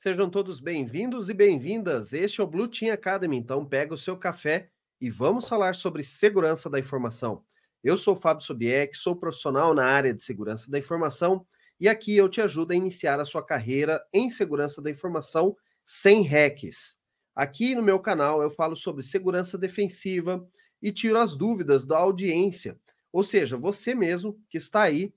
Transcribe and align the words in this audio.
Sejam 0.00 0.30
todos 0.30 0.60
bem-vindos 0.60 1.28
e 1.28 1.34
bem-vindas. 1.34 2.12
Este 2.12 2.40
é 2.40 2.44
o 2.44 2.46
Blue 2.46 2.68
Team 2.68 2.94
Academy, 2.94 3.36
então 3.36 3.66
pega 3.66 3.92
o 3.92 3.98
seu 3.98 4.16
café 4.16 4.70
e 5.00 5.10
vamos 5.10 5.48
falar 5.48 5.74
sobre 5.74 6.04
segurança 6.04 6.70
da 6.70 6.78
informação. 6.78 7.42
Eu 7.82 7.98
sou 7.98 8.14
Fábio 8.14 8.46
Sobieck, 8.46 8.96
sou 8.96 9.16
profissional 9.16 9.74
na 9.74 9.84
área 9.84 10.14
de 10.14 10.22
segurança 10.22 10.70
da 10.70 10.78
informação 10.78 11.44
e 11.80 11.88
aqui 11.88 12.16
eu 12.16 12.28
te 12.28 12.40
ajudo 12.40 12.70
a 12.70 12.76
iniciar 12.76 13.18
a 13.18 13.24
sua 13.24 13.44
carreira 13.44 14.00
em 14.12 14.30
segurança 14.30 14.80
da 14.80 14.88
informação 14.88 15.56
sem 15.84 16.22
hacks. 16.22 16.96
Aqui 17.34 17.74
no 17.74 17.82
meu 17.82 17.98
canal 17.98 18.40
eu 18.40 18.52
falo 18.52 18.76
sobre 18.76 19.02
segurança 19.02 19.58
defensiva 19.58 20.48
e 20.80 20.92
tiro 20.92 21.18
as 21.18 21.34
dúvidas 21.34 21.88
da 21.88 21.98
audiência, 21.98 22.78
ou 23.12 23.24
seja, 23.24 23.56
você 23.56 23.96
mesmo 23.96 24.40
que 24.48 24.58
está 24.58 24.82
aí 24.82 25.12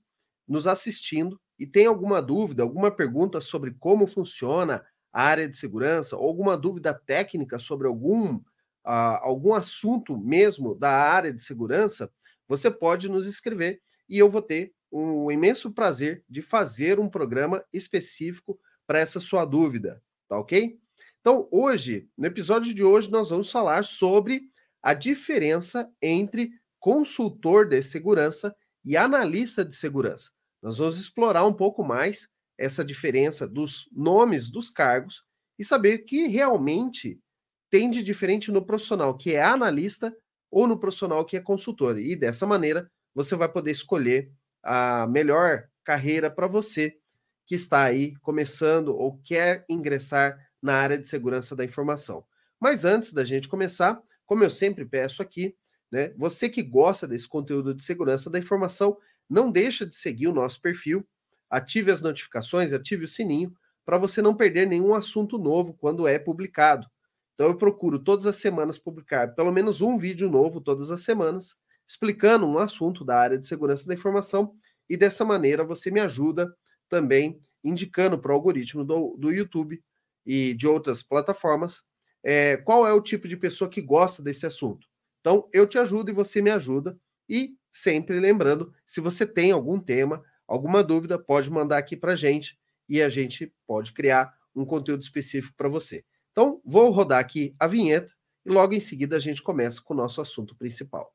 nos 0.48 0.66
assistindo 0.66 1.40
e 1.62 1.66
tem 1.66 1.86
alguma 1.86 2.20
dúvida, 2.20 2.64
alguma 2.64 2.90
pergunta 2.90 3.40
sobre 3.40 3.70
como 3.78 4.04
funciona 4.04 4.84
a 5.12 5.22
área 5.22 5.48
de 5.48 5.56
segurança, 5.56 6.16
ou 6.16 6.26
alguma 6.26 6.56
dúvida 6.56 6.92
técnica 6.92 7.56
sobre 7.56 7.86
algum, 7.86 8.34
uh, 8.34 8.42
algum 9.20 9.54
assunto 9.54 10.18
mesmo 10.18 10.74
da 10.74 10.90
área 10.90 11.32
de 11.32 11.40
segurança, 11.40 12.10
você 12.48 12.68
pode 12.68 13.08
nos 13.08 13.28
escrever 13.28 13.80
e 14.08 14.18
eu 14.18 14.28
vou 14.28 14.42
ter 14.42 14.74
um 14.90 15.30
imenso 15.30 15.70
prazer 15.70 16.24
de 16.28 16.42
fazer 16.42 16.98
um 16.98 17.08
programa 17.08 17.64
específico 17.72 18.58
para 18.84 18.98
essa 18.98 19.20
sua 19.20 19.44
dúvida, 19.44 20.02
tá 20.28 20.36
ok? 20.36 20.76
Então, 21.20 21.46
hoje, 21.52 22.08
no 22.18 22.26
episódio 22.26 22.74
de 22.74 22.82
hoje, 22.82 23.08
nós 23.08 23.30
vamos 23.30 23.52
falar 23.52 23.84
sobre 23.84 24.50
a 24.82 24.94
diferença 24.94 25.88
entre 26.02 26.50
consultor 26.80 27.68
de 27.68 27.80
segurança 27.82 28.52
e 28.84 28.96
analista 28.96 29.64
de 29.64 29.76
segurança. 29.76 30.32
Nós 30.62 30.78
vamos 30.78 30.98
explorar 30.98 31.44
um 31.44 31.52
pouco 31.52 31.82
mais 31.84 32.28
essa 32.56 32.84
diferença 32.84 33.46
dos 33.48 33.88
nomes 33.92 34.50
dos 34.50 34.70
cargos 34.70 35.22
e 35.58 35.64
saber 35.64 36.00
o 36.00 36.04
que 36.04 36.26
realmente 36.28 37.18
tem 37.70 37.90
de 37.90 38.02
diferente 38.02 38.52
no 38.52 38.64
profissional 38.64 39.16
que 39.16 39.34
é 39.34 39.42
analista 39.42 40.14
ou 40.50 40.66
no 40.66 40.78
profissional 40.78 41.24
que 41.24 41.36
é 41.36 41.40
consultor. 41.40 41.98
E 41.98 42.14
dessa 42.14 42.46
maneira, 42.46 42.90
você 43.14 43.34
vai 43.34 43.48
poder 43.50 43.70
escolher 43.70 44.30
a 44.62 45.06
melhor 45.06 45.64
carreira 45.84 46.30
para 46.30 46.46
você 46.46 46.96
que 47.46 47.54
está 47.54 47.82
aí 47.82 48.14
começando 48.16 48.88
ou 48.88 49.18
quer 49.24 49.64
ingressar 49.68 50.38
na 50.62 50.76
área 50.76 50.98
de 50.98 51.08
segurança 51.08 51.56
da 51.56 51.64
informação. 51.64 52.24
Mas 52.60 52.84
antes 52.84 53.12
da 53.12 53.24
gente 53.24 53.48
começar, 53.48 54.00
como 54.24 54.44
eu 54.44 54.50
sempre 54.50 54.84
peço 54.84 55.20
aqui, 55.22 55.56
né, 55.90 56.12
você 56.16 56.48
que 56.48 56.62
gosta 56.62 57.08
desse 57.08 57.26
conteúdo 57.28 57.74
de 57.74 57.82
segurança 57.82 58.30
da 58.30 58.38
informação, 58.38 58.96
não 59.28 59.50
deixa 59.50 59.86
de 59.86 59.94
seguir 59.94 60.28
o 60.28 60.32
nosso 60.32 60.60
perfil, 60.60 61.06
ative 61.50 61.90
as 61.90 62.02
notificações, 62.02 62.72
ative 62.72 63.04
o 63.04 63.08
sininho 63.08 63.52
para 63.84 63.98
você 63.98 64.22
não 64.22 64.34
perder 64.34 64.66
nenhum 64.66 64.94
assunto 64.94 65.38
novo 65.38 65.74
quando 65.74 66.06
é 66.06 66.18
publicado. 66.18 66.86
Então 67.34 67.48
eu 67.48 67.56
procuro 67.56 67.98
todas 67.98 68.26
as 68.26 68.36
semanas 68.36 68.78
publicar 68.78 69.34
pelo 69.34 69.52
menos 69.52 69.80
um 69.80 69.98
vídeo 69.98 70.30
novo 70.30 70.60
todas 70.60 70.90
as 70.90 71.02
semanas, 71.02 71.56
explicando 71.86 72.46
um 72.46 72.58
assunto 72.58 73.04
da 73.04 73.18
área 73.18 73.38
de 73.38 73.46
segurança 73.46 73.86
da 73.86 73.94
informação 73.94 74.54
e 74.88 74.96
dessa 74.96 75.24
maneira 75.24 75.64
você 75.64 75.90
me 75.90 76.00
ajuda 76.00 76.54
também 76.88 77.40
indicando 77.64 78.18
para 78.18 78.32
o 78.32 78.34
algoritmo 78.34 78.84
do, 78.84 79.16
do 79.18 79.32
YouTube 79.32 79.82
e 80.26 80.54
de 80.54 80.66
outras 80.66 81.02
plataformas 81.02 81.82
é, 82.22 82.56
qual 82.58 82.86
é 82.86 82.92
o 82.92 83.00
tipo 83.00 83.26
de 83.26 83.36
pessoa 83.36 83.68
que 83.68 83.80
gosta 83.80 84.22
desse 84.22 84.46
assunto. 84.46 84.86
Então 85.20 85.48
eu 85.52 85.66
te 85.66 85.78
ajudo 85.78 86.10
e 86.10 86.14
você 86.14 86.40
me 86.40 86.50
ajuda 86.50 86.96
e 87.28 87.56
sempre 87.72 88.20
lembrando, 88.20 88.72
se 88.84 89.00
você 89.00 89.26
tem 89.26 89.50
algum 89.50 89.80
tema, 89.80 90.22
alguma 90.46 90.84
dúvida, 90.84 91.18
pode 91.18 91.50
mandar 91.50 91.78
aqui 91.78 91.96
para 91.96 92.12
a 92.12 92.16
gente 92.16 92.58
e 92.86 93.00
a 93.00 93.08
gente 93.08 93.52
pode 93.66 93.92
criar 93.92 94.32
um 94.54 94.66
conteúdo 94.66 95.02
específico 95.02 95.56
para 95.56 95.70
você. 95.70 96.04
Então, 96.30 96.60
vou 96.64 96.90
rodar 96.90 97.18
aqui 97.18 97.56
a 97.58 97.66
vinheta 97.66 98.12
e 98.44 98.50
logo 98.50 98.74
em 98.74 98.80
seguida 98.80 99.16
a 99.16 99.20
gente 99.20 99.42
começa 99.42 99.80
com 99.82 99.94
o 99.94 99.96
nosso 99.96 100.20
assunto 100.20 100.54
principal. 100.54 101.14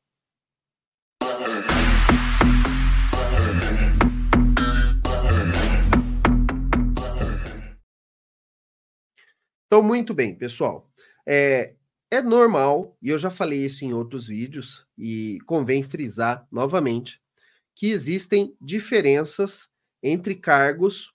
Então, 9.66 9.82
muito 9.82 10.14
bem, 10.14 10.34
pessoal. 10.34 10.90
É, 11.26 11.74
é 12.10 12.20
normal, 12.22 12.96
e 13.02 13.10
eu 13.10 13.18
já 13.18 13.30
falei 13.30 13.64
isso 13.64 13.84
em 13.84 13.92
outros 13.92 14.26
vídeos, 14.28 14.86
e 14.96 15.38
convém 15.46 15.82
frisar 15.82 16.46
novamente, 16.50 17.20
que 17.74 17.88
existem 17.90 18.56
diferenças 18.60 19.68
entre 20.02 20.34
cargos 20.34 21.12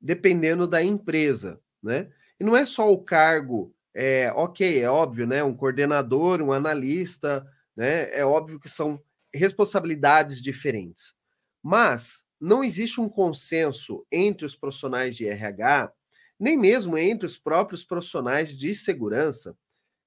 dependendo 0.00 0.66
da 0.66 0.82
empresa, 0.82 1.60
né? 1.82 2.08
E 2.38 2.44
não 2.44 2.56
é 2.56 2.66
só 2.66 2.92
o 2.92 3.02
cargo, 3.02 3.74
é, 3.94 4.30
ok, 4.34 4.80
é 4.80 4.88
óbvio, 4.90 5.26
né? 5.26 5.42
Um 5.42 5.54
coordenador, 5.54 6.40
um 6.42 6.52
analista, 6.52 7.46
né? 7.76 8.10
É 8.12 8.24
óbvio 8.24 8.60
que 8.60 8.68
são 8.68 9.02
responsabilidades 9.34 10.42
diferentes. 10.42 11.14
Mas 11.62 12.22
não 12.40 12.62
existe 12.62 13.00
um 13.00 13.08
consenso 13.08 14.06
entre 14.12 14.46
os 14.46 14.54
profissionais 14.54 15.16
de 15.16 15.26
RH, 15.26 15.92
nem 16.38 16.56
mesmo 16.56 16.96
entre 16.98 17.26
os 17.26 17.38
próprios 17.38 17.84
profissionais 17.84 18.56
de 18.56 18.74
segurança, 18.74 19.56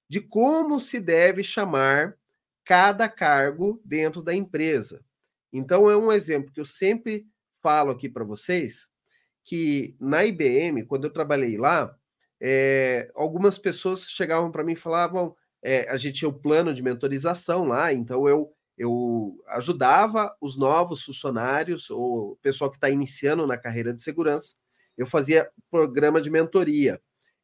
de 0.09 0.20
como 0.20 0.80
se 0.80 1.00
deve 1.00 1.44
chamar 1.44 2.18
cada 2.66 3.08
cargo 3.08 3.81
dentro 3.86 4.22
da 4.22 4.34
empresa. 4.34 5.03
Então, 5.53 5.90
é 5.90 5.96
um 5.96 6.12
exemplo 6.12 6.52
que 6.52 6.59
eu 6.59 6.66
sempre 6.66 7.25
falo 7.62 7.92
aqui 7.92 8.09
para 8.09 8.24
vocês, 8.24 8.88
que 9.44 9.96
na 10.00 10.24
IBM, 10.25 10.86
quando 10.86 11.06
eu 11.06 11.14
trabalhei 11.14 11.58
lá, 11.58 11.96
é, 12.42 13.12
algumas 13.16 13.58
pessoas 13.58 14.09
chegavam 14.09 14.52
para 14.52 14.64
mim 14.64 14.74
e 14.74 14.78
falavam, 14.78 15.36
é, 15.62 15.90
a 15.90 15.97
gente 15.97 16.20
tinha 16.20 16.30
o 16.30 16.40
plano 16.40 16.74
de 16.74 16.81
mentorização 16.81 17.66
lá, 17.66 17.94
então 17.94 18.28
eu, 18.28 18.53
eu 18.78 19.36
ajudava 19.47 20.34
os 20.40 20.58
novos 20.58 21.03
funcionários, 21.03 21.90
ou 21.90 22.31
o 22.31 22.36
pessoal 22.41 22.70
que 22.70 22.78
está 22.78 22.90
iniciando 22.90 23.46
na 23.46 23.58
carreira 23.58 23.94
de 23.94 24.02
segurança, 24.02 24.56
eu 24.97 25.06
fazia 25.06 25.50
programa 25.70 26.22
de 26.22 26.30
mentoria. 26.30 27.02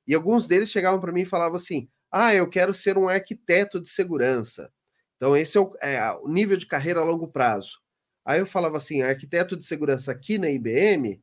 E 0.07 0.13
alguns 0.13 0.45
deles 0.45 0.69
chegavam 0.69 0.99
para 0.99 1.11
mim 1.11 1.21
e 1.21 1.25
falavam 1.25 1.55
assim: 1.57 1.89
ah, 2.17 2.33
eu 2.33 2.49
quero 2.49 2.73
ser 2.73 2.97
um 2.97 3.09
arquiteto 3.09 3.77
de 3.77 3.89
segurança. 3.89 4.71
Então, 5.17 5.35
esse 5.35 5.57
é 5.57 5.59
o, 5.59 5.75
é 5.81 6.11
o, 6.13 6.29
nível 6.29 6.55
de 6.55 6.65
carreira 6.65 7.01
a 7.01 7.03
longo 7.03 7.27
prazo. 7.27 7.81
Aí 8.23 8.39
eu 8.39 8.47
falava 8.47 8.77
assim, 8.77 9.01
arquiteto 9.01 9.57
de 9.57 9.65
segurança 9.65 10.13
aqui 10.13 10.37
na 10.37 10.49
IBM? 10.49 11.21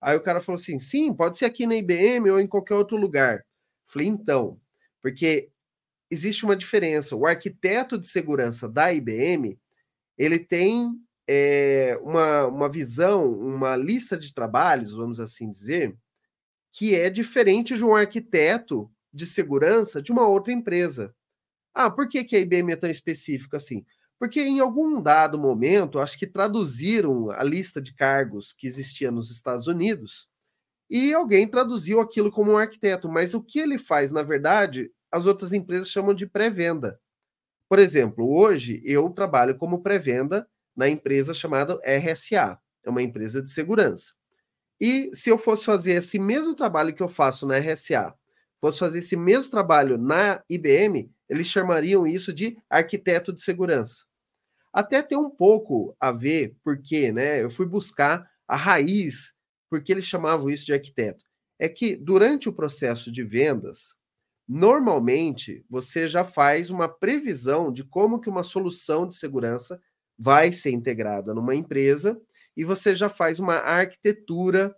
Aí 0.00 0.16
o 0.16 0.22
cara 0.22 0.40
falou 0.40 0.58
assim, 0.58 0.78
sim, 0.80 1.12
pode 1.12 1.36
ser 1.36 1.44
aqui 1.44 1.66
na 1.66 1.76
IBM 1.76 2.30
ou 2.30 2.40
em 2.40 2.46
qualquer 2.46 2.74
outro 2.74 2.96
lugar. 2.96 3.44
Falei, 3.86 4.08
então, 4.08 4.58
porque 5.02 5.50
existe 6.10 6.42
uma 6.46 6.56
diferença. 6.56 7.14
O 7.14 7.26
arquiteto 7.26 7.98
de 7.98 8.08
segurança 8.08 8.66
da 8.66 8.94
IBM, 8.94 9.58
ele 10.16 10.38
tem 10.38 10.90
é, 11.28 12.00
uma, 12.02 12.46
uma 12.46 12.68
visão, 12.70 13.30
uma 13.30 13.76
lista 13.76 14.16
de 14.16 14.32
trabalhos, 14.32 14.94
vamos 14.94 15.20
assim 15.20 15.50
dizer, 15.50 15.94
que 16.72 16.94
é 16.94 17.10
diferente 17.10 17.76
de 17.76 17.84
um 17.84 17.94
arquiteto 17.94 18.90
de 19.12 19.26
segurança 19.26 20.00
de 20.02 20.12
uma 20.12 20.26
outra 20.26 20.52
empresa. 20.52 21.14
Ah, 21.74 21.90
por 21.90 22.08
que, 22.08 22.24
que 22.24 22.36
a 22.36 22.40
IBM 22.40 22.72
é 22.72 22.76
tão 22.76 22.90
específica 22.90 23.56
assim? 23.56 23.84
Porque 24.18 24.40
em 24.42 24.60
algum 24.60 25.00
dado 25.00 25.38
momento, 25.38 25.98
acho 25.98 26.18
que 26.18 26.26
traduziram 26.26 27.30
a 27.30 27.42
lista 27.42 27.80
de 27.80 27.94
cargos 27.94 28.52
que 28.52 28.66
existia 28.66 29.10
nos 29.10 29.30
Estados 29.30 29.66
Unidos 29.66 30.28
e 30.90 31.14
alguém 31.14 31.46
traduziu 31.48 32.00
aquilo 32.00 32.30
como 32.30 32.52
um 32.52 32.58
arquiteto, 32.58 33.08
mas 33.08 33.32
o 33.32 33.42
que 33.42 33.60
ele 33.60 33.78
faz, 33.78 34.10
na 34.10 34.22
verdade, 34.22 34.90
as 35.10 35.24
outras 35.24 35.52
empresas 35.52 35.88
chamam 35.88 36.12
de 36.12 36.26
pré-venda. 36.26 37.00
Por 37.68 37.78
exemplo, 37.78 38.28
hoje 38.28 38.82
eu 38.84 39.08
trabalho 39.10 39.56
como 39.56 39.82
pré-venda 39.82 40.48
na 40.74 40.88
empresa 40.88 41.32
chamada 41.32 41.80
RSA, 41.84 42.58
é 42.84 42.90
uma 42.90 43.02
empresa 43.02 43.40
de 43.40 43.50
segurança. 43.50 44.14
E 44.80 45.10
se 45.14 45.30
eu 45.30 45.38
fosse 45.38 45.64
fazer 45.64 45.92
esse 45.92 46.18
mesmo 46.18 46.54
trabalho 46.54 46.94
que 46.94 47.02
eu 47.02 47.08
faço 47.08 47.46
na 47.46 47.58
RSA 47.58 48.14
fosse 48.60 48.78
fazer 48.78 48.98
esse 48.98 49.16
mesmo 49.16 49.50
trabalho 49.50 49.96
na 49.96 50.42
IBM, 50.48 51.10
eles 51.28 51.46
chamariam 51.46 52.06
isso 52.06 52.32
de 52.32 52.58
arquiteto 52.68 53.32
de 53.32 53.42
segurança. 53.42 54.04
Até 54.72 55.02
tem 55.02 55.16
um 55.18 55.30
pouco 55.30 55.96
a 55.98 56.12
ver, 56.12 56.56
porque 56.62 57.10
né, 57.10 57.42
eu 57.42 57.50
fui 57.50 57.66
buscar 57.66 58.28
a 58.46 58.56
raiz, 58.56 59.32
porque 59.68 59.90
eles 59.90 60.04
chamavam 60.04 60.50
isso 60.50 60.66
de 60.66 60.72
arquiteto. 60.72 61.24
É 61.58 61.68
que 61.68 61.96
durante 61.96 62.48
o 62.48 62.52
processo 62.52 63.10
de 63.10 63.22
vendas, 63.22 63.94
normalmente 64.46 65.64
você 65.68 66.08
já 66.08 66.24
faz 66.24 66.70
uma 66.70 66.88
previsão 66.88 67.72
de 67.72 67.84
como 67.84 68.20
que 68.20 68.28
uma 68.28 68.42
solução 68.42 69.06
de 69.06 69.14
segurança 69.14 69.80
vai 70.18 70.52
ser 70.52 70.70
integrada 70.70 71.32
numa 71.32 71.54
empresa 71.54 72.20
e 72.56 72.64
você 72.64 72.94
já 72.94 73.08
faz 73.08 73.38
uma 73.38 73.54
arquitetura 73.54 74.74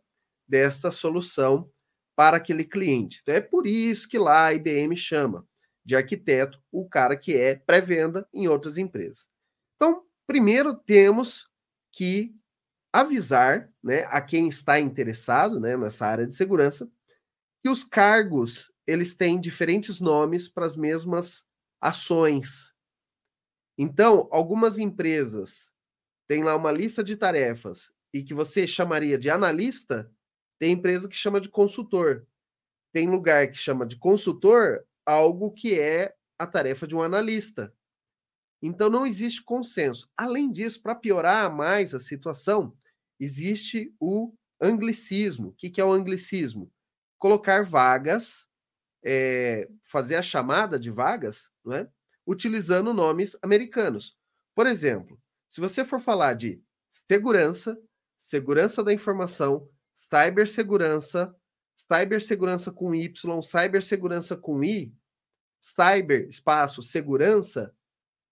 desta 0.47 0.91
solução 0.91 1.71
para 2.17 2.37
aquele 2.37 2.65
cliente. 2.65 3.21
Então 3.23 3.35
é 3.35 3.41
por 3.41 3.67
isso 3.67 4.09
que 4.09 4.19
lá 4.19 4.47
a 4.47 4.55
IBM 4.55 4.97
chama 4.97 5.47
de 5.85 5.97
arquiteto 5.97 6.63
o 6.71 6.89
cara 6.89 7.17
que 7.17 7.37
é 7.37 7.57
pré-venda 7.57 8.29
em 8.33 8.49
outras 8.49 8.79
empresas. 8.79 9.29
Então, 9.77 10.05
primeiro 10.27 10.75
temos 10.75 11.49
que 11.91 12.35
avisar 12.93 13.73
né, 13.83 14.05
a 14.09 14.21
quem 14.21 14.49
está 14.49 14.79
interessado 14.79 15.59
né, 15.59 15.77
nessa 15.77 16.07
área 16.07 16.27
de 16.27 16.35
segurança 16.35 16.89
que 17.63 17.69
os 17.69 17.83
cargos 17.83 18.73
eles 18.87 19.15
têm 19.15 19.41
diferentes 19.41 20.01
nomes 20.01 20.49
para 20.49 20.67
as 20.67 20.77
mesmas 20.77 21.45
ações. 21.81 22.75
Então, 23.79 24.29
algumas 24.31 24.79
empresas 24.79 25.73
têm 26.29 26.43
lá 26.43 26.57
uma 26.57 26.73
lista 26.73 27.03
de 27.03 27.17
tarefas 27.17 27.93
e 28.13 28.23
que 28.23 28.35
você 28.35 28.67
chamaria 28.67 29.19
de 29.19 29.31
analista, 29.31 30.11
tem 30.63 30.75
empresa 30.75 31.09
que 31.09 31.17
chama 31.17 31.41
de 31.41 31.49
consultor. 31.49 32.25
Tem 32.93 33.11
lugar 33.11 33.51
que 33.51 33.59
chama 33.59 33.85
de 33.85 33.97
consultor 33.97 34.87
algo 35.05 35.51
que 35.51 35.77
é 35.77 36.15
a 36.39 36.47
tarefa 36.47 36.87
de 36.87 36.95
um 36.95 37.03
analista. 37.03 37.75
Então 38.63 38.89
não 38.89 39.05
existe 39.05 39.43
consenso. 39.43 40.09
Além 40.17 40.53
disso, 40.53 40.81
para 40.81 40.95
piorar 40.95 41.53
mais 41.53 41.97
a 41.97 41.99
situação, 41.99 42.79
existe 43.19 43.93
o 43.99 44.33
anglicismo. 44.61 45.49
O 45.49 45.53
que 45.53 45.81
é 45.81 45.85
o 45.85 45.91
anglicismo? 45.91 46.71
Colocar 47.19 47.65
vagas, 47.65 48.47
é, 49.05 49.69
fazer 49.83 50.15
a 50.15 50.23
chamada 50.23 50.79
de 50.79 50.93
vagas, 50.93 51.51
não 51.65 51.73
é? 51.73 51.91
utilizando 52.25 52.95
nomes 52.95 53.37
americanos. 53.43 54.17
Por 54.55 54.69
exemplo, 54.69 55.21
se 55.49 55.61
você 55.61 55.85
for 55.85 56.01
falar 56.01 56.35
de 56.35 56.63
segurança, 56.89 57.77
segurança 58.17 58.85
da 58.85 58.93
informação, 58.93 59.69
cibersegurança, 60.11 61.35
cibersegurança 61.77 62.73
com 62.73 62.95
Y, 62.95 63.43
cibersegurança 63.43 64.37
com 64.37 64.65
I, 64.65 64.93
cyber, 65.61 66.29
espaço, 66.29 66.83
segurança, 66.83 67.75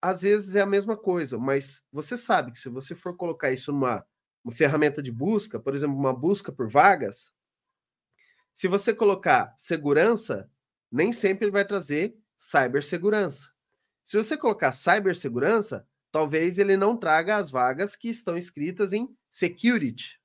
às 0.02 0.22
vezes 0.22 0.55
é 0.55 0.61
a 0.61 0.67
mesma 0.67 0.96
coisa, 0.96 1.38
mas 1.38 1.82
você 1.93 2.17
sabe 2.17 2.52
que 2.52 2.58
se 2.58 2.69
você 2.69 2.94
for 2.94 3.17
colocar 3.17 3.52
isso 3.52 3.72
numa 3.72 4.05
uma 4.43 4.55
ferramenta 4.55 5.02
de 5.02 5.12
busca, 5.12 5.61
por 5.61 5.75
exemplo, 5.75 5.94
uma 5.94 6.14
busca 6.14 6.50
por 6.50 6.67
vagas, 6.67 7.31
se 8.55 8.67
você 8.69 8.94
colocar 8.94 9.55
segurança, 9.58 10.50
nem 10.90 11.12
sempre 11.12 11.44
ele 11.44 11.52
vai 11.52 11.64
trazer 11.64 12.17
cibersegurança. 12.38 13.50
Se 14.02 14.17
você 14.17 14.38
colocar 14.38 14.72
cibersegurança, 14.72 15.87
talvez 16.11 16.56
ele 16.56 16.75
não 16.75 16.96
traga 16.96 17.37
as 17.37 17.50
vagas 17.50 17.94
que 17.94 18.08
estão 18.08 18.37
escritas 18.37 18.94
em 18.94 19.14
security. 19.31 20.19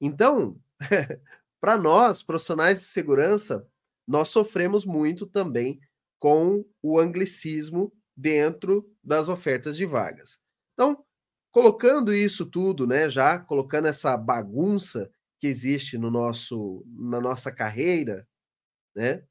Então, 0.00 0.58
para 1.60 1.76
nós, 1.76 2.22
profissionais 2.22 2.80
de 2.80 2.84
segurança, 2.86 3.66
nós 4.06 4.28
sofremos 4.28 4.84
muito 4.84 5.26
também 5.26 5.80
com 6.18 6.64
o 6.82 6.98
anglicismo 6.98 7.92
dentro 8.16 8.90
das 9.02 9.28
ofertas 9.28 9.76
de 9.76 9.86
vagas. 9.86 10.40
Então, 10.74 11.04
colocando 11.52 12.14
isso 12.14 12.46
tudo, 12.46 12.86
né, 12.86 13.08
já 13.10 13.38
colocando 13.38 13.86
essa 13.88 14.16
bagunça 14.16 15.10
que 15.38 15.46
existe 15.46 15.96
no 15.96 16.10
nosso 16.10 16.84
na 16.86 17.20
nossa 17.20 17.50
carreira, 17.50 18.28
né? 18.94 19.24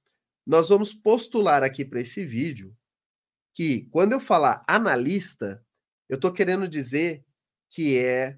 Nós 0.46 0.70
vamos 0.70 0.94
postular 0.94 1.64
aqui 1.64 1.86
para 1.86 2.02
esse 2.02 2.26
vídeo 2.26 2.76
que 3.56 3.88
quando 3.92 4.14
eu 4.14 4.20
falar 4.20 4.64
analista, 4.68 5.64
eu 6.10 6.16
estou 6.16 6.32
querendo 6.34 6.68
dizer 6.68 7.26
que 7.70 7.98
é 8.00 8.38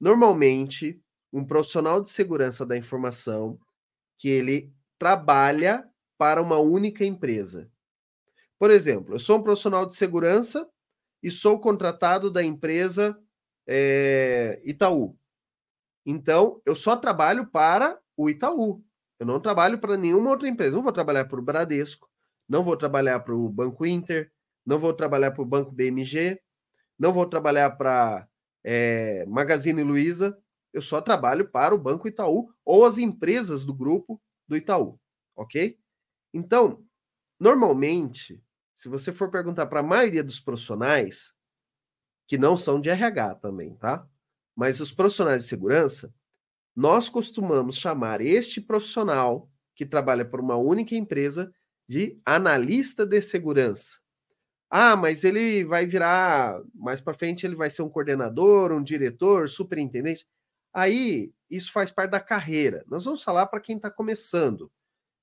normalmente 0.00 1.01
um 1.32 1.44
profissional 1.44 2.00
de 2.00 2.10
segurança 2.10 2.66
da 2.66 2.76
informação 2.76 3.58
que 4.18 4.28
ele 4.28 4.72
trabalha 4.98 5.88
para 6.18 6.40
uma 6.40 6.58
única 6.58 7.04
empresa. 7.04 7.70
Por 8.58 8.70
exemplo, 8.70 9.14
eu 9.14 9.20
sou 9.20 9.38
um 9.38 9.42
profissional 9.42 9.86
de 9.86 9.94
segurança 9.94 10.68
e 11.22 11.30
sou 11.30 11.58
contratado 11.58 12.30
da 12.30 12.44
empresa 12.44 13.18
é, 13.66 14.60
Itaú. 14.64 15.16
Então, 16.04 16.60
eu 16.66 16.76
só 16.76 16.96
trabalho 16.96 17.46
para 17.46 17.98
o 18.16 18.28
Itaú. 18.28 18.82
Eu 19.18 19.26
não 19.26 19.40
trabalho 19.40 19.78
para 19.78 19.96
nenhuma 19.96 20.30
outra 20.30 20.48
empresa. 20.48 20.74
Não 20.74 20.82
vou 20.82 20.92
trabalhar 20.92 21.24
para 21.26 21.38
o 21.38 21.42
Bradesco, 21.42 22.08
não 22.48 22.62
vou 22.62 22.76
trabalhar 22.76 23.20
para 23.20 23.34
o 23.34 23.48
Banco 23.48 23.86
Inter, 23.86 24.30
não 24.66 24.78
vou 24.78 24.92
trabalhar 24.92 25.30
para 25.30 25.42
o 25.42 25.46
Banco 25.46 25.72
BMG, 25.72 26.40
não 26.98 27.12
vou 27.12 27.26
trabalhar 27.26 27.70
para 27.70 28.28
é, 28.64 29.24
Magazine 29.26 29.82
Luiza. 29.82 30.36
Eu 30.72 30.82
só 30.82 31.00
trabalho 31.00 31.48
para 31.48 31.74
o 31.74 31.78
Banco 31.78 32.08
Itaú 32.08 32.52
ou 32.64 32.84
as 32.84 32.98
empresas 32.98 33.66
do 33.66 33.74
grupo 33.74 34.20
do 34.48 34.56
Itaú, 34.56 34.98
ok? 35.36 35.78
Então, 36.32 36.84
normalmente, 37.38 38.42
se 38.74 38.88
você 38.88 39.12
for 39.12 39.30
perguntar 39.30 39.66
para 39.66 39.80
a 39.80 39.84
maioria 39.84 40.24
dos 40.24 40.40
profissionais, 40.40 41.34
que 42.26 42.38
não 42.38 42.56
são 42.56 42.80
de 42.80 42.88
RH 42.88 43.36
também, 43.36 43.76
tá? 43.76 44.06
Mas 44.56 44.80
os 44.80 44.92
profissionais 44.92 45.42
de 45.42 45.48
segurança, 45.48 46.12
nós 46.74 47.08
costumamos 47.08 47.76
chamar 47.76 48.20
este 48.20 48.60
profissional 48.60 49.50
que 49.74 49.84
trabalha 49.84 50.24
por 50.24 50.40
uma 50.40 50.56
única 50.56 50.94
empresa 50.94 51.52
de 51.88 52.18
analista 52.24 53.04
de 53.04 53.20
segurança. 53.20 53.98
Ah, 54.70 54.96
mas 54.96 55.24
ele 55.24 55.64
vai 55.64 55.86
virar 55.86 56.58
mais 56.74 57.00
para 57.00 57.12
frente, 57.12 57.44
ele 57.44 57.54
vai 57.54 57.68
ser 57.68 57.82
um 57.82 57.90
coordenador, 57.90 58.72
um 58.72 58.82
diretor, 58.82 59.48
superintendente. 59.50 60.26
Aí, 60.72 61.32
isso 61.50 61.72
faz 61.72 61.90
parte 61.90 62.10
da 62.10 62.20
carreira. 62.20 62.84
Nós 62.88 63.04
vamos 63.04 63.22
falar 63.22 63.46
para 63.46 63.60
quem 63.60 63.76
está 63.76 63.90
começando. 63.90 64.70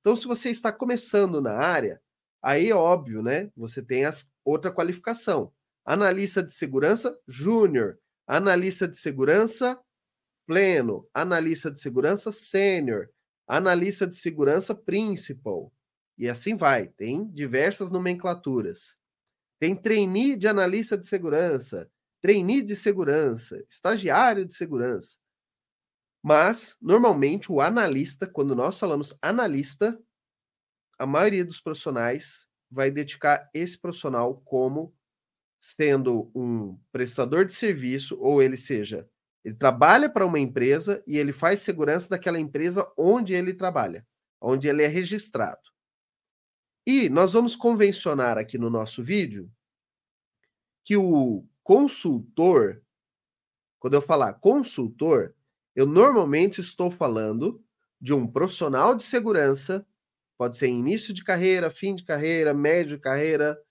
Então, 0.02 0.16
se 0.16 0.26
você 0.26 0.50
está 0.50 0.72
começando 0.72 1.42
na 1.42 1.54
área, 1.54 2.02
Aí, 2.42 2.72
óbvio, 2.72 3.22
né? 3.22 3.52
Você 3.56 3.82
tem 3.82 4.06
as, 4.06 4.30
outra 4.46 4.72
qualificação. 4.72 5.54
Analista 5.86 6.42
de 6.42 6.54
segurança 6.54 7.18
júnior, 7.28 8.00
analista 8.28 8.88
de 8.88 8.98
segurança 8.98 9.80
pleno, 10.48 11.08
analista 11.14 11.70
de 11.70 11.80
segurança 11.80 12.32
sênior, 12.32 13.10
analista 13.48 14.08
de 14.08 14.16
segurança 14.16 14.74
principal. 14.74 15.72
E 16.18 16.30
assim 16.30 16.56
vai. 16.56 16.88
Tem 16.88 17.28
diversas 17.32 17.92
nomenclaturas. 17.92 18.96
Tem 19.60 19.76
trainee 19.76 20.38
de 20.38 20.48
analista 20.48 20.98
de 20.98 21.06
segurança, 21.06 21.92
trainee 22.22 22.62
de 22.62 22.76
segurança, 22.76 23.62
estagiário 23.70 24.46
de 24.46 24.56
segurança. 24.56 25.18
Mas, 26.22 26.76
normalmente, 26.82 27.52
o 27.52 27.62
analista, 27.62 28.28
quando 28.28 28.56
nós 28.56 28.78
falamos 28.78 29.18
analista, 29.22 29.98
a 30.98 31.06
maioria 31.06 31.46
dos 31.46 31.62
profissionais 31.62 32.46
vai 32.70 32.92
dedicar 32.92 33.50
esse 33.54 33.78
profissional 33.78 34.42
como 34.46 34.94
sendo 35.60 36.32
um 36.36 36.78
prestador 36.92 37.46
de 37.46 37.54
serviço, 37.54 38.18
ou 38.20 38.42
ele 38.42 38.58
seja, 38.58 39.10
ele 39.44 39.56
trabalha 39.56 40.10
para 40.10 40.26
uma 40.26 40.40
empresa 40.40 41.04
e 41.08 41.18
ele 41.18 41.34
faz 41.34 41.62
segurança 41.62 42.10
daquela 42.10 42.40
empresa 42.40 42.90
onde 42.98 43.34
ele 43.34 43.54
trabalha, 43.54 44.06
onde 44.42 44.68
ele 44.68 44.84
é 44.84 44.88
registrado. 44.88 45.62
E 46.86 47.10
nós 47.10 47.34
vamos 47.34 47.56
convencionar 47.56 48.38
aqui 48.38 48.58
no 48.58 48.70
nosso 48.70 49.04
vídeo 49.04 49.52
que 50.84 50.98
o 50.98 51.46
consultor, 51.64 52.82
quando 53.80 53.94
eu 53.94 54.02
falar 54.02 54.34
consultor, 54.34 55.36
eu 55.76 55.86
normalmente 55.86 56.62
estou 56.62 56.90
falando 56.92 57.64
de 58.02 58.14
um 58.14 58.28
profissional 58.28 58.96
de 58.96 59.04
segurança 59.04 59.86
Pode 60.40 60.56
ser 60.56 60.70
início 60.70 61.14
de 61.14 61.22
carreira, 61.22 61.70
fim 61.70 61.94
de 61.94 62.06
carreira, 62.06 62.54
médio 62.54 62.96
de 62.96 63.04
carreira, 63.04 63.62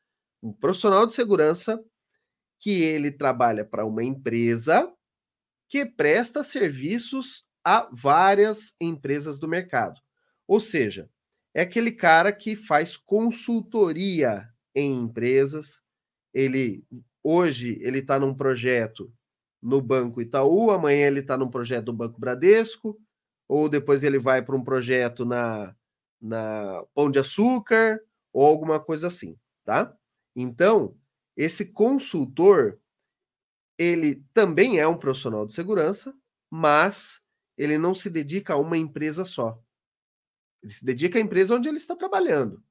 um 0.42 0.52
profissional 0.52 1.06
de 1.06 1.14
segurança 1.14 1.82
que 2.60 2.82
ele 2.82 3.10
trabalha 3.10 3.64
para 3.64 3.86
uma 3.86 4.04
empresa 4.04 4.92
que 5.66 5.86
presta 5.86 6.44
serviços 6.44 7.46
a 7.64 7.88
várias 7.90 8.74
empresas 8.78 9.40
do 9.40 9.48
mercado. 9.48 9.98
Ou 10.46 10.60
seja, 10.60 11.08
é 11.54 11.62
aquele 11.62 11.90
cara 11.90 12.34
que 12.34 12.54
faz 12.54 12.98
consultoria 12.98 14.46
em 14.74 14.92
empresas. 15.04 15.80
Ele 16.34 16.84
hoje 17.24 17.78
ele 17.80 18.00
está 18.00 18.20
num 18.20 18.34
projeto 18.34 19.10
no 19.62 19.80
Banco 19.80 20.20
Itaú, 20.20 20.70
amanhã 20.70 21.06
ele 21.06 21.20
está 21.20 21.36
num 21.36 21.50
projeto 21.50 21.86
do 21.86 21.92
Banco 21.92 22.20
Bradesco, 22.20 22.98
ou 23.48 23.68
depois 23.68 24.02
ele 24.02 24.18
vai 24.18 24.42
para 24.42 24.56
um 24.56 24.64
projeto 24.64 25.24
na 25.24 25.74
na 26.20 26.84
Pão 26.94 27.10
de 27.10 27.18
Açúcar 27.18 28.00
ou 28.32 28.44
alguma 28.44 28.80
coisa 28.80 29.06
assim, 29.06 29.38
tá? 29.64 29.96
Então, 30.34 30.96
esse 31.36 31.66
consultor, 31.66 32.78
ele 33.78 34.24
também 34.34 34.78
é 34.78 34.86
um 34.86 34.96
profissional 34.96 35.46
de 35.46 35.54
segurança, 35.54 36.14
mas 36.50 37.20
ele 37.56 37.78
não 37.78 37.94
se 37.94 38.10
dedica 38.10 38.54
a 38.54 38.56
uma 38.56 38.76
empresa 38.76 39.24
só. 39.24 39.60
Ele 40.62 40.72
se 40.72 40.84
dedica 40.84 41.18
à 41.18 41.22
empresa 41.22 41.54
onde 41.54 41.68
ele 41.68 41.78
está 41.78 41.94
trabalhando. 41.94 42.62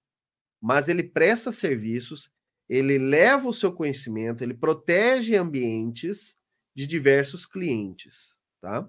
Mas 0.62 0.90
ele 0.90 1.04
presta 1.04 1.52
serviços, 1.52 2.32
ele 2.68 2.98
leva 2.98 3.48
o 3.48 3.54
seu 3.54 3.72
conhecimento, 3.72 4.44
ele 4.44 4.54
protege 4.54 5.36
ambientes 5.36 6.38
de 6.78 6.86
diversos 6.86 7.44
clientes, 7.44 8.40
tá? 8.62 8.88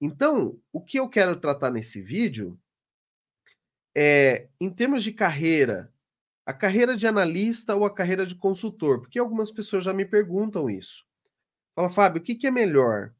Então, 0.00 0.60
o 0.72 0.80
que 0.80 0.98
eu 0.98 1.08
quero 1.08 1.38
tratar 1.38 1.70
nesse 1.70 2.02
vídeo 2.02 2.60
é, 3.96 4.48
em 4.60 4.68
termos 4.68 5.04
de 5.04 5.12
carreira, 5.12 5.94
a 6.44 6.52
carreira 6.52 6.96
de 6.96 7.06
analista 7.06 7.76
ou 7.76 7.84
a 7.84 7.94
carreira 7.94 8.26
de 8.26 8.34
consultor? 8.34 9.02
Porque 9.02 9.16
algumas 9.16 9.48
pessoas 9.48 9.84
já 9.84 9.92
me 9.92 10.04
perguntam 10.04 10.68
isso. 10.68 11.06
Fala, 11.72 11.88
Fábio, 11.88 12.20
o 12.20 12.24
que, 12.24 12.34
que 12.34 12.48
é 12.48 12.50
melhor? 12.50 13.14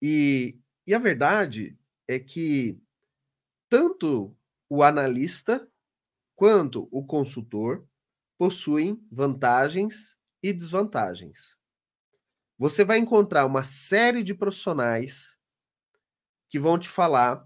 E, 0.00 0.58
e 0.86 0.94
a 0.94 0.98
verdade 0.98 1.76
é 2.08 2.18
que 2.18 2.80
tanto 3.68 4.34
o 4.70 4.82
analista 4.82 5.68
quanto 6.34 6.88
o 6.90 7.04
consultor 7.04 7.86
possuem 8.38 9.06
vantagens 9.12 10.16
e 10.42 10.50
desvantagens. 10.50 11.60
Você 12.62 12.84
vai 12.84 12.98
encontrar 12.98 13.44
uma 13.44 13.64
série 13.64 14.22
de 14.22 14.32
profissionais 14.32 15.36
que 16.48 16.60
vão 16.60 16.78
te 16.78 16.88
falar 16.88 17.44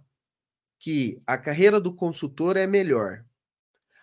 que 0.78 1.22
a 1.26 1.38
carreira 1.38 1.80
do 1.80 1.90
consultor 1.94 2.54
é 2.54 2.66
melhor. 2.66 3.24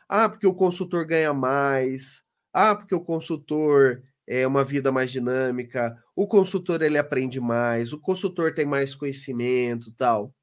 Ah, 0.09 0.27
porque 0.27 0.47
o 0.47 0.55
consultor 0.55 1.05
ganha 1.05 1.31
mais. 1.31 2.23
Ah, 2.51 2.75
porque 2.75 2.95
o 2.95 2.99
consultor 2.99 4.01
é 4.25 4.47
uma 4.47 4.63
vida 4.63 4.91
mais 4.91 5.11
dinâmica. 5.11 5.95
O 6.15 6.27
consultor 6.27 6.81
ele 6.81 6.97
aprende 6.97 7.39
mais. 7.39 7.93
O 7.93 7.99
consultor 7.99 8.51
tem 8.51 8.65
mais 8.65 8.95
conhecimento, 8.95 9.91
tal. 9.91 10.33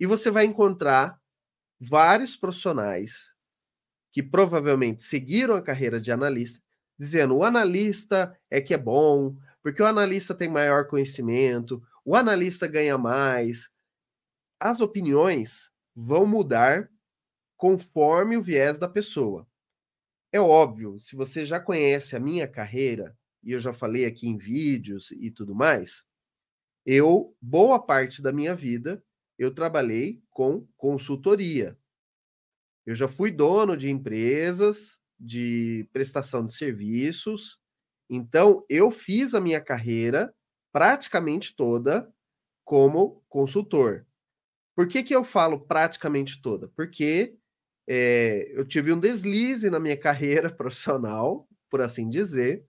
E 0.00 0.06
você 0.06 0.30
vai 0.30 0.46
encontrar 0.46 1.20
vários 1.78 2.34
profissionais 2.34 3.34
que 4.10 4.22
provavelmente 4.22 5.02
seguiram 5.02 5.54
a 5.54 5.60
carreira 5.60 6.00
de 6.00 6.10
analista, 6.10 6.64
dizendo 6.98 7.36
o 7.36 7.44
analista 7.44 8.34
é 8.50 8.58
que 8.58 8.72
é 8.72 8.78
bom, 8.78 9.36
porque 9.62 9.82
o 9.82 9.86
analista 9.86 10.34
tem 10.34 10.48
maior 10.48 10.88
conhecimento, 10.88 11.82
o 12.04 12.16
analista 12.16 12.66
ganha 12.66 12.98
mais. 12.98 13.70
As 14.60 14.80
opiniões 14.80 15.70
vão 15.94 16.26
mudar 16.26 16.90
conforme 17.56 18.36
o 18.36 18.42
viés 18.42 18.78
da 18.78 18.88
pessoa. 18.88 19.46
É 20.32 20.40
óbvio, 20.40 20.98
se 20.98 21.14
você 21.14 21.46
já 21.46 21.60
conhece 21.60 22.16
a 22.16 22.20
minha 22.20 22.48
carreira, 22.48 23.16
e 23.42 23.52
eu 23.52 23.58
já 23.58 23.72
falei 23.72 24.06
aqui 24.06 24.26
em 24.26 24.36
vídeos 24.36 25.10
e 25.12 25.30
tudo 25.30 25.54
mais, 25.54 26.04
eu, 26.84 27.36
boa 27.40 27.80
parte 27.80 28.22
da 28.22 28.32
minha 28.32 28.54
vida, 28.54 29.04
eu 29.38 29.54
trabalhei 29.54 30.22
com 30.30 30.66
consultoria. 30.76 31.78
Eu 32.84 32.94
já 32.94 33.06
fui 33.06 33.30
dono 33.30 33.76
de 33.76 33.88
empresas 33.88 35.00
de 35.18 35.88
prestação 35.92 36.44
de 36.44 36.52
serviços. 36.52 37.60
Então, 38.14 38.62
eu 38.68 38.90
fiz 38.90 39.34
a 39.34 39.40
minha 39.40 39.58
carreira 39.58 40.34
praticamente 40.70 41.56
toda 41.56 42.12
como 42.62 43.24
consultor. 43.26 44.06
Por 44.76 44.86
que, 44.86 45.02
que 45.02 45.16
eu 45.16 45.24
falo 45.24 45.60
praticamente 45.60 46.42
toda? 46.42 46.68
Porque 46.76 47.34
é, 47.88 48.52
eu 48.52 48.66
tive 48.66 48.92
um 48.92 49.00
deslize 49.00 49.70
na 49.70 49.80
minha 49.80 49.96
carreira 49.98 50.54
profissional, 50.54 51.48
por 51.70 51.80
assim 51.80 52.10
dizer, 52.10 52.62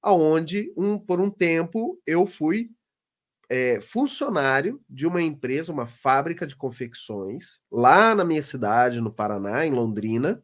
aonde 0.00 0.72
um, 0.76 0.96
por 0.96 1.20
um 1.20 1.28
tempo 1.28 2.00
eu 2.06 2.24
fui 2.24 2.70
é, 3.50 3.80
funcionário 3.80 4.80
de 4.88 5.08
uma 5.08 5.20
empresa, 5.20 5.72
uma 5.72 5.88
fábrica 5.88 6.46
de 6.46 6.54
confecções, 6.54 7.58
lá 7.68 8.14
na 8.14 8.24
minha 8.24 8.44
cidade, 8.44 9.00
no 9.00 9.12
Paraná, 9.12 9.66
em 9.66 9.72
Londrina. 9.72 10.40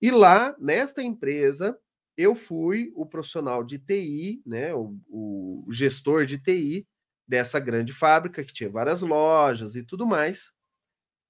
E 0.00 0.10
lá, 0.10 0.56
nesta 0.58 1.02
empresa, 1.02 1.78
eu 2.16 2.34
fui 2.34 2.92
o 2.94 3.06
profissional 3.06 3.64
de 3.64 3.78
TI, 3.78 4.42
né, 4.46 4.74
o, 4.74 4.96
o 5.08 5.66
gestor 5.70 6.26
de 6.26 6.38
TI 6.38 6.86
dessa 7.26 7.58
grande 7.60 7.92
fábrica, 7.92 8.44
que 8.44 8.52
tinha 8.52 8.70
várias 8.70 9.02
lojas 9.02 9.76
e 9.76 9.82
tudo 9.84 10.06
mais. 10.06 10.52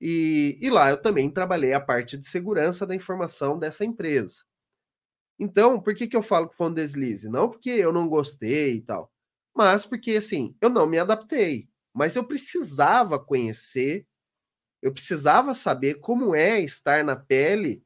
E, 0.01 0.59
e 0.61 0.71
lá 0.71 0.91
eu 0.91 1.01
também 1.01 1.31
trabalhei 1.31 1.73
a 1.75 1.81
parte 1.81 2.17
de 2.19 2.27
segurança 2.29 2.87
da 2.87 2.95
informação 2.95 3.59
dessa 3.59 3.85
empresa. 3.85 4.45
Então, 5.39 5.81
por 5.81 5.95
que, 5.95 6.07
que 6.07 6.17
eu 6.17 6.23
falo 6.23 6.49
que 6.49 6.57
foi 6.57 6.69
um 6.69 6.75
deslize? 6.75 7.29
Não 7.29 7.51
porque 7.51 7.71
eu 7.71 7.93
não 7.93 8.09
gostei 8.09 8.77
e 8.77 8.81
tal 8.83 9.11
mas 9.55 9.87
porque 9.87 10.13
assim, 10.17 10.57
eu 10.61 10.69
não 10.69 10.87
me 10.87 10.99
adaptei, 10.99 11.69
mas 11.93 12.17
eu 12.17 12.27
precisava 12.27 13.19
conhecer, 13.25 14.07
eu 14.83 14.93
precisava 14.93 15.55
saber 15.55 15.97
como 15.97 16.35
é 16.35 16.61
estar 16.61 17.05
na 17.05 17.17
pele 17.17 17.84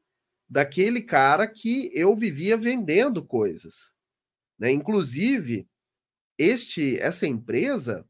daquele 0.49 1.01
cara 1.01 1.47
que 1.47 1.91
eu 1.93 2.15
vivia 2.15 2.57
vendendo 2.57 3.23
coisas, 3.23 3.93
né? 4.59 4.71
Inclusive, 4.71 5.67
este 6.37 6.99
essa 6.99 7.27
empresa 7.27 8.05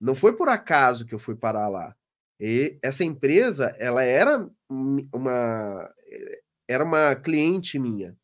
não 0.00 0.14
foi 0.14 0.36
por 0.36 0.48
acaso 0.48 1.06
que 1.06 1.14
eu 1.14 1.18
fui 1.18 1.34
parar 1.36 1.68
lá. 1.68 1.96
E 2.40 2.78
essa 2.82 3.04
empresa, 3.04 3.74
ela 3.78 4.04
era 4.04 4.48
uma 5.12 5.94
era 6.68 6.84
uma 6.84 7.16
cliente 7.16 7.78
minha. 7.78 8.16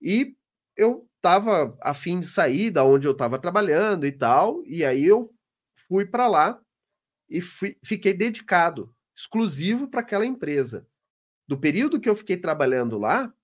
E 0.00 0.36
eu 0.76 1.06
estava 1.16 1.76
a 1.82 1.92
fim 1.94 2.20
de 2.20 2.26
sair 2.26 2.70
da 2.70 2.84
onde 2.84 3.06
eu 3.06 3.12
estava 3.12 3.38
trabalhando 3.38 4.06
e 4.06 4.12
tal, 4.12 4.62
e 4.64 4.84
aí 4.84 5.04
eu 5.04 5.30
fui 5.88 6.06
para 6.06 6.26
lá 6.28 6.60
e 7.28 7.40
fui, 7.40 7.76
fiquei 7.84 8.14
dedicado, 8.14 8.94
exclusivo 9.16 9.88
para 9.88 10.00
aquela 10.00 10.24
empresa. 10.24 10.86
Do 11.50 11.58
período 11.58 12.00
que 12.00 12.08
eu 12.08 12.14
fiquei 12.14 12.36
trabalhando 12.36 12.96
lá, 12.96 13.34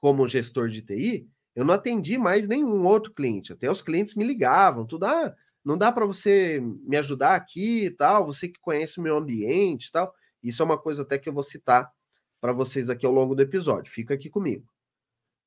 como 0.00 0.26
gestor 0.26 0.70
de 0.70 0.80
TI, 0.80 1.28
eu 1.54 1.62
não 1.62 1.74
atendi 1.74 2.16
mais 2.16 2.48
nenhum 2.48 2.86
outro 2.86 3.12
cliente. 3.12 3.52
Até 3.52 3.70
os 3.70 3.82
clientes 3.82 4.14
me 4.14 4.24
ligavam, 4.24 4.86
tudo, 4.86 5.04
ah, 5.04 5.36
não 5.62 5.76
dá 5.76 5.92
para 5.92 6.06
você 6.06 6.58
me 6.58 6.96
ajudar 6.96 7.34
aqui 7.34 7.84
e 7.84 7.90
tal, 7.90 8.24
você 8.24 8.48
que 8.48 8.58
conhece 8.58 8.98
o 8.98 9.02
meu 9.02 9.18
ambiente 9.18 9.88
e 9.88 9.92
tal. 9.92 10.14
Isso 10.42 10.62
é 10.62 10.64
uma 10.64 10.78
coisa 10.78 11.02
até 11.02 11.18
que 11.18 11.28
eu 11.28 11.34
vou 11.34 11.42
citar 11.42 11.92
para 12.40 12.54
vocês 12.54 12.88
aqui 12.88 13.04
ao 13.04 13.12
longo 13.12 13.34
do 13.34 13.42
episódio. 13.42 13.92
Fica 13.92 14.14
aqui 14.14 14.30
comigo. 14.30 14.66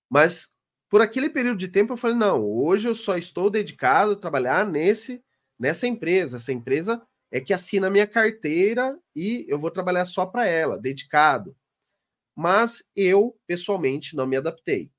Mas 0.07 0.47
por 0.87 1.01
aquele 1.01 1.31
período 1.31 1.57
de 1.57 1.67
tempo 1.67 1.93
eu 1.93 1.97
falei, 1.97 2.15
não, 2.15 2.45
hoje 2.45 2.87
eu 2.87 2.93
só 2.93 3.17
estou 3.17 3.49
dedicado 3.49 4.11
a 4.11 4.15
trabalhar 4.15 4.69
nesse 4.69 5.19
nessa 5.57 5.87
empresa. 5.87 6.37
Essa 6.37 6.53
empresa 6.53 7.01
é 7.35 7.41
que 7.41 7.53
assina 7.53 7.87
a 7.87 7.91
minha 7.91 8.07
carteira 8.07 8.97
e 9.13 9.45
eu 9.49 9.59
vou 9.59 9.69
trabalhar 9.69 10.05
só 10.05 10.25
para 10.25 10.47
ela, 10.47 10.79
dedicado. 10.79 11.53
Mas 12.33 12.81
eu, 12.95 13.37
pessoalmente, 13.45 14.15
não 14.15 14.25
me 14.25 14.37
adaptei. 14.37 14.89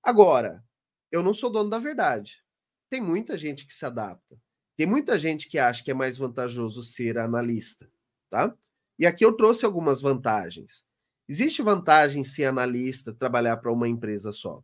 Agora, 0.00 0.64
eu 1.10 1.20
não 1.20 1.34
sou 1.34 1.50
dono 1.50 1.68
da 1.68 1.80
verdade. 1.80 2.44
Tem 2.88 3.00
muita 3.00 3.36
gente 3.36 3.66
que 3.66 3.74
se 3.74 3.84
adapta. 3.84 4.40
Tem 4.76 4.86
muita 4.86 5.18
gente 5.18 5.48
que 5.48 5.58
acha 5.58 5.82
que 5.82 5.90
é 5.90 5.94
mais 5.94 6.16
vantajoso 6.16 6.80
ser 6.84 7.18
analista, 7.18 7.90
tá? 8.30 8.56
E 8.96 9.04
aqui 9.04 9.24
eu 9.24 9.36
trouxe 9.36 9.66
algumas 9.66 10.00
vantagens. 10.00 10.84
Existe 11.28 11.60
vantagem 11.60 12.22
ser 12.22 12.44
analista, 12.44 13.12
trabalhar 13.12 13.56
para 13.56 13.72
uma 13.72 13.88
empresa 13.88 14.30
só. 14.30 14.62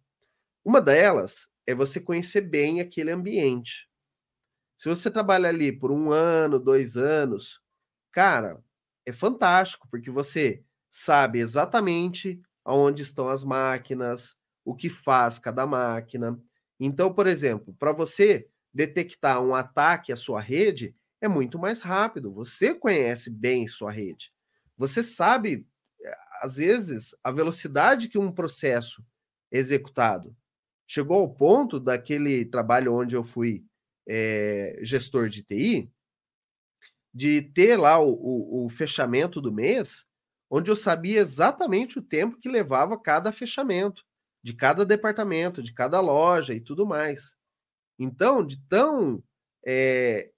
Uma 0.65 0.81
delas 0.81 1.49
é 1.67 1.75
você 1.75 1.99
conhecer 1.99 2.43
bem 2.43 2.81
aquele 2.81 3.11
ambiente. 3.11 3.89
Se 4.77 4.89
você 4.89 5.11
trabalha 5.11 5.49
ali 5.49 5.73
por 5.73 5.91
um 5.91 6.13
ano, 6.13 6.59
dois 6.59 6.97
anos, 6.97 7.61
cara, 8.13 8.63
é 9.07 9.13
fantástico, 9.13 9.89
porque 9.91 10.11
você 10.11 10.63
sabe 10.91 11.39
exatamente 11.41 12.41
aonde 12.65 13.03
estão 13.03 13.29
as 13.29 13.45
máquinas, 13.45 14.37
o 14.65 14.75
que 14.75 14.91
faz 14.91 15.39
cada 15.39 15.67
máquina. 15.67 16.39
Então, 16.81 17.13
por 17.15 17.27
exemplo, 17.27 17.75
para 17.79 17.93
você 17.93 18.49
detectar 18.75 19.41
um 19.43 19.55
ataque 19.55 20.13
à 20.13 20.17
sua 20.17 20.41
rede, 20.41 20.95
é 21.21 21.29
muito 21.29 21.59
mais 21.59 21.81
rápido. 21.83 22.33
Você 22.35 22.75
conhece 22.75 23.31
bem 23.31 23.67
sua 23.69 23.91
rede. 23.91 24.33
Você 24.77 25.03
sabe, 25.03 25.67
eh, 26.03 26.17
às 26.43 26.57
vezes, 26.57 27.15
a 27.25 27.31
velocidade 27.33 28.09
que 28.09 28.19
um 28.19 28.31
processo 28.33 29.03
é 29.51 29.59
executado. 29.59 30.37
Chegou 30.87 31.19
ao 31.21 31.33
ponto 31.35 31.81
daquele 31.81 32.45
trabalho 32.45 32.95
onde 32.95 33.17
eu 33.17 33.25
fui 33.25 33.65
é, 34.09 34.79
gestor 34.83 35.29
de 35.29 35.43
TI, 35.43 35.91
de 37.13 37.43
ter 37.43 37.79
lá 37.79 37.99
o, 37.99 38.11
o, 38.13 38.67
o 38.67 38.69
fechamento 38.69 39.41
do 39.41 39.53
mês, 39.53 40.05
onde 40.51 40.71
eu 40.71 40.77
sabia 40.77 41.21
exatamente 41.21 41.99
o 41.99 42.03
tempo 42.03 42.39
que 42.39 42.49
levava 42.49 43.01
cada 43.01 43.33
fechamento, 43.33 44.05
de 44.43 44.53
cada 44.53 44.85
departamento, 44.85 45.63
de 45.63 45.73
cada 45.73 46.01
loja 46.01 46.55
e 46.55 46.61
tudo 46.61 46.87
mais. 46.87 47.35
Então, 47.99 48.45
de 48.45 48.61
tão 48.69 49.23
é, 49.67 50.31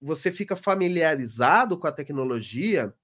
você 0.00 0.30
fica 0.32 0.56
familiarizado 0.56 1.76
com 1.78 1.86
a 1.86 1.92
tecnologia, 1.92 2.94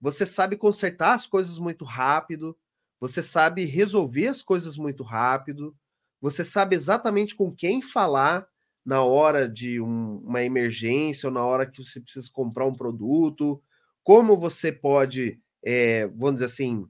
você 0.00 0.26
sabe 0.26 0.56
consertar 0.56 1.14
as 1.14 1.26
coisas 1.26 1.58
muito 1.58 1.84
rápido, 1.84 2.58
você 2.98 3.22
sabe 3.22 3.64
resolver 3.64 4.28
as 4.28 4.42
coisas 4.42 4.76
muito 4.76 5.02
rápido, 5.02 5.76
você 6.20 6.44
sabe 6.44 6.76
exatamente 6.76 7.34
com 7.34 7.54
quem 7.54 7.80
falar 7.80 8.46
na 8.84 9.04
hora 9.04 9.48
de 9.48 9.80
um, 9.80 10.18
uma 10.18 10.42
emergência 10.42 11.28
ou 11.28 11.32
na 11.32 11.44
hora 11.44 11.66
que 11.70 11.82
você 11.82 12.00
precisa 12.00 12.28
comprar 12.32 12.66
um 12.66 12.74
produto, 12.74 13.62
como 14.02 14.38
você 14.38 14.72
pode, 14.72 15.40
é, 15.64 16.06
vamos 16.08 16.34
dizer 16.34 16.46
assim, 16.46 16.86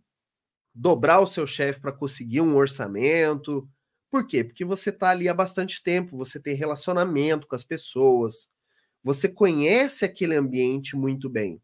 dobrar 0.74 1.20
o 1.20 1.26
seu 1.26 1.46
chefe 1.46 1.80
para 1.80 1.92
conseguir 1.92 2.40
um 2.40 2.56
orçamento. 2.56 3.68
Por 4.10 4.26
quê? 4.26 4.44
Porque 4.44 4.64
você 4.64 4.90
está 4.90 5.10
ali 5.10 5.28
há 5.28 5.34
bastante 5.34 5.82
tempo, 5.82 6.16
você 6.16 6.40
tem 6.40 6.54
relacionamento 6.54 7.46
com 7.46 7.54
as 7.54 7.64
pessoas, 7.64 8.48
você 9.02 9.28
conhece 9.28 10.04
aquele 10.04 10.34
ambiente 10.36 10.96
muito 10.96 11.28
bem. 11.28 11.60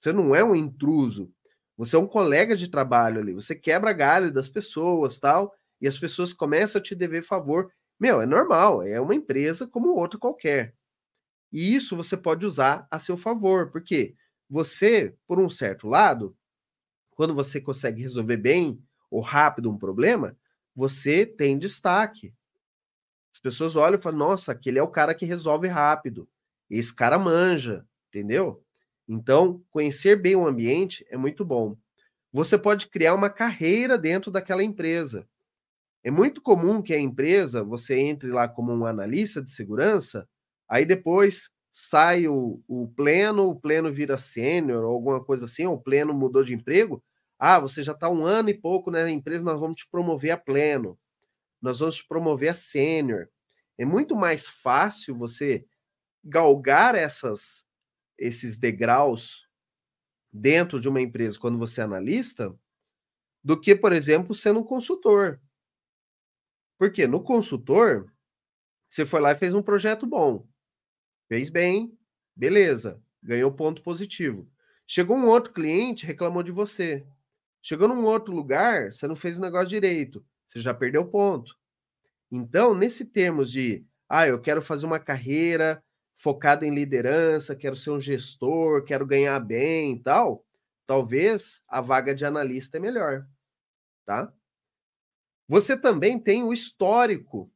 Você 0.00 0.12
não 0.12 0.34
é 0.34 0.42
um 0.44 0.54
intruso, 0.54 1.30
você 1.76 1.96
é 1.96 1.98
um 1.98 2.06
colega 2.06 2.56
de 2.56 2.68
trabalho 2.68 3.20
ali, 3.20 3.32
você 3.32 3.54
quebra 3.54 3.92
galho 3.92 4.32
das 4.32 4.48
pessoas, 4.48 5.18
tal, 5.18 5.54
e 5.80 5.88
as 5.88 5.98
pessoas 5.98 6.32
começam 6.32 6.80
a 6.80 6.82
te 6.82 6.94
dever 6.94 7.22
favor. 7.22 7.72
Meu, 8.02 8.20
é 8.20 8.26
normal, 8.26 8.82
é 8.82 9.00
uma 9.00 9.14
empresa 9.14 9.64
como 9.64 9.90
outra 9.90 10.18
qualquer. 10.18 10.74
E 11.52 11.72
isso 11.72 11.96
você 11.96 12.16
pode 12.16 12.44
usar 12.44 12.84
a 12.90 12.98
seu 12.98 13.16
favor, 13.16 13.70
porque 13.70 14.16
você, 14.50 15.14
por 15.24 15.38
um 15.38 15.48
certo 15.48 15.86
lado, 15.86 16.36
quando 17.12 17.32
você 17.32 17.60
consegue 17.60 18.02
resolver 18.02 18.38
bem 18.38 18.82
ou 19.08 19.20
rápido 19.20 19.70
um 19.70 19.78
problema, 19.78 20.36
você 20.74 21.24
tem 21.24 21.56
destaque. 21.56 22.34
As 23.32 23.38
pessoas 23.38 23.76
olham 23.76 24.00
e 24.00 24.02
falam: 24.02 24.18
nossa, 24.18 24.50
aquele 24.50 24.80
é 24.80 24.82
o 24.82 24.88
cara 24.88 25.14
que 25.14 25.24
resolve 25.24 25.68
rápido. 25.68 26.28
Esse 26.68 26.92
cara 26.92 27.20
manja, 27.20 27.86
entendeu? 28.08 28.64
Então, 29.06 29.62
conhecer 29.70 30.20
bem 30.20 30.34
o 30.34 30.44
ambiente 30.44 31.06
é 31.08 31.16
muito 31.16 31.44
bom. 31.44 31.76
Você 32.32 32.58
pode 32.58 32.88
criar 32.88 33.14
uma 33.14 33.30
carreira 33.30 33.96
dentro 33.96 34.28
daquela 34.28 34.64
empresa. 34.64 35.24
É 36.04 36.10
muito 36.10 36.42
comum 36.42 36.82
que 36.82 36.92
a 36.92 37.00
empresa, 37.00 37.62
você 37.62 37.98
entre 37.98 38.30
lá 38.30 38.48
como 38.48 38.72
um 38.72 38.84
analista 38.84 39.42
de 39.42 39.50
segurança, 39.50 40.28
aí 40.68 40.84
depois 40.84 41.50
sai 41.70 42.26
o, 42.28 42.60
o 42.68 42.88
pleno, 42.88 43.48
o 43.48 43.58
pleno 43.58 43.92
vira 43.92 44.18
sênior, 44.18 44.84
alguma 44.84 45.24
coisa 45.24 45.44
assim, 45.46 45.64
ou 45.64 45.74
o 45.74 45.80
pleno 45.80 46.12
mudou 46.12 46.44
de 46.44 46.54
emprego. 46.54 47.02
Ah, 47.38 47.58
você 47.58 47.82
já 47.82 47.92
está 47.92 48.08
um 48.08 48.24
ano 48.24 48.50
e 48.50 48.54
pouco 48.54 48.90
na 48.90 49.08
empresa, 49.10 49.44
nós 49.44 49.58
vamos 49.58 49.76
te 49.76 49.88
promover 49.90 50.32
a 50.32 50.36
pleno, 50.36 50.98
nós 51.60 51.80
vamos 51.80 51.96
te 51.96 52.06
promover 52.06 52.50
a 52.50 52.54
sênior. 52.54 53.28
É 53.78 53.84
muito 53.84 54.16
mais 54.16 54.48
fácil 54.48 55.16
você 55.16 55.64
galgar 56.24 56.94
essas, 56.94 57.64
esses 58.18 58.58
degraus 58.58 59.46
dentro 60.32 60.80
de 60.80 60.88
uma 60.88 61.00
empresa 61.00 61.38
quando 61.38 61.58
você 61.58 61.80
é 61.80 61.84
analista 61.84 62.54
do 63.44 63.60
que, 63.60 63.74
por 63.74 63.92
exemplo, 63.92 64.34
sendo 64.34 64.60
um 64.60 64.64
consultor. 64.64 65.40
Porque 66.82 67.06
no 67.06 67.22
consultor, 67.22 68.12
você 68.88 69.06
foi 69.06 69.20
lá 69.20 69.30
e 69.30 69.36
fez 69.36 69.54
um 69.54 69.62
projeto 69.62 70.04
bom. 70.04 70.48
Fez 71.28 71.48
bem, 71.48 71.96
beleza, 72.34 73.00
ganhou 73.22 73.52
ponto 73.52 73.80
positivo. 73.84 74.50
Chegou 74.84 75.16
um 75.16 75.28
outro 75.28 75.52
cliente, 75.52 76.04
reclamou 76.04 76.42
de 76.42 76.50
você. 76.50 77.06
Chegou 77.62 77.86
num 77.86 78.04
outro 78.04 78.34
lugar, 78.34 78.92
você 78.92 79.06
não 79.06 79.14
fez 79.14 79.38
o 79.38 79.40
negócio 79.40 79.68
direito, 79.68 80.26
você 80.48 80.60
já 80.60 80.74
perdeu 80.74 81.06
ponto. 81.06 81.56
Então, 82.32 82.74
nesse 82.74 83.04
termos 83.04 83.52
de, 83.52 83.86
ah, 84.08 84.26
eu 84.26 84.40
quero 84.40 84.60
fazer 84.60 84.84
uma 84.84 84.98
carreira 84.98 85.80
focada 86.16 86.66
em 86.66 86.74
liderança, 86.74 87.54
quero 87.54 87.76
ser 87.76 87.90
um 87.90 88.00
gestor, 88.00 88.82
quero 88.82 89.06
ganhar 89.06 89.38
bem 89.38 89.92
e 89.92 90.00
tal, 90.00 90.44
talvez 90.84 91.62
a 91.68 91.80
vaga 91.80 92.12
de 92.12 92.24
analista 92.24 92.78
é 92.78 92.80
melhor, 92.80 93.24
tá? 94.04 94.34
Você 95.52 95.76
também 95.76 96.18
tem 96.18 96.42
o 96.42 96.50
histórico 96.50 97.52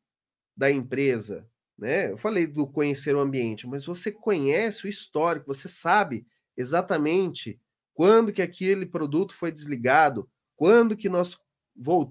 da 0.55 0.71
empresa, 0.71 1.49
né? 1.79 2.13
Eu 2.13 2.19
falei 2.19 2.47
do 2.47 2.67
conhecer 2.67 3.17
o 3.17 3.21
ambiente, 3.21 3.67
mas 3.67 3.87
você 3.87 4.13
conhece 4.13 4.85
o 4.85 4.89
histórico, 4.89 5.47
você 5.47 5.67
sabe 5.67 6.27
exatamente 6.55 7.59
quando 7.95 8.35
que 8.35 8.43
aquele 8.43 8.85
produto 8.85 9.35
foi 9.35 9.51
desligado, 9.51 10.29
quando 10.57 10.95
que 10.95 11.09
nós 11.09 11.39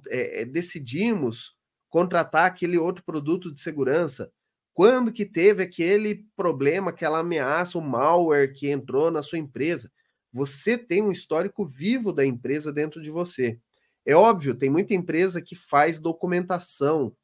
é, 0.09 0.43
decidimos 0.43 1.55
contratar 1.87 2.47
aquele 2.47 2.79
outro 2.79 3.03
produto 3.03 3.51
de 3.51 3.59
segurança, 3.59 4.31
quando 4.73 5.13
que 5.13 5.23
teve 5.23 5.61
aquele 5.61 6.25
problema, 6.35 6.89
aquela 6.89 7.19
ameaça, 7.19 7.77
o 7.77 7.81
malware 7.81 8.51
que 8.55 8.71
entrou 8.71 9.11
na 9.11 9.21
sua 9.21 9.37
empresa. 9.37 9.91
Você 10.33 10.79
tem 10.79 11.03
um 11.03 11.11
histórico 11.11 11.63
vivo 11.63 12.11
da 12.11 12.25
empresa 12.25 12.73
dentro 12.73 13.03
de 13.03 13.11
você. 13.11 13.59
É 14.05 14.15
óbvio, 14.15 14.55
tem 14.55 14.69
muita 14.69 14.93
empresa 14.93 15.41
que 15.41 15.55
faz 15.55 15.99
documentação 15.99 17.15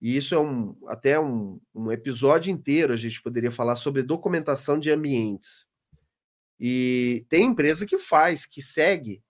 e 0.00 0.16
isso 0.16 0.34
é 0.34 0.40
um, 0.40 0.74
até 0.86 1.20
um, 1.20 1.60
um 1.74 1.92
episódio 1.92 2.50
inteiro 2.50 2.92
a 2.92 2.96
gente 2.96 3.22
poderia 3.22 3.50
falar 3.50 3.76
sobre 3.76 4.02
documentação 4.02 4.78
de 4.78 4.90
ambientes. 4.90 5.66
E 6.58 7.26
tem 7.28 7.46
empresa 7.46 7.86
que 7.86 7.98
faz, 7.98 8.46
que 8.46 8.62
segue, 8.62 9.22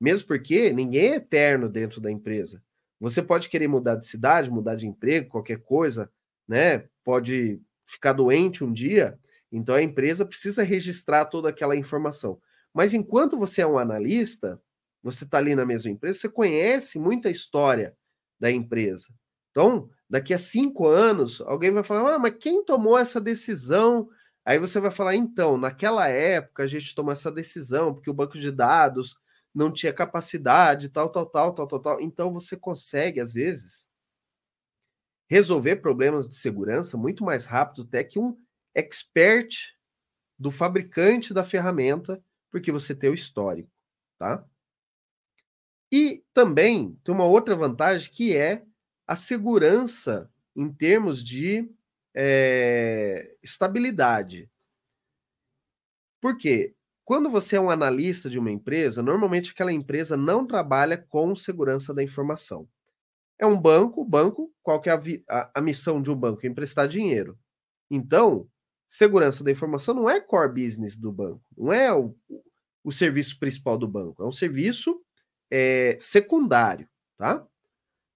mesmo 0.00 0.28
porque 0.28 0.72
ninguém 0.72 1.12
é 1.12 1.16
eterno 1.16 1.68
dentro 1.68 2.00
da 2.00 2.10
empresa. 2.10 2.62
Você 3.00 3.22
pode 3.22 3.48
querer 3.48 3.68
mudar 3.68 3.96
de 3.96 4.06
cidade, 4.06 4.50
mudar 4.50 4.74
de 4.74 4.86
emprego, 4.86 5.30
qualquer 5.30 5.60
coisa, 5.60 6.10
né? 6.46 6.86
Pode 7.04 7.60
ficar 7.86 8.12
doente 8.12 8.62
um 8.62 8.72
dia, 8.72 9.18
então 9.50 9.74
a 9.74 9.82
empresa 9.82 10.26
precisa 10.26 10.62
registrar 10.62 11.24
toda 11.24 11.48
aquela 11.48 11.76
informação. 11.76 12.38
Mas 12.74 12.92
enquanto 12.92 13.38
você 13.38 13.62
é 13.62 13.66
um 13.66 13.78
analista, 13.78 14.60
você 15.02 15.24
está 15.24 15.38
ali 15.38 15.54
na 15.54 15.64
mesma 15.66 15.90
empresa, 15.90 16.18
você 16.18 16.28
conhece 16.28 16.98
muita 16.98 17.30
história 17.30 17.96
da 18.40 18.50
empresa. 18.50 19.08
Então, 19.50 19.88
daqui 20.08 20.32
a 20.34 20.38
cinco 20.38 20.86
anos, 20.86 21.40
alguém 21.42 21.72
vai 21.72 21.82
falar: 21.82 22.14
ah, 22.14 22.18
mas 22.18 22.34
quem 22.38 22.64
tomou 22.64 22.98
essa 22.98 23.20
decisão? 23.20 24.08
Aí 24.44 24.58
você 24.58 24.80
vai 24.80 24.90
falar: 24.90 25.14
então, 25.14 25.56
naquela 25.58 26.08
época 26.08 26.62
a 26.64 26.66
gente 26.66 26.94
tomou 26.94 27.12
essa 27.12 27.30
decisão 27.30 27.94
porque 27.94 28.10
o 28.10 28.14
banco 28.14 28.38
de 28.38 28.50
dados 28.50 29.16
não 29.54 29.72
tinha 29.72 29.92
capacidade, 29.92 30.88
tal, 30.88 31.10
tal, 31.10 31.26
tal, 31.26 31.54
tal, 31.54 31.66
tal, 31.66 31.80
tal. 31.80 32.00
Então 32.00 32.32
você 32.32 32.56
consegue, 32.56 33.20
às 33.20 33.34
vezes, 33.34 33.86
resolver 35.28 35.76
problemas 35.76 36.28
de 36.28 36.34
segurança 36.34 36.96
muito 36.96 37.24
mais 37.24 37.46
rápido 37.46 37.82
até 37.82 38.02
que 38.02 38.18
um 38.18 38.36
expert 38.74 39.48
do 40.38 40.50
fabricante 40.50 41.34
da 41.34 41.44
ferramenta, 41.44 42.22
porque 42.50 42.72
você 42.72 42.94
tem 42.94 43.10
o 43.10 43.14
histórico, 43.14 43.70
tá? 44.18 44.44
E 45.90 46.22
também 46.34 46.98
tem 47.02 47.14
uma 47.14 47.24
outra 47.24 47.56
vantagem 47.56 48.10
que 48.12 48.36
é 48.36 48.62
a 49.06 49.16
segurança 49.16 50.30
em 50.54 50.70
termos 50.70 51.24
de 51.24 51.68
é, 52.14 53.34
estabilidade. 53.42 54.50
Por 56.20 56.36
quê? 56.36 56.74
Quando 57.04 57.30
você 57.30 57.56
é 57.56 57.60
um 57.60 57.70
analista 57.70 58.28
de 58.28 58.38
uma 58.38 58.50
empresa, 58.50 59.02
normalmente 59.02 59.52
aquela 59.52 59.72
empresa 59.72 60.16
não 60.16 60.46
trabalha 60.46 60.98
com 60.98 61.34
segurança 61.34 61.94
da 61.94 62.02
informação. 62.02 62.68
É 63.38 63.46
um 63.46 63.58
banco, 63.58 64.04
banco, 64.04 64.52
qual 64.62 64.80
que 64.80 64.90
é 64.90 64.92
a, 64.92 65.00
a, 65.30 65.50
a 65.54 65.60
missão 65.62 66.02
de 66.02 66.10
um 66.10 66.16
banco? 66.16 66.44
É 66.44 66.48
emprestar 66.48 66.86
dinheiro. 66.86 67.38
Então, 67.90 68.46
segurança 68.88 69.44
da 69.44 69.50
informação 69.50 69.94
não 69.94 70.10
é 70.10 70.20
core 70.20 70.52
business 70.52 70.98
do 70.98 71.12
banco, 71.12 71.42
não 71.56 71.72
é 71.72 71.92
o, 71.94 72.14
o 72.82 72.90
serviço 72.90 73.38
principal 73.38 73.78
do 73.78 73.86
banco, 73.86 74.22
é 74.22 74.26
um 74.26 74.32
serviço 74.32 75.00
é, 75.50 75.96
secundário, 76.00 76.88
tá? 77.16 77.46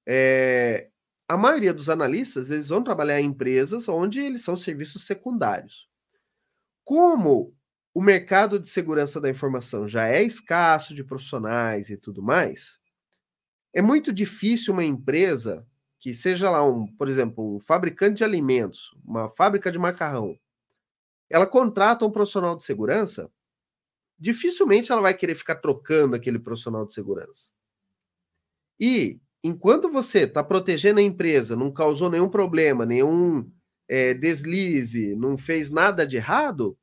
é, 0.07 0.89
a 1.29 1.37
maioria 1.37 1.73
dos 1.73 1.89
analistas 1.89 2.51
eles 2.51 2.69
vão 2.69 2.83
trabalhar 2.83 3.21
em 3.21 3.27
empresas 3.27 3.89
onde 3.89 4.21
eles 4.21 4.43
são 4.43 4.57
serviços 4.57 5.07
secundários. 5.07 5.89
Como 6.85 7.55
o 7.95 8.03
mercado 8.03 8.59
de 8.59 8.69
segurança 8.69 9.21
da 9.21 9.31
informação 9.31 9.87
já 9.87 10.09
é 10.09 10.23
escasso 10.23 10.95
de 10.95 11.05
profissionais 11.05 11.91
e 11.91 11.97
tudo 11.97 12.23
mais, 12.23 12.79
é 13.73 13.81
muito 13.81 14.13
difícil 14.13 14.73
uma 14.73 14.85
empresa 14.85 15.67
que 15.99 16.15
seja 16.15 16.51
lá 16.51 16.65
um, 16.67 16.87
por 16.87 17.09
exemplo, 17.09 17.57
um 17.57 17.61
fabricante 17.61 18.17
de 18.17 18.25
alimentos, 18.25 18.91
uma 19.05 19.31
fábrica 19.31 19.71
de 19.71 19.79
macarrão, 19.79 20.37
ela 21.31 21.47
contrata 21.47 22.05
um 22.05 22.11
profissional 22.11 22.57
de 22.57 22.65
segurança, 22.65 23.31
dificilmente 24.23 24.93
ela 24.93 25.01
vai 25.01 25.15
querer 25.15 25.35
ficar 25.35 25.57
trocando 25.57 26.15
aquele 26.15 26.39
profissional 26.39 26.87
de 26.87 26.95
segurança. 26.95 27.51
E 28.79 29.21
enquanto 29.43 29.91
você 29.91 30.21
está 30.21 30.45
protegendo 30.45 31.01
a 31.01 31.03
empresa, 31.03 31.57
não 31.57 31.73
causou 31.73 32.09
nenhum 32.09 32.29
problema, 32.29 32.87
nenhum 32.87 33.51
é, 33.89 34.15
deslize, 34.15 35.17
não 35.17 35.37
fez 35.37 35.73
nada 35.73 36.07
de 36.07 36.19
errado, 36.19 36.79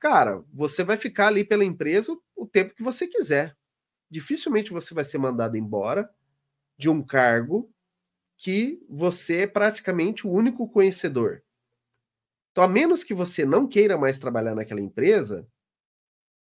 cara, 0.00 0.42
você 0.52 0.82
vai 0.82 0.96
ficar 0.96 1.28
ali 1.28 1.44
pela 1.44 1.64
empresa 1.64 2.12
o 2.34 2.44
tempo 2.44 2.74
que 2.74 2.82
você 2.82 3.06
quiser. 3.06 3.56
Dificilmente 4.10 4.72
você 4.72 4.92
vai 4.92 5.04
ser 5.04 5.18
mandado 5.18 5.56
embora 5.56 6.10
de 6.76 6.90
um 6.90 7.00
cargo 7.00 7.70
que 8.36 8.84
você 8.88 9.42
é 9.42 9.46
praticamente 9.46 10.26
o 10.26 10.30
único 10.32 10.68
conhecedor. 10.68 11.40
Então, 12.50 12.64
a 12.64 12.68
menos 12.68 13.04
que 13.04 13.14
você 13.14 13.44
não 13.44 13.64
queira 13.64 13.96
mais 13.96 14.18
trabalhar 14.18 14.56
naquela 14.56 14.80
empresa, 14.80 15.46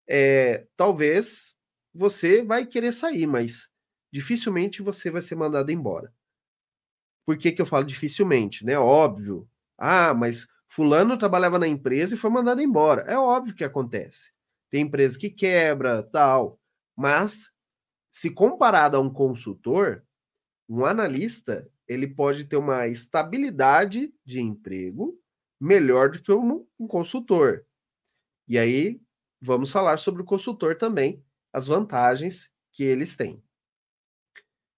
é, 0.10 0.68
talvez 0.76 1.56
você 1.94 2.44
vai 2.44 2.66
querer 2.66 2.92
sair, 2.92 3.28
mas 3.28 3.70
dificilmente 4.12 4.82
você 4.82 5.12
vai 5.12 5.22
ser 5.22 5.36
mandado 5.36 5.72
embora. 5.72 6.12
Por 7.26 7.38
que, 7.38 7.52
que 7.52 7.62
eu 7.62 7.66
falo 7.66 7.86
dificilmente? 7.86 8.66
Né? 8.66 8.78
Óbvio. 8.78 9.48
Ah, 9.78 10.14
mas 10.14 10.48
fulano 10.68 11.18
trabalhava 11.18 11.60
na 11.60 11.68
empresa 11.68 12.16
e 12.16 12.18
foi 12.18 12.32
mandado 12.32 12.62
embora. 12.62 13.04
É 13.04 13.18
óbvio 13.18 13.54
que 13.54 13.64
acontece. 13.64 14.32
Tem 14.72 14.82
empresa 14.82 15.18
que 15.18 15.30
quebra, 15.30 16.02
tal. 16.04 16.60
Mas, 16.98 17.52
se 18.12 18.32
comparado 18.32 18.98
a 18.98 19.00
um 19.00 19.12
consultor, 19.12 20.04
um 20.68 20.86
analista, 20.86 21.70
ele 21.88 22.08
pode 22.08 22.46
ter 22.46 22.58
uma 22.58 22.88
estabilidade 22.88 24.14
de 24.26 24.40
emprego 24.40 25.20
melhor 25.60 26.10
do 26.10 26.22
que 26.22 26.32
um, 26.32 26.66
um 26.80 26.88
consultor. 26.88 27.66
E 28.48 28.58
aí, 28.58 29.00
vamos 29.42 29.72
falar 29.72 29.98
sobre 29.98 30.22
o 30.22 30.26
consultor 30.26 30.76
também, 30.76 31.24
as 31.54 31.68
vantagens 31.68 32.50
que 32.72 32.84
eles 32.84 33.16
têm. 33.16 33.42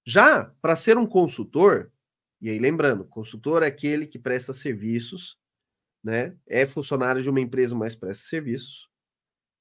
Já 0.05 0.45
para 0.61 0.75
ser 0.75 0.97
um 0.97 1.05
consultor, 1.05 1.91
e 2.41 2.49
aí 2.49 2.59
lembrando, 2.59 3.05
consultor 3.05 3.63
é 3.63 3.67
aquele 3.67 4.07
que 4.07 4.17
presta 4.17 4.53
serviços, 4.53 5.37
né? 6.03 6.35
É 6.47 6.65
funcionário 6.65 7.21
de 7.21 7.29
uma 7.29 7.39
empresa, 7.41 7.75
mas 7.75 7.95
presta 7.95 8.25
serviços. 8.25 8.89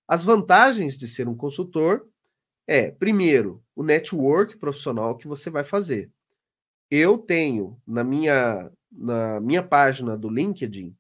As 0.09 0.25
vantagens 0.25 0.97
de 0.97 1.07
ser 1.07 1.29
um 1.29 1.37
consultor 1.37 2.09
é, 2.67 2.91
primeiro, 2.91 3.63
o 3.75 3.83
network 3.83 4.57
profissional 4.57 5.17
que 5.17 5.27
você 5.27 5.51
vai 5.51 5.65
fazer. 5.65 6.11
Eu 6.91 7.19
tenho 7.19 7.81
na 7.87 8.05
minha, 8.05 8.71
na 8.91 9.41
minha 9.41 9.63
página 9.63 10.17
do 10.17 10.29
LinkedIn 10.29 10.97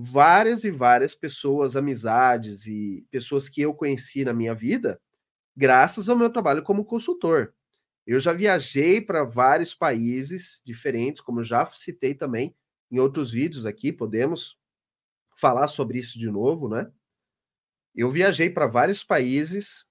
várias 0.00 0.62
e 0.62 0.70
várias 0.70 1.16
pessoas, 1.16 1.74
amizades 1.74 2.66
e 2.68 3.04
pessoas 3.10 3.48
que 3.48 3.60
eu 3.62 3.74
conheci 3.74 4.24
na 4.24 4.32
minha 4.32 4.54
vida, 4.54 5.00
graças 5.56 6.08
ao 6.08 6.16
meu 6.16 6.30
trabalho 6.30 6.62
como 6.62 6.84
consultor. 6.84 7.54
Eu 8.06 8.20
já 8.20 8.32
viajei 8.32 9.00
para 9.00 9.24
vários 9.24 9.74
países 9.74 10.62
diferentes, 10.64 11.22
como 11.22 11.40
eu 11.40 11.44
já 11.44 11.66
citei 11.66 12.14
também 12.14 12.54
em 12.90 13.00
outros 13.00 13.32
vídeos 13.32 13.66
aqui, 13.66 13.92
podemos 13.92 14.56
falar 15.36 15.68
sobre 15.68 15.98
isso 15.98 16.18
de 16.18 16.30
novo, 16.30 16.68
né? 16.68 16.90
Eu 17.94 18.10
viajei 18.10 18.48
para 18.48 18.66
vários 18.66 19.02
países, 19.04 19.84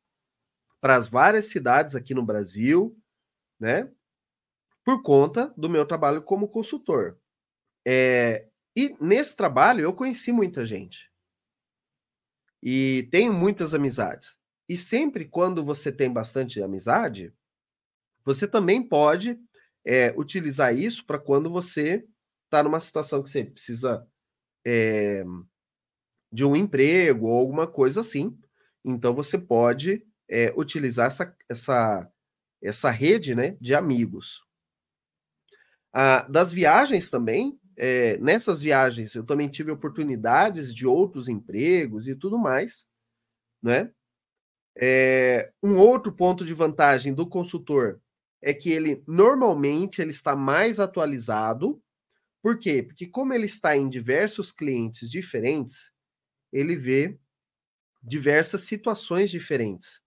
para 0.82 0.96
as 0.96 1.08
várias 1.10 1.46
cidades 1.46 1.96
aqui 1.96 2.14
no 2.14 2.26
Brasil, 2.26 2.98
né? 3.60 3.92
Por 4.86 5.04
conta 5.04 5.54
do 5.58 5.70
meu 5.70 5.86
trabalho 5.86 6.22
como 6.22 6.48
consultor. 6.48 7.20
É, 7.88 8.47
e 8.78 8.96
nesse 9.02 9.36
trabalho 9.36 9.82
eu 9.82 9.92
conheci 9.92 10.32
muita 10.32 10.64
gente. 10.64 11.12
E 12.62 13.08
tenho 13.10 13.34
muitas 13.34 13.74
amizades. 13.74 14.38
E 14.70 14.78
sempre 14.78 15.26
quando 15.26 15.66
você 15.66 15.92
tem 15.92 16.14
bastante 16.14 16.62
amizade, 16.62 17.34
você 18.24 18.48
também 18.48 18.88
pode 18.88 19.40
é, 19.84 20.14
utilizar 20.16 20.78
isso 20.78 21.04
para 21.08 21.18
quando 21.18 21.50
você 21.50 22.08
está 22.46 22.62
numa 22.62 22.80
situação 22.80 23.24
que 23.24 23.32
você 23.32 23.46
precisa 23.46 24.08
é, 24.64 25.24
de 26.32 26.46
um 26.46 26.56
emprego 26.56 27.26
ou 27.26 27.40
alguma 27.40 27.66
coisa 27.66 28.02
assim. 28.02 28.40
Então 28.86 29.12
você 29.16 29.40
pode 29.40 30.06
é, 30.30 30.54
utilizar 30.56 31.08
essa, 31.08 31.36
essa, 31.50 32.12
essa 32.62 32.92
rede 32.92 33.34
né, 33.34 33.58
de 33.60 33.74
amigos. 33.74 34.46
Ah, 35.92 36.28
das 36.30 36.52
viagens 36.52 37.10
também, 37.10 37.60
é, 37.78 38.18
nessas 38.18 38.62
viagens 38.62 39.14
eu 39.16 39.24
também 39.24 39.48
tive 39.48 39.72
oportunidades 39.72 40.74
de 40.74 40.88
outros 40.88 41.30
empregos 41.30 42.08
e 42.08 42.16
tudo 42.16 42.38
mais, 42.38 42.88
né? 43.62 43.92
É, 44.80 45.52
um 45.64 45.78
outro 45.78 46.12
ponto 46.12 46.46
de 46.46 46.54
vantagem 46.54 47.14
do 47.14 47.28
consultor 47.28 48.00
é 48.42 48.54
que 48.54 48.72
ele 48.72 49.04
normalmente 49.08 50.02
ele 50.02 50.12
está 50.12 50.36
mais 50.36 50.80
atualizado. 50.80 51.82
Por 52.42 52.60
quê? 52.60 52.84
Porque 52.84 53.08
como 53.08 53.34
ele 53.34 53.48
está 53.48 53.76
em 53.76 53.90
diversos 53.90 54.52
clientes 54.52 55.10
diferentes, 55.10 55.92
ele 56.54 56.76
vê 56.76 57.20
diversas 58.02 58.62
situações 58.62 59.32
diferentes, 59.32 60.02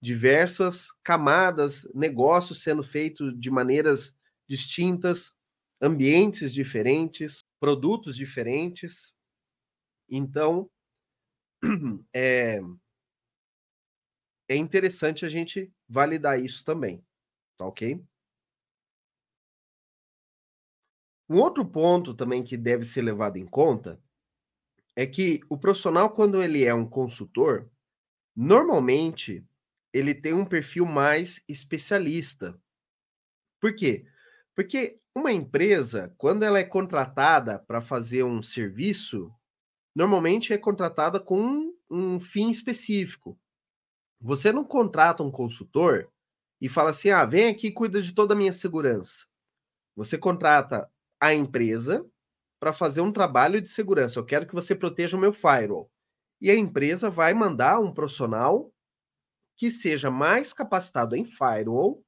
diversas 0.00 0.88
camadas, 1.04 1.88
negócios 1.94 2.62
sendo 2.62 2.82
feitos 2.82 3.38
de 3.38 3.50
maneiras 3.50 4.16
distintas, 4.48 5.32
ambientes 5.82 6.54
diferentes, 6.54 7.40
produtos 7.60 8.16
diferentes. 8.16 9.12
Então, 10.08 10.70
é, 12.14 12.60
é 14.48 14.56
interessante 14.56 15.26
a 15.26 15.28
gente 15.28 15.72
validar 15.88 16.40
isso 16.40 16.64
também, 16.64 17.04
tá 17.58 17.66
ok? 17.66 18.00
Um 21.28 21.38
outro 21.38 21.64
ponto 21.64 22.14
também 22.14 22.44
que 22.44 22.56
deve 22.56 22.84
ser 22.84 23.02
levado 23.02 23.36
em 23.36 23.46
conta 23.46 24.00
é 24.94 25.06
que 25.06 25.40
o 25.48 25.56
profissional, 25.56 26.10
quando 26.10 26.42
ele 26.42 26.64
é 26.64 26.74
um 26.74 26.86
consultor, 26.86 27.70
normalmente 28.36 29.44
ele 29.92 30.14
tem 30.14 30.34
um 30.34 30.44
perfil 30.44 30.86
mais 30.86 31.42
especialista. 31.48 32.58
Por 33.60 33.74
quê? 33.74 34.06
Porque 34.54 35.00
uma 35.14 35.32
empresa, 35.32 36.14
quando 36.16 36.42
ela 36.42 36.58
é 36.58 36.64
contratada 36.64 37.58
para 37.58 37.80
fazer 37.80 38.22
um 38.22 38.42
serviço, 38.42 39.32
normalmente 39.94 40.52
é 40.52 40.58
contratada 40.58 41.20
com 41.20 41.40
um, 41.40 41.76
um 41.90 42.20
fim 42.20 42.50
específico. 42.50 43.38
Você 44.20 44.52
não 44.52 44.64
contrata 44.64 45.22
um 45.22 45.30
consultor 45.30 46.08
e 46.60 46.68
fala 46.68 46.90
assim: 46.90 47.10
ah, 47.10 47.24
vem 47.24 47.48
aqui 47.48 47.68
e 47.68 47.72
cuida 47.72 48.00
de 48.00 48.12
toda 48.14 48.34
a 48.34 48.36
minha 48.36 48.52
segurança. 48.52 49.26
Você 49.94 50.16
contrata 50.16 50.90
a 51.20 51.34
empresa 51.34 52.06
para 52.58 52.72
fazer 52.72 53.00
um 53.00 53.12
trabalho 53.12 53.60
de 53.60 53.68
segurança. 53.68 54.18
Eu 54.18 54.24
quero 54.24 54.46
que 54.46 54.54
você 54.54 54.74
proteja 54.74 55.16
o 55.16 55.20
meu 55.20 55.32
firewall. 55.32 55.90
E 56.40 56.50
a 56.50 56.56
empresa 56.56 57.10
vai 57.10 57.34
mandar 57.34 57.78
um 57.80 57.92
profissional 57.92 58.72
que 59.56 59.70
seja 59.70 60.10
mais 60.10 60.52
capacitado 60.52 61.14
em 61.14 61.24
firewall 61.24 62.02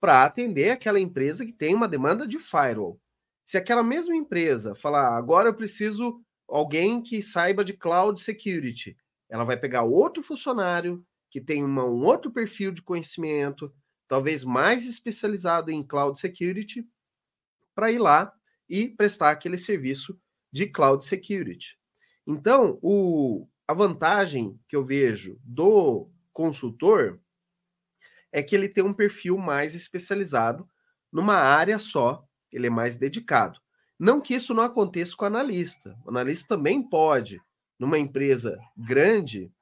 para 0.00 0.24
atender 0.24 0.70
aquela 0.70 0.98
empresa 0.98 1.44
que 1.44 1.52
tem 1.52 1.74
uma 1.74 1.86
demanda 1.86 2.26
de 2.26 2.38
firewall. 2.38 2.98
Se 3.44 3.58
aquela 3.58 3.82
mesma 3.82 4.16
empresa 4.16 4.74
falar, 4.74 5.16
agora 5.16 5.50
eu 5.50 5.54
preciso 5.54 6.20
alguém 6.48 7.02
que 7.02 7.22
saiba 7.22 7.64
de 7.64 7.74
cloud 7.74 8.18
security, 8.18 8.96
ela 9.28 9.44
vai 9.44 9.56
pegar 9.56 9.82
outro 9.82 10.22
funcionário 10.22 11.04
que 11.30 11.40
tem 11.40 11.62
uma, 11.62 11.84
um 11.84 12.04
outro 12.04 12.30
perfil 12.30 12.72
de 12.72 12.82
conhecimento, 12.82 13.72
talvez 14.08 14.42
mais 14.42 14.86
especializado 14.86 15.70
em 15.70 15.86
cloud 15.86 16.18
security, 16.18 16.84
para 17.74 17.92
ir 17.92 17.98
lá 17.98 18.32
e 18.68 18.88
prestar 18.88 19.30
aquele 19.30 19.56
serviço 19.56 20.18
de 20.52 20.66
cloud 20.66 21.04
security. 21.04 21.78
Então, 22.26 22.78
o, 22.82 23.46
a 23.66 23.72
vantagem 23.72 24.58
que 24.68 24.74
eu 24.74 24.84
vejo 24.84 25.38
do 25.44 26.10
consultor 26.32 27.20
é 28.32 28.42
que 28.42 28.54
ele 28.54 28.68
tem 28.68 28.84
um 28.84 28.94
perfil 28.94 29.36
mais 29.36 29.74
especializado 29.74 30.68
numa 31.12 31.36
área 31.36 31.78
só, 31.78 32.24
ele 32.52 32.66
é 32.66 32.70
mais 32.70 32.96
dedicado. 32.96 33.60
Não 33.98 34.20
que 34.20 34.34
isso 34.34 34.54
não 34.54 34.62
aconteça 34.62 35.14
com 35.16 35.24
o 35.24 35.26
analista. 35.26 35.96
O 36.04 36.10
analista 36.10 36.56
também 36.56 36.82
pode, 36.82 37.40
numa 37.78 37.98
empresa 37.98 38.58
grande, 38.76 39.52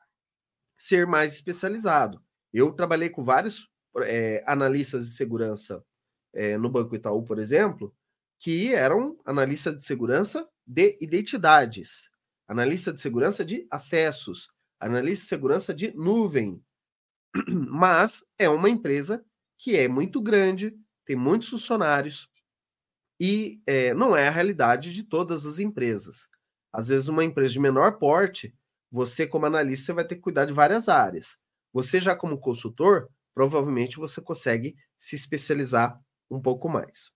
ser 0.76 1.06
mais 1.06 1.34
especializado. 1.34 2.22
Eu 2.52 2.72
trabalhei 2.72 3.10
com 3.10 3.24
vários 3.24 3.68
é, 4.02 4.42
analistas 4.46 5.08
de 5.08 5.16
segurança 5.16 5.84
é, 6.32 6.56
no 6.56 6.70
Banco 6.70 6.94
Itaú, 6.94 7.24
por 7.24 7.38
exemplo, 7.38 7.94
que 8.38 8.72
eram 8.72 9.18
analistas 9.24 9.74
de 9.76 9.82
segurança 9.82 10.48
de 10.64 10.96
identidades, 11.00 12.08
analista 12.46 12.92
de 12.92 13.00
segurança 13.00 13.44
de 13.44 13.66
acessos, 13.70 14.50
analista 14.78 15.24
de 15.24 15.28
segurança 15.28 15.74
de 15.74 15.92
nuvem, 15.96 16.62
mas 17.48 18.24
é 18.38 18.48
uma 18.48 18.70
empresa 18.70 19.24
que 19.58 19.76
é 19.76 19.88
muito 19.88 20.20
grande, 20.20 20.74
tem 21.04 21.16
muitos 21.16 21.48
funcionários 21.48 22.28
e 23.20 23.60
é, 23.66 23.92
não 23.94 24.16
é 24.16 24.28
a 24.28 24.30
realidade 24.32 24.92
de 24.94 25.02
todas 25.02 25.44
as 25.44 25.58
empresas. 25.58 26.28
Às 26.72 26.88
vezes, 26.88 27.08
uma 27.08 27.24
empresa 27.24 27.52
de 27.52 27.60
menor 27.60 27.98
porte, 27.98 28.54
você, 28.90 29.26
como 29.26 29.46
analista, 29.46 29.92
vai 29.92 30.06
ter 30.06 30.16
que 30.16 30.20
cuidar 30.20 30.44
de 30.44 30.52
várias 30.52 30.88
áreas. 30.88 31.36
Você, 31.72 31.98
já 31.98 32.14
como 32.14 32.38
consultor, 32.38 33.08
provavelmente 33.34 33.96
você 33.96 34.20
consegue 34.20 34.76
se 34.96 35.16
especializar 35.16 35.98
um 36.30 36.40
pouco 36.40 36.68
mais. 36.68 37.10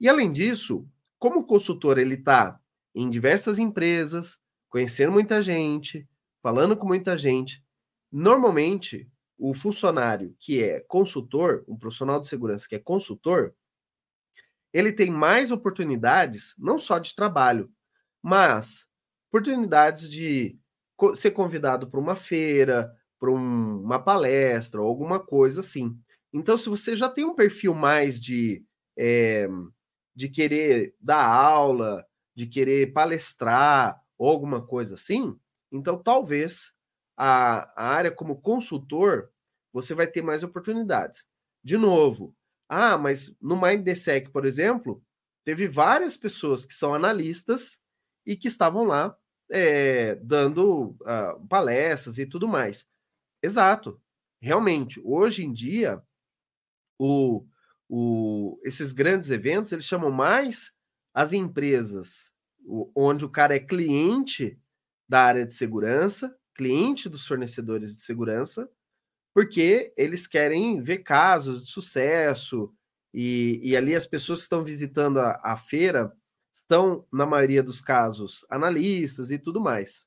E 0.00 0.08
além 0.08 0.32
disso, 0.32 0.86
como 1.18 1.40
o 1.40 1.46
consultor 1.46 1.98
ele 1.98 2.14
está 2.14 2.58
em 2.94 3.08
diversas 3.08 3.58
empresas, 3.58 4.38
conhecendo 4.68 5.12
muita 5.12 5.40
gente, 5.40 6.08
falando 6.42 6.76
com 6.76 6.86
muita 6.86 7.16
gente, 7.16 7.62
normalmente 8.10 9.08
o 9.38 9.54
funcionário 9.54 10.34
que 10.38 10.62
é 10.62 10.80
consultor, 10.80 11.64
um 11.68 11.76
profissional 11.76 12.20
de 12.20 12.28
segurança 12.28 12.68
que 12.68 12.74
é 12.74 12.78
consultor, 12.78 13.54
ele 14.72 14.92
tem 14.92 15.10
mais 15.10 15.50
oportunidades, 15.50 16.54
não 16.58 16.78
só 16.78 16.98
de 16.98 17.14
trabalho, 17.14 17.70
mas 18.22 18.86
oportunidades 19.28 20.10
de 20.10 20.58
ser 21.14 21.30
convidado 21.30 21.88
para 21.88 22.00
uma 22.00 22.16
feira, 22.16 22.92
para 23.20 23.30
um, 23.30 23.82
uma 23.82 23.98
palestra 23.98 24.80
ou 24.82 24.88
alguma 24.88 25.18
coisa 25.20 25.60
assim. 25.60 25.96
Então, 26.32 26.58
se 26.58 26.68
você 26.68 26.96
já 26.96 27.08
tem 27.08 27.24
um 27.24 27.34
perfil 27.34 27.72
mais 27.72 28.20
de, 28.20 28.64
é, 28.98 29.48
de 30.14 30.28
querer 30.28 30.94
dar 31.00 31.24
aula, 31.24 32.04
de 32.34 32.46
querer 32.46 32.92
palestrar 32.92 34.00
ou 34.18 34.28
alguma 34.28 34.64
coisa 34.64 34.94
assim, 34.94 35.38
então 35.70 36.02
talvez 36.02 36.73
a, 37.16 37.72
a 37.76 37.88
área 37.94 38.10
como 38.10 38.40
consultor, 38.40 39.30
você 39.72 39.94
vai 39.94 40.06
ter 40.06 40.22
mais 40.22 40.42
oportunidades. 40.42 41.24
De 41.62 41.76
novo, 41.76 42.34
ah, 42.68 42.96
mas 42.98 43.34
no 43.40 43.60
MindDSEC, 43.60 44.30
por 44.30 44.44
exemplo, 44.44 45.02
teve 45.44 45.68
várias 45.68 46.16
pessoas 46.16 46.64
que 46.64 46.74
são 46.74 46.94
analistas 46.94 47.80
e 48.26 48.36
que 48.36 48.48
estavam 48.48 48.84
lá 48.84 49.16
é, 49.50 50.14
dando 50.16 50.96
uh, 51.02 51.46
palestras 51.48 52.18
e 52.18 52.26
tudo 52.26 52.48
mais. 52.48 52.86
Exato. 53.42 54.00
Realmente, 54.40 55.00
hoje 55.04 55.44
em 55.44 55.52
dia, 55.52 56.02
o, 56.98 57.46
o, 57.88 58.58
esses 58.64 58.92
grandes 58.92 59.30
eventos, 59.30 59.72
eles 59.72 59.84
chamam 59.84 60.10
mais 60.10 60.72
as 61.12 61.32
empresas 61.32 62.34
o, 62.64 62.90
onde 62.94 63.24
o 63.24 63.30
cara 63.30 63.54
é 63.54 63.60
cliente 63.60 64.58
da 65.08 65.22
área 65.22 65.46
de 65.46 65.54
segurança 65.54 66.36
cliente 66.54 67.08
dos 67.08 67.26
fornecedores 67.26 67.96
de 67.96 68.02
segurança 68.02 68.68
porque 69.34 69.92
eles 69.96 70.28
querem 70.28 70.80
ver 70.80 70.98
casos 70.98 71.64
de 71.64 71.70
sucesso, 71.70 72.72
e, 73.12 73.60
e 73.62 73.76
ali 73.76 73.94
as 73.94 74.06
pessoas 74.06 74.40
que 74.40 74.44
estão 74.44 74.62
visitando 74.62 75.18
a, 75.18 75.40
a 75.42 75.56
feira 75.56 76.16
estão, 76.52 77.04
na 77.12 77.26
maioria 77.26 77.62
dos 77.62 77.80
casos, 77.80 78.46
analistas 78.48 79.32
e 79.32 79.38
tudo 79.38 79.60
mais. 79.60 80.06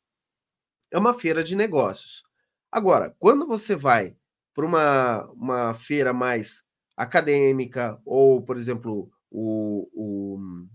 É 0.90 0.98
uma 0.98 1.14
feira 1.14 1.44
de 1.44 1.56
negócios. 1.56 2.24
Agora, 2.72 3.14
quando 3.20 3.46
você 3.46 3.76
vai 3.76 4.16
para 4.54 4.66
uma, 4.66 5.26
uma 5.32 5.74
feira 5.74 6.14
mais 6.14 6.64
acadêmica, 6.96 8.00
ou, 8.06 8.42
por 8.42 8.58
exemplo, 8.58 9.12
o, 9.30 9.90
o, 9.94 10.68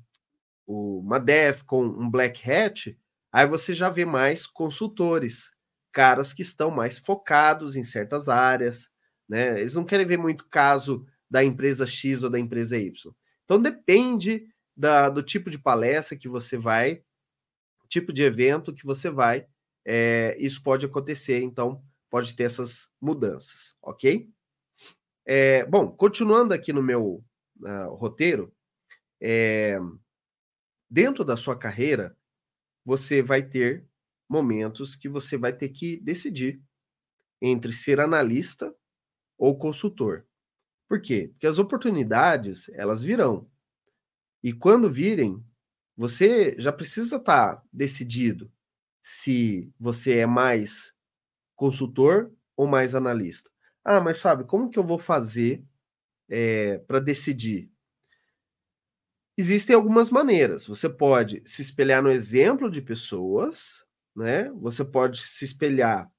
o, 0.67 0.99
uma 1.01 1.19
DEF 1.19 1.65
com 1.65 1.85
um 1.85 2.11
Black 2.11 2.51
Hat, 2.51 2.99
aí 3.33 3.47
você 3.47 3.75
já 3.75 3.89
vê 3.89 4.05
mais 4.05 4.47
consultores, 4.47 5.53
caras 5.93 6.33
que 6.33 6.43
estão 6.43 6.71
mais 6.71 6.99
focados 6.99 7.77
em 7.77 7.85
certas 7.85 8.29
áreas, 8.29 8.91
né? 9.29 9.61
Eles 9.61 9.75
não 9.75 9.85
querem 9.85 10.07
ver 10.07 10.19
muito 10.19 10.49
caso 10.49 11.07
da 11.31 11.45
empresa 11.45 11.87
X 11.87 12.23
ou 12.23 12.31
da 12.31 12.39
empresa 12.39 12.79
Y. 12.79 13.15
Então 13.45 13.61
depende 13.61 14.49
da, 14.77 15.09
do 15.11 15.23
tipo 15.23 15.51
de 15.51 15.59
palestra 15.59 16.17
que 16.17 16.29
você 16.29 16.57
vai, 16.57 17.03
tipo 17.89 18.13
de 18.13 18.23
evento 18.23 18.73
que 18.73 18.85
você 18.85 19.11
vai, 19.11 19.47
é, 19.85 20.37
isso 20.39 20.63
pode 20.63 20.87
acontecer, 20.87 21.43
então 21.43 21.83
pode 22.09 22.35
ter 22.35 22.45
essas 22.45 22.89
mudanças, 23.01 23.75
ok? 23.83 24.31
É, 25.25 25.65
bom, 25.67 25.91
continuando 25.91 26.53
aqui 26.55 26.73
no 26.73 26.83
meu 26.83 27.25
uh, 27.61 27.95
roteiro, 27.95 28.53
é, 29.21 29.79
dentro 30.91 31.25
da 31.25 31.37
sua 31.37 31.57
carreira, 31.57 32.17
você 32.85 33.23
vai 33.23 33.43
ter 33.43 33.87
momentos 34.33 34.97
que 34.97 35.11
você 35.11 35.37
vai 35.37 35.53
ter 35.53 35.69
que 35.69 35.99
decidir 35.99 36.59
entre 37.41 37.73
ser 37.73 38.01
analista 38.01 38.75
ou 39.37 39.59
consultor. 39.59 40.27
Por 40.89 41.03
quê? 41.03 41.29
Porque 41.33 41.47
as 41.47 41.59
oportunidades, 41.59 42.71
elas 42.71 43.03
virão. 43.03 43.47
E 44.43 44.53
quando 44.53 44.91
virem, 44.91 45.45
você 45.95 46.57
já 46.59 46.73
precisa 46.73 47.17
estar 47.17 47.57
tá 47.57 47.63
decidido 47.71 48.51
se 49.03 49.71
você 49.79 50.19
é 50.19 50.27
mais 50.27 50.95
consultor 51.55 52.33
ou 52.57 52.67
mais 52.67 52.95
analista. 52.95 53.51
Ah, 53.85 54.01
mas 54.01 54.21
Fábio, 54.21 54.47
como 54.47 54.71
que 54.71 54.79
eu 54.79 54.87
vou 54.87 54.99
fazer 54.99 55.63
é, 56.29 56.79
para 56.79 57.01
decidir? 57.01 57.71
Existem 59.37 59.75
algumas 59.75 60.09
maneiras. 60.11 60.67
Você 60.67 60.89
pode 60.89 61.43
se 61.45 61.63
espelhar 61.63 62.03
no 62.03 62.11
exemplo 62.11 62.71
de 62.71 62.81
pessoas, 62.81 63.85
né? 64.15 64.51
Você 64.53 64.85
pode 64.85 65.27
se 65.27 65.45
espelhar 65.45 66.11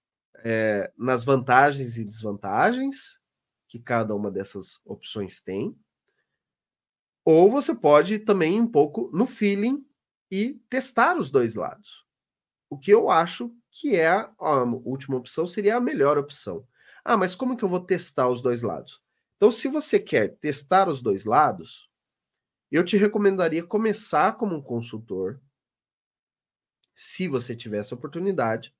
é, 0.43 0.91
nas 0.97 1.23
vantagens 1.23 1.97
e 1.97 2.03
desvantagens 2.03 3.19
que 3.67 3.79
cada 3.79 4.15
uma 4.15 4.29
dessas 4.29 4.79
opções 4.85 5.41
tem. 5.41 5.75
Ou 7.25 7.49
você 7.49 7.73
pode 7.73 8.19
também 8.19 8.59
um 8.59 8.67
pouco 8.67 9.09
no 9.13 9.25
feeling 9.25 9.85
e 10.29 10.59
testar 10.69 11.17
os 11.17 11.31
dois 11.31 11.55
lados. 11.55 12.05
O 12.69 12.77
que 12.77 12.91
eu 12.91 13.09
acho 13.09 13.55
que 13.71 13.95
é 13.95 14.09
a, 14.09 14.31
a 14.39 14.63
última 14.63 15.17
opção 15.17 15.47
seria 15.47 15.77
a 15.77 15.81
melhor 15.81 16.17
opção. 16.17 16.67
Ah, 17.03 17.17
mas 17.17 17.35
como 17.35 17.57
que 17.57 17.63
eu 17.63 17.69
vou 17.69 17.79
testar 17.79 18.29
os 18.29 18.41
dois 18.41 18.61
lados? 18.61 19.01
Então, 19.37 19.51
se 19.51 19.67
você 19.67 19.99
quer 19.99 20.37
testar 20.37 20.87
os 20.87 21.01
dois 21.01 21.25
lados, 21.25 21.89
eu 22.71 22.83
te 22.83 22.95
recomendaria 22.97 23.63
começar 23.63 24.37
como 24.37 24.55
um 24.55 24.61
consultor, 24.61 25.39
se 26.93 27.27
você 27.27 27.55
tiver 27.55 27.79
essa 27.79 27.95
oportunidade. 27.95 28.73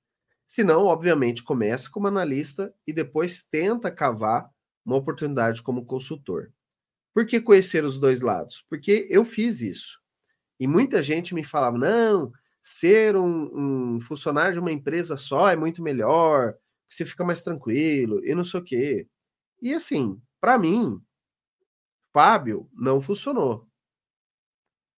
Se 0.46 0.62
não, 0.62 0.84
obviamente, 0.84 1.42
comece 1.42 1.90
como 1.90 2.06
analista 2.06 2.74
e 2.86 2.92
depois 2.92 3.42
tenta 3.42 3.90
cavar 3.90 4.50
uma 4.84 4.96
oportunidade 4.96 5.62
como 5.62 5.86
consultor. 5.86 6.52
Por 7.14 7.26
que 7.26 7.40
conhecer 7.40 7.84
os 7.84 7.98
dois 7.98 8.20
lados? 8.20 8.64
Porque 8.68 9.06
eu 9.10 9.24
fiz 9.24 9.60
isso. 9.60 10.00
E 10.58 10.66
muita 10.66 11.02
gente 11.02 11.34
me 11.34 11.44
falava: 11.44 11.78
não, 11.78 12.32
ser 12.62 13.16
um, 13.16 13.94
um 13.96 14.00
funcionário 14.00 14.54
de 14.54 14.60
uma 14.60 14.72
empresa 14.72 15.16
só 15.16 15.48
é 15.48 15.56
muito 15.56 15.82
melhor, 15.82 16.54
você 16.88 17.04
fica 17.04 17.24
mais 17.24 17.42
tranquilo 17.42 18.24
e 18.24 18.34
não 18.34 18.44
sei 18.44 18.60
o 18.60 18.64
quê. 18.64 19.08
E 19.62 19.74
assim, 19.74 20.20
para 20.40 20.58
mim, 20.58 21.00
Fábio 22.12 22.68
não 22.72 23.00
funcionou. 23.00 23.66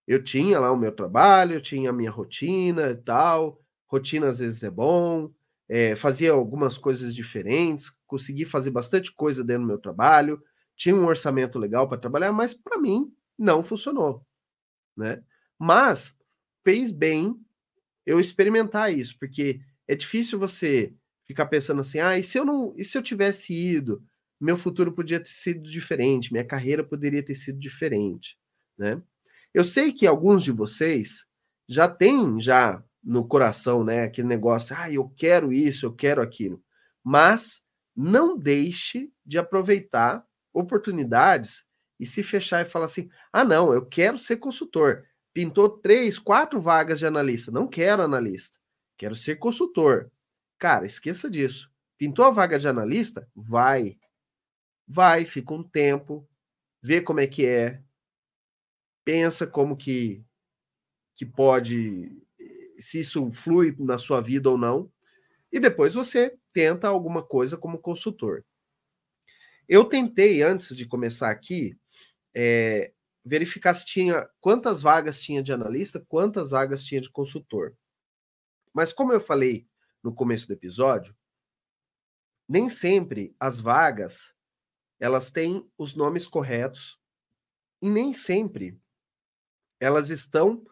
Eu 0.07 0.23
tinha 0.23 0.61
lá 0.61 0.71
o 0.73 0.77
meu 0.77 0.93
trabalho, 0.93 1.55
eu 1.55 1.61
tinha 1.61 1.91
a 1.91 1.93
minha 1.93 2.11
rotina 2.11 2.91
e 2.91 2.97
tal. 2.97 3.61
Rotina 3.89 4.29
às 4.29 4.39
vezes 4.39 4.63
é 4.63 4.71
bom, 4.71 5.31
é, 5.69 5.97
fazia 5.97 6.33
algumas 6.33 6.79
coisas 6.79 7.15
diferentes, 7.15 7.91
consegui 8.07 8.45
fazer 8.45 8.71
bastante 8.71 9.13
coisa 9.13 9.45
dentro 9.45 9.63
do 9.63 9.69
meu 9.69 9.79
trabalho, 9.79 10.43
tinha 10.77 10.95
um 10.95 11.07
orçamento 11.07 11.59
legal 11.59 11.89
para 11.89 11.99
trabalhar, 11.99 12.33
mas 12.33 12.55
para 12.55 12.79
mim 12.79 13.13
não 13.39 13.63
funcionou, 13.63 14.25
né? 14.97 15.23
Mas 15.59 16.17
fez 16.65 16.93
bem 16.93 17.37
eu 18.07 18.21
experimentar 18.21 18.93
isso, 18.93 19.17
porque 19.19 19.61
é 19.89 19.95
difícil 19.97 20.39
você 20.39 20.95
ficar 21.27 21.47
pensando 21.47 21.81
assim, 21.81 22.01
ah, 22.01 22.19
e 22.19 22.23
se 22.23 22.39
eu 22.39 22.45
não, 22.45 22.73
e 22.77 22.85
se 22.85 22.97
eu 22.99 23.03
tivesse 23.03 23.53
ido, 23.53 24.03
meu 24.41 24.57
futuro 24.57 24.93
podia 24.93 25.21
ter 25.21 25.31
sido 25.31 25.69
diferente, 25.69 26.33
minha 26.33 26.45
carreira 26.45 26.85
poderia 26.85 27.23
ter 27.25 27.35
sido 27.35 27.59
diferente, 27.59 28.39
né? 28.79 29.03
Eu 29.57 29.65
sei 29.65 29.91
que 29.91 30.07
alguns 30.07 30.45
de 30.45 30.53
vocês 30.53 31.27
já 31.67 31.89
têm 31.89 32.39
já 32.39 32.85
no 33.03 33.27
coração, 33.27 33.83
né, 33.83 34.05
aquele 34.05 34.29
negócio, 34.29 34.77
ah, 34.79 34.93
eu 34.93 35.09
quero 35.17 35.51
isso, 35.51 35.87
eu 35.87 35.95
quero 35.95 36.21
aquilo. 36.21 36.63
Mas 37.03 37.63
não 37.97 38.37
deixe 38.37 39.11
de 39.25 39.39
aproveitar 39.39 40.23
oportunidades 40.53 41.65
e 41.99 42.07
se 42.07 42.23
fechar 42.23 42.61
e 42.61 42.69
falar 42.69 42.85
assim: 42.85 43.09
ah, 43.33 43.45
não, 43.45 43.73
eu 43.73 43.87
quero 43.87 44.19
ser 44.19 44.37
consultor. 44.37 45.07
Pintou 45.33 45.71
três, 45.71 46.19
quatro 46.19 46.61
vagas 46.61 46.99
de 46.99 47.07
analista. 47.07 47.51
Não 47.51 47.67
quero 47.67 48.03
analista, 48.03 48.59
quero 48.95 49.17
ser 49.17 49.37
consultor. 49.37 50.13
Cara, 50.59 50.85
esqueça 50.85 51.31
disso. 51.31 51.73
Pintou 51.97 52.27
a 52.27 52.31
vaga 52.31 52.59
de 52.59 52.69
analista? 52.69 53.27
Vai. 53.35 53.97
Vai, 54.87 55.25
fica 55.25 55.55
um 55.55 55.63
tempo, 55.63 56.29
vê 56.83 57.01
como 57.01 57.21
é 57.21 57.27
que 57.27 57.47
é, 57.47 57.83
pensa 59.07 59.47
como 59.47 59.77
que, 59.77 60.21
que 61.15 61.25
pode, 61.25 62.11
se 62.81 63.03
isso 63.03 63.33
flui 63.33 63.77
na 63.79 63.99
sua 63.99 64.21
vida 64.21 64.51
ou 64.51 64.59
não, 64.59 64.93
e 65.53 65.61
depois 65.61 65.95
você 65.95 66.37
tenta 66.53 66.89
alguma 66.89 67.25
coisa 67.25 67.57
como 67.57 67.79
consultor. 67.79 68.45
Eu 69.69 69.85
tentei, 69.85 70.43
antes 70.43 70.77
de 70.77 70.85
começar 70.85 71.31
aqui, 71.31 71.79
é, 72.35 72.93
verificar 73.25 73.75
se 73.75 73.87
tinha 73.87 74.29
quantas 74.41 74.83
vagas 74.83 75.21
tinha 75.21 75.41
de 75.41 75.53
analista, 75.53 76.05
quantas 76.09 76.51
vagas 76.51 76.85
tinha 76.85 77.01
de 77.01 77.11
consultor. 77.11 77.77
Mas 78.75 78.93
como 78.93 79.13
eu 79.13 79.21
falei 79.21 79.69
no 80.03 80.13
começo 80.13 80.49
do 80.49 80.53
episódio, 80.53 81.17
nem 82.49 82.69
sempre 82.69 83.37
as 83.39 83.61
vagas 83.61 84.35
elas 84.99 85.31
têm 85.31 85.65
os 85.79 85.95
nomes 85.95 86.27
corretos 86.27 86.99
e 87.81 87.89
nem 87.89 88.13
sempre 88.13 88.81
elas 89.81 90.11
estão 90.11 90.65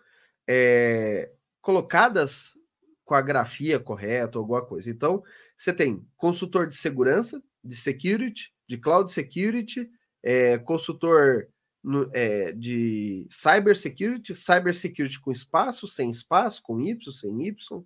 é, 0.48 1.30
colocadas 1.60 2.58
com 3.04 3.14
a 3.14 3.20
grafia 3.20 3.78
correta, 3.78 4.38
alguma 4.38 4.64
coisa. 4.64 4.90
Então, 4.90 5.22
você 5.56 5.72
tem 5.72 6.06
consultor 6.16 6.66
de 6.66 6.76
segurança, 6.76 7.42
de 7.62 7.76
security, 7.76 8.52
de 8.66 8.78
cloud 8.78 9.10
security, 9.12 9.88
é, 10.22 10.58
consultor 10.58 11.48
no, 11.82 12.10
é, 12.14 12.52
de 12.52 13.26
cyber 13.30 13.76
security, 13.76 14.34
cyber 14.34 14.74
security 14.74 15.20
com 15.20 15.30
espaço, 15.30 15.86
sem 15.86 16.08
espaço, 16.08 16.62
com 16.62 16.80
Y, 16.80 17.12
sem 17.12 17.46
Y. 17.46 17.84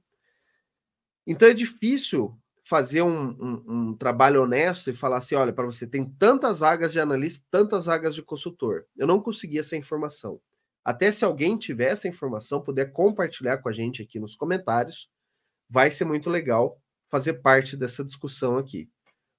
Então 1.27 1.49
é 1.49 1.53
difícil 1.53 2.39
fazer 2.65 3.03
um, 3.03 3.31
um, 3.31 3.65
um 3.67 3.97
trabalho 3.97 4.43
honesto 4.43 4.89
e 4.89 4.95
falar 4.95 5.19
assim: 5.19 5.35
olha, 5.35 5.53
para 5.53 5.67
você 5.67 5.87
tem 5.87 6.05
tantas 6.05 6.61
vagas 6.61 6.93
de 6.93 7.01
analista, 7.01 7.45
tantas 7.51 7.87
vagas 7.87 8.15
de 8.15 8.23
consultor. 8.23 8.87
Eu 8.97 9.07
não 9.07 9.21
consegui 9.21 9.59
essa 9.59 9.77
informação. 9.77 10.41
Até 10.89 11.13
se 11.13 11.23
alguém 11.23 11.59
tiver 11.59 11.91
essa 11.91 12.09
informação, 12.09 12.63
puder 12.63 12.91
compartilhar 12.93 13.59
com 13.59 13.69
a 13.69 13.73
gente 13.73 14.01
aqui 14.01 14.19
nos 14.19 14.35
comentários, 14.35 15.07
vai 15.69 15.91
ser 15.91 16.07
muito 16.07 16.31
legal 16.31 16.81
fazer 17.11 17.43
parte 17.43 17.77
dessa 17.77 18.03
discussão 18.03 18.57
aqui. 18.57 18.91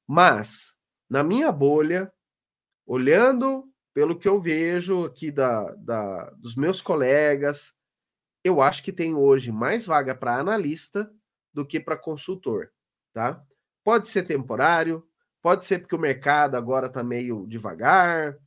Mas, 0.07 0.75
na 1.09 1.23
minha 1.23 1.51
bolha, 1.51 2.13
olhando 2.85 3.67
pelo 3.95 4.15
que 4.15 4.27
eu 4.27 4.39
vejo 4.39 5.03
aqui 5.03 5.31
da, 5.31 5.73
da, 5.73 6.29
dos 6.37 6.55
meus 6.55 6.83
colegas, 6.83 7.73
eu 8.43 8.61
acho 8.61 8.83
que 8.83 8.93
tem 8.93 9.15
hoje 9.15 9.51
mais 9.51 9.87
vaga 9.87 10.13
para 10.13 10.37
analista 10.37 11.11
do 11.51 11.65
que 11.65 11.79
para 11.79 11.97
consultor, 11.97 12.71
tá? 13.11 13.43
Pode 13.83 14.07
ser 14.07 14.21
temporário, 14.21 15.03
pode 15.41 15.65
ser 15.65 15.79
porque 15.79 15.95
o 15.95 15.99
mercado 15.99 16.53
agora 16.53 16.85
está 16.85 17.03
meio 17.03 17.47
devagar, 17.47 18.37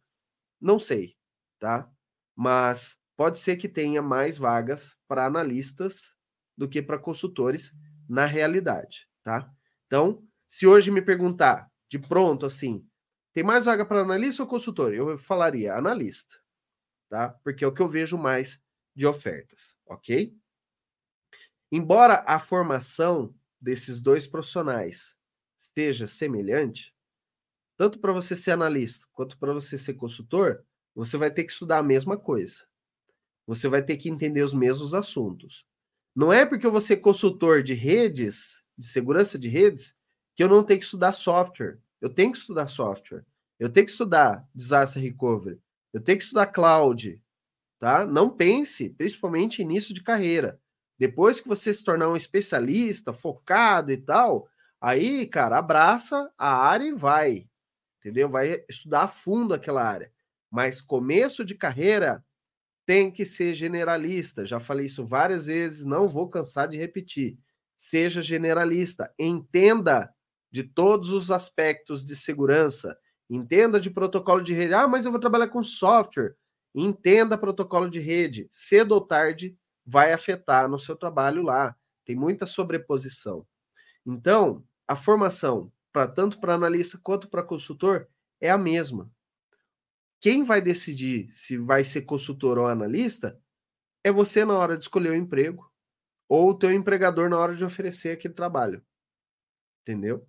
não 0.60 0.78
sei, 0.78 1.16
tá? 1.58 1.90
Mas 2.36 2.96
pode 3.16 3.38
ser 3.38 3.56
que 3.56 3.68
tenha 3.68 4.02
mais 4.02 4.38
vagas 4.38 4.96
para 5.06 5.26
analistas 5.26 6.14
do 6.56 6.68
que 6.68 6.82
para 6.82 6.98
consultores 6.98 7.72
na 8.08 8.26
realidade, 8.26 9.08
tá? 9.22 9.50
Então, 9.86 10.26
se 10.48 10.66
hoje 10.66 10.90
me 10.90 11.02
perguntar, 11.02 11.70
de 11.88 11.98
pronto, 11.98 12.46
assim, 12.46 12.86
tem 13.32 13.42
mais 13.42 13.64
vaga 13.64 13.84
para 13.86 14.00
analista 14.02 14.42
ou 14.42 14.48
consultor? 14.48 14.92
Eu 14.94 15.16
falaria 15.16 15.74
analista, 15.74 16.36
tá? 17.08 17.30
Porque 17.44 17.64
é 17.64 17.66
o 17.66 17.72
que 17.72 17.82
eu 17.82 17.88
vejo 17.88 18.18
mais 18.18 18.60
de 18.94 19.06
ofertas, 19.06 19.76
ok? 19.86 20.36
Embora 21.70 22.22
a 22.26 22.38
formação 22.38 23.34
desses 23.60 24.00
dois 24.00 24.26
profissionais 24.26 25.16
esteja 25.56 26.06
semelhante, 26.06 26.94
tanto 27.78 27.98
para 27.98 28.12
você 28.12 28.36
ser 28.36 28.50
analista 28.50 29.06
quanto 29.12 29.38
para 29.38 29.52
você 29.52 29.78
ser 29.78 29.94
consultor, 29.94 30.64
você 30.94 31.16
vai 31.16 31.30
ter 31.30 31.44
que 31.44 31.52
estudar 31.52 31.78
a 31.78 31.82
mesma 31.82 32.16
coisa. 32.16 32.64
Você 33.46 33.68
vai 33.68 33.82
ter 33.82 33.96
que 33.96 34.08
entender 34.08 34.42
os 34.42 34.54
mesmos 34.54 34.94
assuntos. 34.94 35.64
Não 36.14 36.32
é 36.32 36.44
porque 36.44 36.66
eu 36.66 36.72
vou 36.72 36.80
ser 36.80 36.98
consultor 36.98 37.62
de 37.62 37.74
redes, 37.74 38.62
de 38.76 38.86
segurança 38.86 39.38
de 39.38 39.48
redes, 39.48 39.96
que 40.34 40.42
eu 40.42 40.48
não 40.48 40.62
tenho 40.62 40.78
que 40.78 40.84
estudar 40.84 41.12
software. 41.12 41.78
Eu 42.00 42.10
tenho 42.10 42.32
que 42.32 42.38
estudar 42.38 42.66
software. 42.66 43.24
Eu 43.58 43.70
tenho 43.70 43.86
que 43.86 43.92
estudar 43.92 44.46
disaster 44.54 45.02
recovery. 45.02 45.60
Eu 45.92 46.00
tenho 46.00 46.18
que 46.18 46.24
estudar 46.24 46.46
cloud, 46.46 47.20
tá? 47.78 48.06
Não 48.06 48.30
pense, 48.30 48.90
principalmente 48.90 49.62
início 49.62 49.94
de 49.94 50.02
carreira. 50.02 50.60
Depois 50.98 51.40
que 51.40 51.48
você 51.48 51.72
se 51.72 51.84
tornar 51.84 52.08
um 52.08 52.16
especialista, 52.16 53.12
focado 53.12 53.92
e 53.92 53.96
tal, 53.96 54.48
aí, 54.80 55.26
cara, 55.26 55.58
abraça 55.58 56.30
a 56.38 56.54
área 56.54 56.84
e 56.84 56.92
vai. 56.92 57.48
Entendeu? 57.98 58.28
Vai 58.28 58.64
estudar 58.68 59.02
a 59.02 59.08
fundo 59.08 59.54
aquela 59.54 59.84
área. 59.84 60.12
Mas 60.52 60.82
começo 60.82 61.46
de 61.46 61.54
carreira, 61.54 62.22
tem 62.84 63.10
que 63.10 63.24
ser 63.24 63.54
generalista. 63.54 64.44
Já 64.44 64.60
falei 64.60 64.84
isso 64.84 65.06
várias 65.06 65.46
vezes, 65.46 65.86
não 65.86 66.06
vou 66.06 66.28
cansar 66.28 66.68
de 66.68 66.76
repetir. 66.76 67.38
Seja 67.74 68.20
generalista, 68.20 69.12
entenda 69.18 70.12
de 70.50 70.62
todos 70.62 71.08
os 71.08 71.30
aspectos 71.30 72.04
de 72.04 72.14
segurança, 72.14 72.94
entenda 73.30 73.80
de 73.80 73.88
protocolo 73.88 74.42
de 74.42 74.52
rede. 74.52 74.74
Ah, 74.74 74.86
mas 74.86 75.06
eu 75.06 75.10
vou 75.10 75.20
trabalhar 75.20 75.48
com 75.48 75.62
software. 75.62 76.36
Entenda 76.74 77.38
protocolo 77.38 77.88
de 77.88 77.98
rede. 77.98 78.46
Cedo 78.52 78.92
ou 78.92 79.00
tarde 79.00 79.56
vai 79.86 80.12
afetar 80.12 80.68
no 80.68 80.78
seu 80.78 80.94
trabalho 80.94 81.42
lá. 81.42 81.74
Tem 82.04 82.14
muita 82.14 82.44
sobreposição. 82.44 83.46
Então, 84.04 84.62
a 84.86 84.96
formação 84.96 85.72
para 85.92 86.06
tanto 86.06 86.38
para 86.38 86.54
analista 86.54 86.98
quanto 87.02 87.28
para 87.28 87.42
consultor 87.42 88.06
é 88.38 88.50
a 88.50 88.58
mesma. 88.58 89.10
Quem 90.22 90.44
vai 90.44 90.62
decidir 90.62 91.28
se 91.32 91.58
vai 91.58 91.82
ser 91.82 92.02
consultor 92.02 92.56
ou 92.56 92.68
analista 92.68 93.36
é 94.04 94.12
você 94.12 94.44
na 94.44 94.56
hora 94.56 94.78
de 94.78 94.84
escolher 94.84 95.10
o 95.10 95.16
emprego 95.16 95.68
ou 96.28 96.50
o 96.50 96.54
teu 96.54 96.72
empregador 96.72 97.28
na 97.28 97.36
hora 97.36 97.56
de 97.56 97.64
oferecer 97.64 98.12
aquele 98.12 98.32
trabalho. 98.32 98.84
Entendeu? 99.82 100.24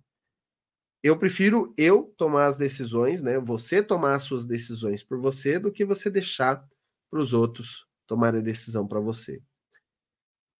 Eu 1.00 1.16
prefiro 1.16 1.72
eu 1.78 2.12
tomar 2.16 2.46
as 2.46 2.56
decisões, 2.56 3.22
né? 3.22 3.38
Você 3.38 3.84
tomar 3.84 4.16
as 4.16 4.24
suas 4.24 4.46
decisões 4.46 5.04
por 5.04 5.20
você 5.20 5.60
do 5.60 5.70
que 5.70 5.84
você 5.84 6.10
deixar 6.10 6.68
para 7.08 7.20
os 7.20 7.32
outros 7.32 7.86
tomarem 8.04 8.40
a 8.40 8.44
decisão 8.44 8.88
para 8.88 8.98
você. 8.98 9.40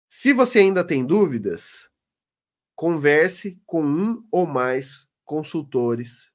Se 0.06 0.32
você 0.32 0.60
ainda 0.60 0.86
tem 0.86 1.04
dúvidas, 1.04 1.90
converse 2.76 3.60
com 3.66 3.84
um 3.84 4.24
ou 4.30 4.46
mais 4.46 5.08
consultores 5.24 6.33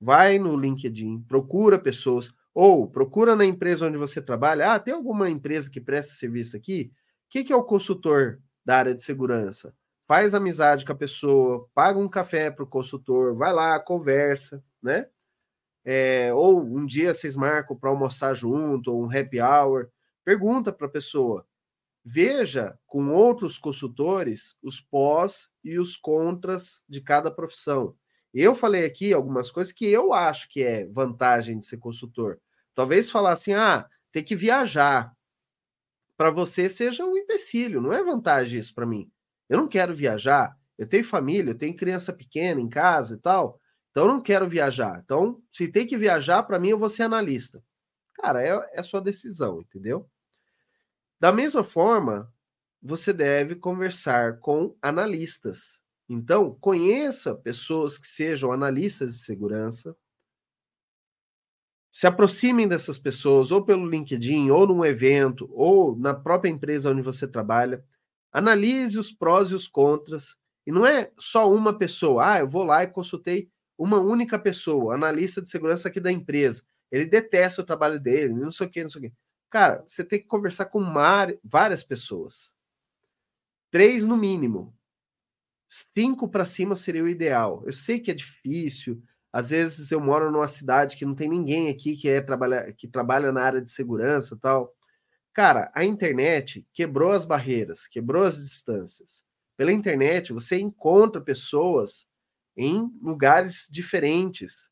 vai 0.00 0.38
no 0.38 0.56
LinkedIn, 0.56 1.20
procura 1.22 1.78
pessoas, 1.78 2.32
ou 2.54 2.88
procura 2.88 3.36
na 3.36 3.44
empresa 3.44 3.86
onde 3.86 3.96
você 3.96 4.20
trabalha. 4.20 4.72
Ah, 4.72 4.78
tem 4.80 4.94
alguma 4.94 5.28
empresa 5.28 5.70
que 5.70 5.80
presta 5.80 6.14
serviço 6.14 6.56
aqui? 6.56 6.92
O 7.26 7.30
que, 7.30 7.44
que 7.44 7.52
é 7.52 7.56
o 7.56 7.64
consultor 7.64 8.40
da 8.64 8.76
área 8.76 8.94
de 8.94 9.02
segurança? 9.02 9.74
Faz 10.08 10.34
amizade 10.34 10.84
com 10.84 10.92
a 10.92 10.96
pessoa, 10.96 11.68
paga 11.72 11.98
um 11.98 12.08
café 12.08 12.50
para 12.50 12.64
o 12.64 12.68
consultor, 12.68 13.36
vai 13.36 13.52
lá, 13.52 13.78
conversa, 13.78 14.64
né? 14.82 15.06
É, 15.84 16.32
ou 16.34 16.60
um 16.60 16.84
dia 16.84 17.14
vocês 17.14 17.36
marcam 17.36 17.76
para 17.76 17.90
almoçar 17.90 18.34
junto, 18.34 18.92
ou 18.92 19.04
um 19.04 19.10
happy 19.10 19.40
hour. 19.40 19.88
Pergunta 20.24 20.72
para 20.72 20.86
a 20.86 20.90
pessoa. 20.90 21.46
Veja 22.04 22.78
com 22.86 23.12
outros 23.12 23.58
consultores 23.58 24.56
os 24.62 24.80
pós 24.80 25.48
e 25.62 25.78
os 25.78 25.96
contras 25.96 26.82
de 26.88 27.00
cada 27.00 27.30
profissão. 27.30 27.94
Eu 28.32 28.54
falei 28.54 28.84
aqui 28.84 29.12
algumas 29.12 29.50
coisas 29.50 29.72
que 29.72 29.86
eu 29.86 30.12
acho 30.12 30.48
que 30.48 30.62
é 30.62 30.86
vantagem 30.86 31.58
de 31.58 31.66
ser 31.66 31.78
consultor. 31.78 32.40
Talvez 32.74 33.10
falar 33.10 33.32
assim, 33.32 33.52
ah, 33.54 33.88
tem 34.12 34.22
que 34.22 34.36
viajar. 34.36 35.12
Para 36.16 36.30
você 36.30 36.68
seja 36.68 37.04
um 37.04 37.16
empecilho, 37.16 37.80
não 37.80 37.92
é 37.92 38.02
vantagem 38.04 38.60
isso 38.60 38.74
para 38.74 38.86
mim. 38.86 39.10
Eu 39.48 39.58
não 39.58 39.66
quero 39.66 39.94
viajar, 39.94 40.56
eu 40.78 40.86
tenho 40.86 41.04
família, 41.04 41.50
eu 41.50 41.58
tenho 41.58 41.76
criança 41.76 42.12
pequena 42.12 42.60
em 42.60 42.68
casa 42.68 43.14
e 43.14 43.18
tal, 43.18 43.58
então 43.90 44.04
eu 44.04 44.12
não 44.12 44.22
quero 44.22 44.48
viajar. 44.48 45.00
Então, 45.02 45.42
se 45.50 45.66
tem 45.66 45.86
que 45.86 45.96
viajar, 45.96 46.42
para 46.44 46.58
mim 46.58 46.68
eu 46.68 46.78
vou 46.78 46.88
ser 46.88 47.02
analista. 47.02 47.62
Cara, 48.14 48.42
é, 48.42 48.70
é 48.74 48.82
sua 48.82 49.00
decisão, 49.00 49.60
entendeu? 49.60 50.08
Da 51.18 51.32
mesma 51.32 51.64
forma, 51.64 52.32
você 52.82 53.12
deve 53.12 53.56
conversar 53.56 54.38
com 54.38 54.76
analistas. 54.80 55.79
Então, 56.12 56.56
conheça 56.60 57.36
pessoas 57.36 57.96
que 57.96 58.04
sejam 58.04 58.50
analistas 58.50 59.14
de 59.14 59.20
segurança. 59.20 59.96
Se 61.92 62.04
aproximem 62.04 62.66
dessas 62.66 62.98
pessoas, 62.98 63.52
ou 63.52 63.64
pelo 63.64 63.88
LinkedIn, 63.88 64.50
ou 64.50 64.66
num 64.66 64.84
evento, 64.84 65.48
ou 65.52 65.94
na 65.96 66.12
própria 66.12 66.50
empresa 66.50 66.90
onde 66.90 67.00
você 67.00 67.28
trabalha. 67.28 67.84
Analise 68.32 68.98
os 68.98 69.12
prós 69.12 69.50
e 69.50 69.54
os 69.54 69.68
contras. 69.68 70.36
E 70.66 70.72
não 70.72 70.84
é 70.84 71.12
só 71.16 71.48
uma 71.48 71.78
pessoa. 71.78 72.32
Ah, 72.32 72.40
eu 72.40 72.48
vou 72.48 72.64
lá 72.64 72.82
e 72.82 72.88
consultei 72.88 73.48
uma 73.78 74.00
única 74.00 74.36
pessoa, 74.36 74.96
analista 74.96 75.40
de 75.40 75.48
segurança 75.48 75.86
aqui 75.86 76.00
da 76.00 76.10
empresa. 76.10 76.64
Ele 76.90 77.04
detesta 77.04 77.62
o 77.62 77.64
trabalho 77.64 78.00
dele, 78.00 78.34
não 78.34 78.50
sei 78.50 78.66
o 78.66 78.70
que, 78.70 78.82
não 78.82 78.90
sei 78.90 78.98
o 78.98 79.04
que. 79.04 79.16
Cara, 79.48 79.84
você 79.86 80.02
tem 80.02 80.18
que 80.18 80.26
conversar 80.26 80.64
com 80.64 80.84
várias 81.44 81.84
pessoas. 81.84 82.52
Três 83.70 84.04
no 84.04 84.16
mínimo 84.16 84.74
cinco 85.70 86.28
para 86.28 86.44
cima 86.44 86.74
seria 86.74 87.04
o 87.04 87.08
ideal. 87.08 87.62
Eu 87.64 87.72
sei 87.72 88.00
que 88.00 88.10
é 88.10 88.14
difícil. 88.14 89.00
Às 89.32 89.50
vezes 89.50 89.92
eu 89.92 90.00
moro 90.00 90.30
numa 90.30 90.48
cidade 90.48 90.96
que 90.96 91.06
não 91.06 91.14
tem 91.14 91.28
ninguém 91.28 91.68
aqui 91.68 91.96
que 91.96 92.08
é 92.08 92.20
trabalhar, 92.20 92.72
que 92.72 92.88
trabalha 92.88 93.30
na 93.30 93.42
área 93.42 93.62
de 93.62 93.70
segurança, 93.70 94.36
tal. 94.36 94.74
Cara, 95.32 95.70
a 95.74 95.84
internet 95.84 96.66
quebrou 96.74 97.12
as 97.12 97.24
barreiras, 97.24 97.86
quebrou 97.86 98.24
as 98.24 98.36
distâncias. 98.38 99.24
Pela 99.56 99.72
internet 99.72 100.32
você 100.32 100.58
encontra 100.58 101.20
pessoas 101.20 102.06
em 102.56 102.90
lugares 103.00 103.68
diferentes, 103.70 104.70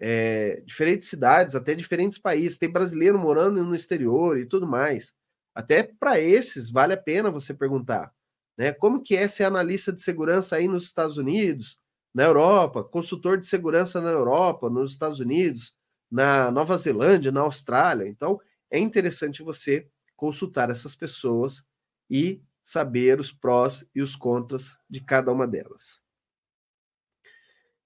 é, 0.00 0.62
diferentes 0.66 1.08
cidades, 1.08 1.54
até 1.56 1.74
diferentes 1.74 2.18
países. 2.18 2.58
Tem 2.58 2.70
brasileiro 2.70 3.18
morando 3.18 3.64
no 3.64 3.74
exterior 3.74 4.38
e 4.38 4.46
tudo 4.46 4.66
mais. 4.66 5.14
Até 5.54 5.82
para 5.82 6.20
esses 6.20 6.70
vale 6.70 6.94
a 6.94 6.96
pena 6.96 7.30
você 7.30 7.52
perguntar. 7.54 8.12
Né? 8.60 8.74
Como 8.74 9.00
que 9.00 9.16
é 9.16 9.26
ser 9.26 9.44
analista 9.44 9.90
de 9.90 10.02
segurança 10.02 10.56
aí 10.56 10.68
nos 10.68 10.82
Estados 10.84 11.16
Unidos, 11.16 11.78
na 12.12 12.24
Europa, 12.24 12.84
consultor 12.84 13.38
de 13.38 13.46
segurança 13.46 14.02
na 14.02 14.10
Europa, 14.10 14.68
nos 14.68 14.92
Estados 14.92 15.18
Unidos, 15.18 15.74
na 16.10 16.50
Nova 16.50 16.76
Zelândia, 16.76 17.32
na 17.32 17.40
Austrália. 17.40 18.06
Então, 18.06 18.38
é 18.70 18.78
interessante 18.78 19.42
você 19.42 19.88
consultar 20.14 20.68
essas 20.68 20.94
pessoas 20.94 21.64
e 22.10 22.42
saber 22.62 23.18
os 23.18 23.32
prós 23.32 23.88
e 23.94 24.02
os 24.02 24.14
contras 24.14 24.76
de 24.90 25.00
cada 25.00 25.32
uma 25.32 25.48
delas. 25.48 26.02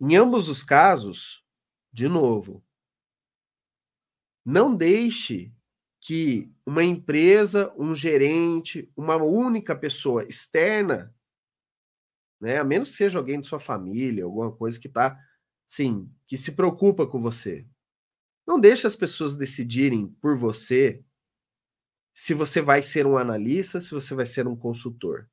Em 0.00 0.16
ambos 0.16 0.48
os 0.48 0.64
casos, 0.64 1.44
de 1.92 2.08
novo, 2.08 2.60
não 4.44 4.74
deixe 4.74 5.52
que 6.04 6.52
uma 6.66 6.84
empresa, 6.84 7.72
um 7.78 7.94
gerente, 7.94 8.92
uma 8.94 9.16
única 9.16 9.74
pessoa 9.74 10.22
externa, 10.28 11.14
né, 12.38 12.58
a 12.58 12.64
menos 12.64 12.90
que 12.90 12.96
seja 12.96 13.18
alguém 13.18 13.40
de 13.40 13.46
sua 13.46 13.58
família, 13.58 14.24
alguma 14.24 14.52
coisa 14.52 14.78
que 14.78 14.86
está, 14.86 15.18
sim, 15.66 16.12
que 16.26 16.36
se 16.36 16.52
preocupa 16.52 17.06
com 17.06 17.22
você. 17.22 17.66
Não 18.46 18.60
deixe 18.60 18.86
as 18.86 18.94
pessoas 18.94 19.34
decidirem 19.34 20.08
por 20.20 20.36
você 20.36 21.02
se 22.14 22.34
você 22.34 22.60
vai 22.60 22.82
ser 22.82 23.06
um 23.06 23.16
analista, 23.16 23.80
se 23.80 23.90
você 23.90 24.14
vai 24.14 24.26
ser 24.26 24.46
um 24.46 24.54
consultor. 24.54 25.26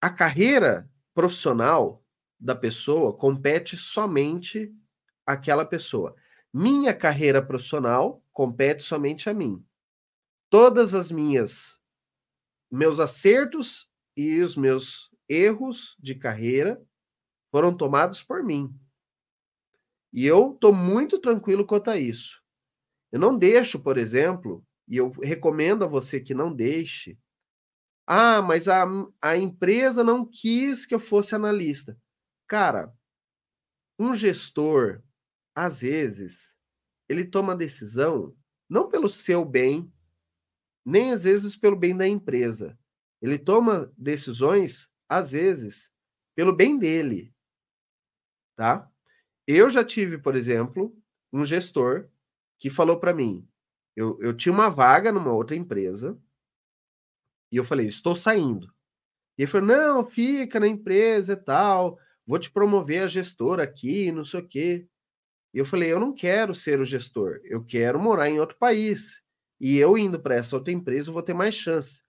A 0.00 0.10
carreira 0.10 0.90
profissional 1.14 2.04
da 2.40 2.56
pessoa 2.56 3.16
compete 3.16 3.76
somente 3.76 4.74
àquela 5.24 5.64
pessoa. 5.64 6.16
Minha 6.52 6.92
carreira 6.92 7.40
profissional 7.40 8.21
compete 8.32 8.82
somente 8.82 9.28
a 9.28 9.34
mim. 9.34 9.64
Todas 10.50 10.94
as 10.94 11.10
minhas 11.10 11.80
meus 12.70 12.98
acertos 12.98 13.88
e 14.16 14.40
os 14.40 14.56
meus 14.56 15.10
erros 15.28 15.96
de 16.00 16.14
carreira 16.14 16.82
foram 17.50 17.76
tomados 17.76 18.22
por 18.22 18.42
mim. 18.42 18.74
E 20.12 20.26
eu 20.26 20.52
estou 20.54 20.72
muito 20.72 21.18
tranquilo 21.18 21.66
quanto 21.66 21.90
a 21.90 21.98
isso. 21.98 22.42
Eu 23.10 23.20
não 23.20 23.36
deixo, 23.36 23.78
por 23.78 23.98
exemplo, 23.98 24.64
e 24.88 24.96
eu 24.96 25.10
recomendo 25.22 25.84
a 25.84 25.86
você 25.86 26.18
que 26.18 26.34
não 26.34 26.54
deixe. 26.54 27.18
Ah, 28.06 28.42
mas 28.42 28.68
a, 28.68 28.84
a 29.20 29.36
empresa 29.36 30.02
não 30.02 30.24
quis 30.24 30.84
que 30.86 30.94
eu 30.94 31.00
fosse 31.00 31.34
analista. 31.34 31.96
Cara, 32.48 32.92
um 33.98 34.14
gestor, 34.14 35.02
às 35.54 35.82
vezes, 35.82 36.56
ele 37.12 37.24
toma 37.24 37.54
decisão 37.54 38.34
não 38.68 38.88
pelo 38.88 39.08
seu 39.08 39.44
bem, 39.44 39.92
nem 40.84 41.12
às 41.12 41.24
vezes 41.24 41.54
pelo 41.54 41.76
bem 41.76 41.96
da 41.96 42.06
empresa. 42.06 42.78
Ele 43.20 43.38
toma 43.38 43.92
decisões, 43.96 44.88
às 45.08 45.32
vezes, 45.32 45.92
pelo 46.34 46.52
bem 46.52 46.78
dele. 46.78 47.32
Tá? 48.56 48.90
Eu 49.46 49.70
já 49.70 49.84
tive, 49.84 50.18
por 50.18 50.34
exemplo, 50.34 50.96
um 51.32 51.44
gestor 51.44 52.08
que 52.58 52.70
falou 52.70 52.98
para 52.98 53.14
mim: 53.14 53.46
eu, 53.94 54.18
eu 54.20 54.36
tinha 54.36 54.52
uma 54.52 54.70
vaga 54.70 55.12
numa 55.12 55.32
outra 55.32 55.54
empresa, 55.54 56.18
e 57.50 57.56
eu 57.56 57.64
falei, 57.64 57.88
estou 57.88 58.16
saindo. 58.16 58.72
E 59.36 59.42
ele 59.42 59.50
falou: 59.50 59.66
não, 59.66 60.06
fica 60.06 60.58
na 60.58 60.66
empresa 60.66 61.34
e 61.34 61.36
tal, 61.36 61.98
vou 62.26 62.38
te 62.38 62.50
promover 62.50 63.02
a 63.02 63.08
gestora 63.08 63.62
aqui, 63.62 64.10
não 64.10 64.24
sei 64.24 64.40
o 64.40 64.48
quê. 64.48 64.88
E 65.52 65.58
eu 65.58 65.66
falei: 65.66 65.92
eu 65.92 66.00
não 66.00 66.12
quero 66.12 66.54
ser 66.54 66.80
o 66.80 66.84
gestor, 66.84 67.40
eu 67.44 67.64
quero 67.64 68.00
morar 68.00 68.28
em 68.28 68.40
outro 68.40 68.56
país. 68.58 69.22
E 69.60 69.76
eu 69.78 69.96
indo 69.96 70.20
para 70.20 70.34
essa 70.34 70.56
outra 70.56 70.72
empresa, 70.72 71.10
eu 71.10 71.14
vou 71.14 71.22
ter 71.22 71.34
mais 71.34 71.54
chance. 71.54 72.02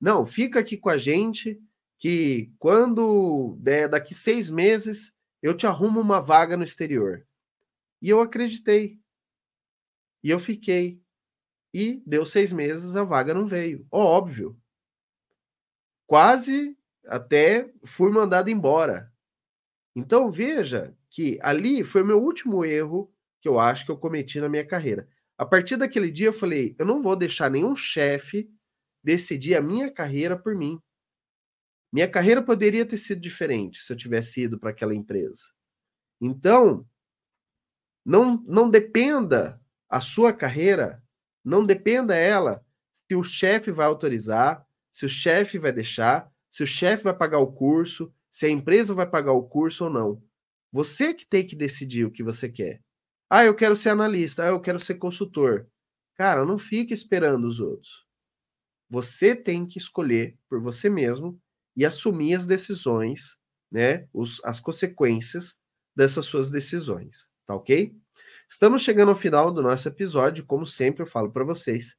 Não, 0.00 0.26
fica 0.26 0.58
aqui 0.58 0.76
com 0.76 0.88
a 0.88 0.98
gente, 0.98 1.60
que 1.98 2.52
quando 2.58 3.56
der 3.60 3.88
daqui 3.88 4.14
seis 4.14 4.50
meses, 4.50 5.14
eu 5.42 5.56
te 5.56 5.66
arrumo 5.66 6.00
uma 6.00 6.20
vaga 6.20 6.56
no 6.56 6.64
exterior. 6.64 7.26
E 8.02 8.10
eu 8.10 8.20
acreditei. 8.20 8.98
E 10.22 10.30
eu 10.30 10.38
fiquei. 10.38 11.00
E 11.72 12.02
deu 12.06 12.26
seis 12.26 12.52
meses, 12.52 12.96
a 12.96 13.04
vaga 13.04 13.32
não 13.32 13.46
veio. 13.46 13.86
Óbvio. 13.90 14.58
Quase 16.06 16.76
até 17.06 17.72
fui 17.84 18.10
mandado 18.10 18.50
embora. 18.50 19.12
Então 19.94 20.30
veja 20.30 20.96
que 21.10 21.38
ali 21.42 21.82
foi 21.82 22.02
o 22.02 22.06
meu 22.06 22.22
último 22.22 22.64
erro 22.64 23.12
que 23.40 23.48
eu 23.48 23.58
acho 23.60 23.84
que 23.84 23.90
eu 23.90 23.96
cometi 23.96 24.40
na 24.40 24.48
minha 24.48 24.66
carreira. 24.66 25.08
A 25.38 25.44
partir 25.44 25.76
daquele 25.76 26.10
dia 26.10 26.28
eu 26.28 26.32
falei, 26.32 26.74
eu 26.78 26.86
não 26.86 27.02
vou 27.02 27.14
deixar 27.14 27.50
nenhum 27.50 27.76
chefe 27.76 28.50
decidir 29.02 29.54
a 29.54 29.60
minha 29.60 29.90
carreira 29.90 30.36
por 30.36 30.54
mim. 30.54 30.80
Minha 31.92 32.08
carreira 32.08 32.42
poderia 32.42 32.84
ter 32.84 32.98
sido 32.98 33.20
diferente 33.20 33.82
se 33.82 33.92
eu 33.92 33.96
tivesse 33.96 34.42
ido 34.42 34.58
para 34.58 34.70
aquela 34.70 34.94
empresa. 34.94 35.52
Então, 36.20 36.86
não, 38.04 38.42
não 38.46 38.68
dependa 38.68 39.60
a 39.88 40.00
sua 40.00 40.32
carreira 40.32 41.02
não 41.46 41.64
dependa 41.64 42.16
ela 42.16 42.66
se 42.92 43.14
o 43.14 43.22
chefe 43.22 43.70
vai 43.70 43.86
autorizar, 43.86 44.66
se 44.90 45.06
o 45.06 45.08
chefe 45.08 45.58
vai 45.60 45.70
deixar, 45.70 46.28
se 46.50 46.64
o 46.64 46.66
chefe 46.66 47.04
vai 47.04 47.14
pagar 47.14 47.38
o 47.38 47.52
curso, 47.52 48.12
se 48.32 48.46
a 48.46 48.50
empresa 48.50 48.92
vai 48.92 49.06
pagar 49.06 49.30
o 49.30 49.44
curso 49.44 49.84
ou 49.84 49.90
não. 49.90 50.20
Você 50.72 51.14
que 51.14 51.26
tem 51.26 51.46
que 51.46 51.56
decidir 51.56 52.04
o 52.04 52.10
que 52.10 52.22
você 52.22 52.48
quer. 52.48 52.82
Ah, 53.30 53.44
eu 53.44 53.54
quero 53.54 53.74
ser 53.74 53.90
analista, 53.90 54.44
ah, 54.44 54.48
eu 54.48 54.60
quero 54.60 54.78
ser 54.78 54.96
consultor. 54.96 55.68
Cara, 56.14 56.44
não 56.44 56.58
fique 56.58 56.94
esperando 56.94 57.46
os 57.46 57.60
outros. 57.60 58.06
Você 58.88 59.34
tem 59.34 59.66
que 59.66 59.78
escolher 59.78 60.38
por 60.48 60.60
você 60.60 60.88
mesmo 60.88 61.38
e 61.76 61.84
assumir 61.84 62.34
as 62.34 62.46
decisões, 62.46 63.36
né, 63.70 64.08
os, 64.12 64.40
as 64.44 64.60
consequências 64.60 65.56
dessas 65.94 66.26
suas 66.26 66.50
decisões, 66.50 67.28
tá 67.46 67.54
ok? 67.54 67.94
Estamos 68.48 68.82
chegando 68.82 69.08
ao 69.08 69.16
final 69.16 69.52
do 69.52 69.60
nosso 69.60 69.88
episódio, 69.88 70.46
como 70.46 70.64
sempre 70.66 71.02
eu 71.02 71.06
falo 71.06 71.32
para 71.32 71.44
vocês. 71.44 71.96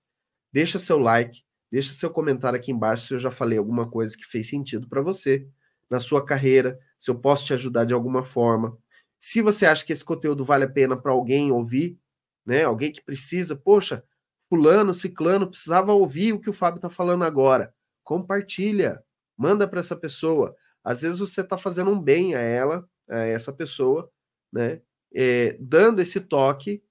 Deixa 0.52 0.80
seu 0.80 0.98
like, 0.98 1.44
deixa 1.70 1.92
seu 1.92 2.10
comentário 2.10 2.58
aqui 2.58 2.72
embaixo 2.72 3.08
se 3.08 3.14
eu 3.14 3.20
já 3.20 3.30
falei 3.30 3.58
alguma 3.58 3.90
coisa 3.90 4.16
que 4.16 4.26
fez 4.26 4.50
sentido 4.50 4.88
para 4.88 5.02
você 5.02 5.48
na 5.90 6.00
sua 6.00 6.26
carreira, 6.26 6.80
se 7.00 7.12
eu 7.12 7.16
posso 7.16 7.46
te 7.46 7.54
ajudar 7.54 7.86
de 7.86 7.94
alguma 7.94 8.24
forma. 8.24 8.78
Se 9.20 9.42
você 9.42 9.66
acha 9.66 9.86
que 9.86 9.94
esse 9.94 10.06
conteúdo 10.06 10.44
vale 10.44 10.66
a 10.66 10.70
pena 10.70 10.96
para 10.96 11.12
alguém 11.12 11.52
ouvir, 11.52 12.00
né? 12.46 12.64
Alguém 12.64 12.92
que 12.92 13.04
precisa, 13.04 13.56
poxa, 13.56 14.04
fulano, 14.50 14.94
ciclano 14.94 15.48
precisava 15.48 15.94
ouvir 15.94 16.34
o 16.34 16.40
que 16.40 16.50
o 16.50 16.54
Fábio 16.54 16.78
está 16.78 16.90
falando 16.90 17.24
agora. 17.24 17.74
Compartilha, 18.04 19.04
manda 19.38 19.68
para 19.68 19.80
essa 19.80 19.96
pessoa. 19.96 20.56
Às 20.84 21.02
vezes 21.02 21.20
você 21.20 21.42
está 21.42 21.58
fazendo 21.58 21.92
um 21.92 22.02
bem 22.02 22.36
a 22.36 22.40
ela, 22.40 22.88
a 23.10 23.20
essa 23.20 23.52
pessoa, 23.52 24.10
né? 24.52 24.82
é, 25.14 25.58
dando 25.60 26.02
esse 26.02 26.20
toque 26.22 26.84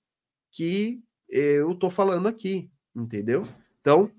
que 0.50 1.02
eu 1.28 1.72
estou 1.72 1.90
falando 1.90 2.26
aqui, 2.26 2.70
entendeu? 2.94 3.46
Então, 3.80 4.10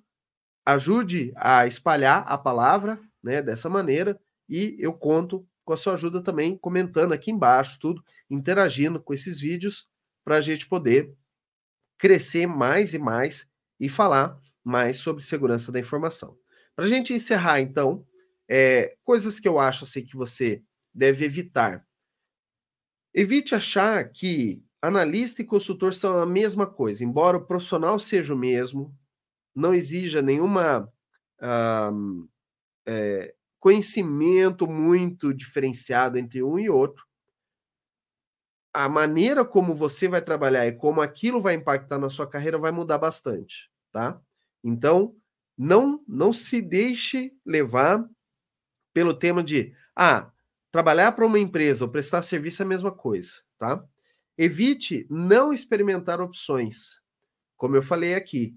ajude 0.66 1.32
a 1.36 1.66
espalhar 1.68 2.24
a 2.28 2.38
palavra 2.38 3.00
né, 3.24 3.42
dessa 3.42 3.70
maneira 3.70 4.20
e 4.48 4.76
eu 4.80 4.94
conto 4.94 5.48
com 5.68 5.74
a 5.74 5.78
sua 5.78 5.96
ajuda 5.96 6.24
também, 6.24 6.58
comentando 6.58 7.12
aqui 7.12 7.30
embaixo 7.30 7.78
tudo, 7.78 8.02
interagindo 8.30 9.04
com 9.04 9.14
esses 9.14 9.38
vídeos 9.38 9.86
para 10.24 10.38
a 10.38 10.42
gente 10.42 10.66
poder 10.66 11.14
crescer 11.98 12.48
mais 12.48 12.94
e 12.94 12.98
mais 12.98 13.46
e 13.78 13.90
falar 13.90 14.40
mais 14.64 14.96
sobre 14.96 15.22
segurança 15.22 15.70
da 15.70 15.78
informação. 15.78 16.38
Para 16.74 16.86
a 16.86 16.88
gente 16.88 17.14
encerrar, 17.14 17.60
então, 17.60 18.08
é, 18.48 18.96
coisas 19.04 19.42
que 19.42 19.48
eu 19.48 19.60
acho 19.60 19.84
assim, 19.84 20.06
que 20.06 20.16
você 20.16 20.64
deve 20.94 21.26
evitar 21.26 21.86
Evite 23.14 23.56
achar 23.56 24.08
que 24.10 24.64
analista 24.82 25.42
e 25.42 25.46
consultor 25.46 25.94
são 25.94 26.20
a 26.20 26.26
mesma 26.26 26.66
coisa, 26.68 27.04
embora 27.04 27.36
o 27.36 27.46
profissional 27.46 27.98
seja 27.98 28.34
o 28.34 28.38
mesmo, 28.38 28.96
não 29.56 29.74
exija 29.74 30.22
nenhuma 30.22 30.88
ah, 31.42 31.92
é, 32.86 33.34
conhecimento 33.60 34.68
muito 34.68 35.34
diferenciado 35.34 36.18
entre 36.18 36.44
um 36.44 36.60
e 36.60 36.70
outro. 36.70 37.06
A 38.74 38.88
maneira 38.88 39.44
como 39.44 39.74
você 39.74 40.08
vai 40.08 40.22
trabalhar 40.22 40.68
e 40.68 40.74
como 40.74 41.02
aquilo 41.02 41.42
vai 41.42 41.56
impactar 41.56 41.98
na 41.98 42.10
sua 42.10 42.30
carreira 42.30 42.58
vai 42.58 42.72
mudar 42.72 42.98
bastante, 42.98 43.72
tá? 43.92 44.22
Então, 44.64 45.16
não 45.58 46.04
não 46.08 46.32
se 46.32 46.62
deixe 46.62 47.34
levar 47.46 48.08
pelo 48.94 49.14
tema 49.14 49.44
de 49.44 49.74
ah, 49.96 50.32
Trabalhar 50.72 51.14
para 51.14 51.26
uma 51.26 51.40
empresa 51.40 51.86
ou 51.86 51.92
prestar 51.92 52.22
serviço 52.22 52.62
é 52.62 52.66
a 52.66 52.68
mesma 52.68 52.92
coisa, 52.92 53.42
tá? 53.58 53.84
Evite 54.38 55.08
não 55.10 55.54
experimentar 55.54 56.22
opções. 56.22 57.02
Como 57.56 57.76
eu 57.76 57.82
falei 57.82 58.14
aqui, 58.14 58.56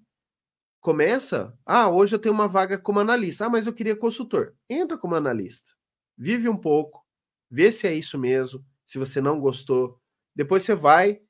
começa, 0.80 1.56
ah, 1.66 1.88
hoje 1.90 2.14
eu 2.14 2.18
tenho 2.18 2.34
uma 2.34 2.48
vaga 2.48 2.78
como 2.78 3.00
analista. 3.00 3.46
Ah, 3.46 3.50
mas 3.50 3.66
eu 3.66 3.72
queria 3.72 3.96
consultor. 3.96 4.54
Entra 4.68 4.98
como 4.98 5.14
analista. 5.14 5.70
Vive 6.16 6.48
um 6.48 6.56
pouco, 6.56 7.04
vê 7.50 7.72
se 7.72 7.86
é 7.86 7.94
isso 7.94 8.18
mesmo, 8.18 8.64
se 8.86 8.98
você 8.98 9.20
não 9.20 9.40
gostou. 9.40 9.98
Depois 10.34 10.62
você 10.62 10.74
vai, 10.74 11.20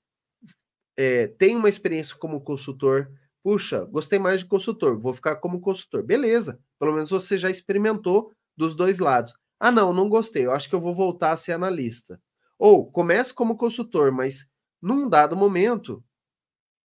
é, 0.97 1.29
tem 1.29 1.57
uma 1.57 1.69
experiência 1.69 2.17
como 2.17 2.41
consultor. 2.41 3.11
Puxa, 3.43 3.85
gostei 3.87 4.19
mais 4.19 4.41
de 4.41 4.47
consultor, 4.47 4.99
vou 4.99 5.15
ficar 5.15 5.37
como 5.37 5.61
consultor. 5.61 6.03
Beleza, 6.03 6.61
pelo 6.79 6.93
menos 6.93 7.11
você 7.11 7.39
já 7.39 7.51
experimentou 7.51 8.33
dos 8.57 8.75
dois 8.75 8.99
lados. 8.99 9.33
Ah, 9.59 9.73
não, 9.73 9.93
não 9.93 10.09
gostei. 10.09 10.47
Eu 10.47 10.53
acho 10.53 10.69
que 10.69 10.75
eu 10.75 10.81
vou 10.81 10.95
voltar 10.95 11.33
a 11.33 11.37
ser 11.37 11.53
analista. 11.53 12.21
Ou 12.59 12.91
comece 12.91 13.33
como 13.33 13.57
consultor, 13.57 14.13
mas 14.13 14.47
num 14.83 15.09
dado 15.09 15.37
momento, 15.37 16.05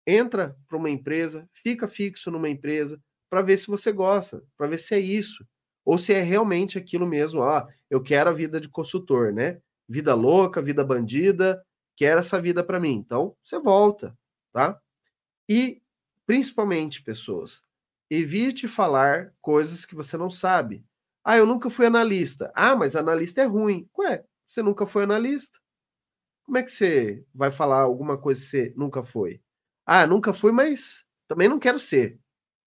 entra 0.05 0.55
para 0.67 0.77
uma 0.77 0.89
empresa, 0.89 1.49
fica 1.53 1.87
fixo 1.87 2.31
numa 2.31 2.49
empresa, 2.49 3.01
para 3.29 3.41
ver 3.41 3.57
se 3.57 3.67
você 3.67 3.91
gosta, 3.91 4.43
para 4.57 4.67
ver 4.67 4.77
se 4.77 4.93
é 4.93 4.99
isso. 4.99 5.45
Ou 5.85 5.97
se 5.97 6.13
é 6.13 6.21
realmente 6.21 6.77
aquilo 6.77 7.05
mesmo, 7.07 7.41
ah, 7.41 7.67
eu 7.89 8.01
quero 8.01 8.29
a 8.29 8.33
vida 8.33 8.59
de 8.59 8.69
consultor, 8.69 9.33
né? 9.33 9.59
Vida 9.87 10.13
louca, 10.13 10.61
vida 10.61 10.83
bandida, 10.83 11.63
quero 11.97 12.19
essa 12.19 12.41
vida 12.41 12.63
para 12.63 12.79
mim. 12.79 12.93
Então, 12.93 13.35
você 13.43 13.59
volta, 13.59 14.17
tá? 14.53 14.79
E, 15.49 15.81
principalmente, 16.25 17.03
pessoas, 17.03 17.63
evite 18.09 18.67
falar 18.67 19.33
coisas 19.41 19.85
que 19.85 19.95
você 19.95 20.17
não 20.17 20.29
sabe. 20.29 20.85
Ah, 21.23 21.37
eu 21.37 21.45
nunca 21.45 21.69
fui 21.69 21.85
analista. 21.85 22.51
Ah, 22.55 22.75
mas 22.75 22.95
analista 22.95 23.41
é 23.41 23.45
ruim. 23.45 23.87
Ué, 23.97 24.23
você 24.47 24.61
nunca 24.61 24.85
foi 24.85 25.03
analista? 25.03 25.59
Como 26.45 26.57
é 26.57 26.63
que 26.63 26.71
você 26.71 27.25
vai 27.33 27.51
falar 27.51 27.81
alguma 27.81 28.17
coisa 28.17 28.41
que 28.41 28.47
você 28.47 28.73
nunca 28.75 29.03
foi? 29.03 29.41
Ah, 29.85 30.07
nunca 30.07 30.33
fui, 30.33 30.51
mas 30.51 31.05
também 31.27 31.49
não 31.49 31.59
quero 31.59 31.79
ser. 31.79 32.19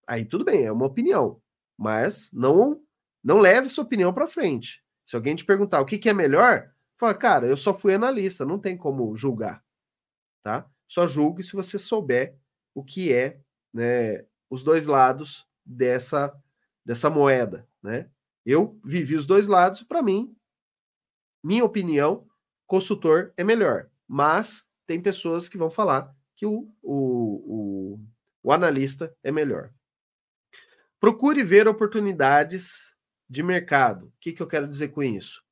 Aí 0.06 0.24
tudo 0.24 0.44
bem, 0.44 0.64
é 0.64 0.72
uma 0.72 0.86
opinião. 0.86 1.40
Mas 1.78 2.30
não 2.32 2.80
não 3.22 3.40
leve 3.40 3.68
sua 3.68 3.82
opinião 3.82 4.14
para 4.14 4.28
frente. 4.28 4.80
Se 5.04 5.16
alguém 5.16 5.34
te 5.34 5.44
perguntar 5.44 5.80
o 5.80 5.84
que, 5.84 5.98
que 5.98 6.08
é 6.08 6.12
melhor, 6.12 6.72
fala, 6.96 7.12
cara, 7.12 7.46
eu 7.46 7.56
só 7.56 7.74
fui 7.74 7.92
analista, 7.92 8.44
não 8.44 8.56
tem 8.56 8.76
como 8.76 9.16
julgar. 9.16 9.64
Tá? 10.44 10.70
Só 10.86 11.08
julgue 11.08 11.42
se 11.42 11.52
você 11.52 11.76
souber 11.76 12.38
o 12.72 12.84
que 12.84 13.12
é 13.12 13.40
né, 13.74 14.24
os 14.48 14.62
dois 14.62 14.86
lados 14.86 15.44
dessa, 15.64 16.32
dessa 16.84 17.10
moeda. 17.10 17.68
Né? 17.82 18.08
Eu 18.44 18.78
vivi 18.84 19.16
os 19.16 19.26
dois 19.26 19.48
lados, 19.48 19.82
para 19.82 20.02
mim, 20.02 20.36
minha 21.42 21.64
opinião, 21.64 22.28
consultor 22.64 23.32
é 23.36 23.42
melhor. 23.42 23.90
Mas 24.06 24.64
tem 24.86 25.02
pessoas 25.02 25.48
que 25.48 25.58
vão 25.58 25.68
falar 25.68 26.15
que 26.36 26.46
o, 26.46 26.70
o, 26.82 27.96
o, 27.96 28.00
o 28.42 28.52
analista 28.52 29.12
é 29.24 29.32
melhor. 29.32 29.72
Procure 31.00 31.42
ver 31.42 31.66
oportunidades 31.66 32.94
de 33.28 33.42
mercado. 33.42 34.06
O 34.06 34.12
que, 34.20 34.32
que 34.32 34.42
eu 34.42 34.46
quero 34.46 34.68
dizer 34.68 34.88
com 34.88 35.02
isso? 35.02 35.46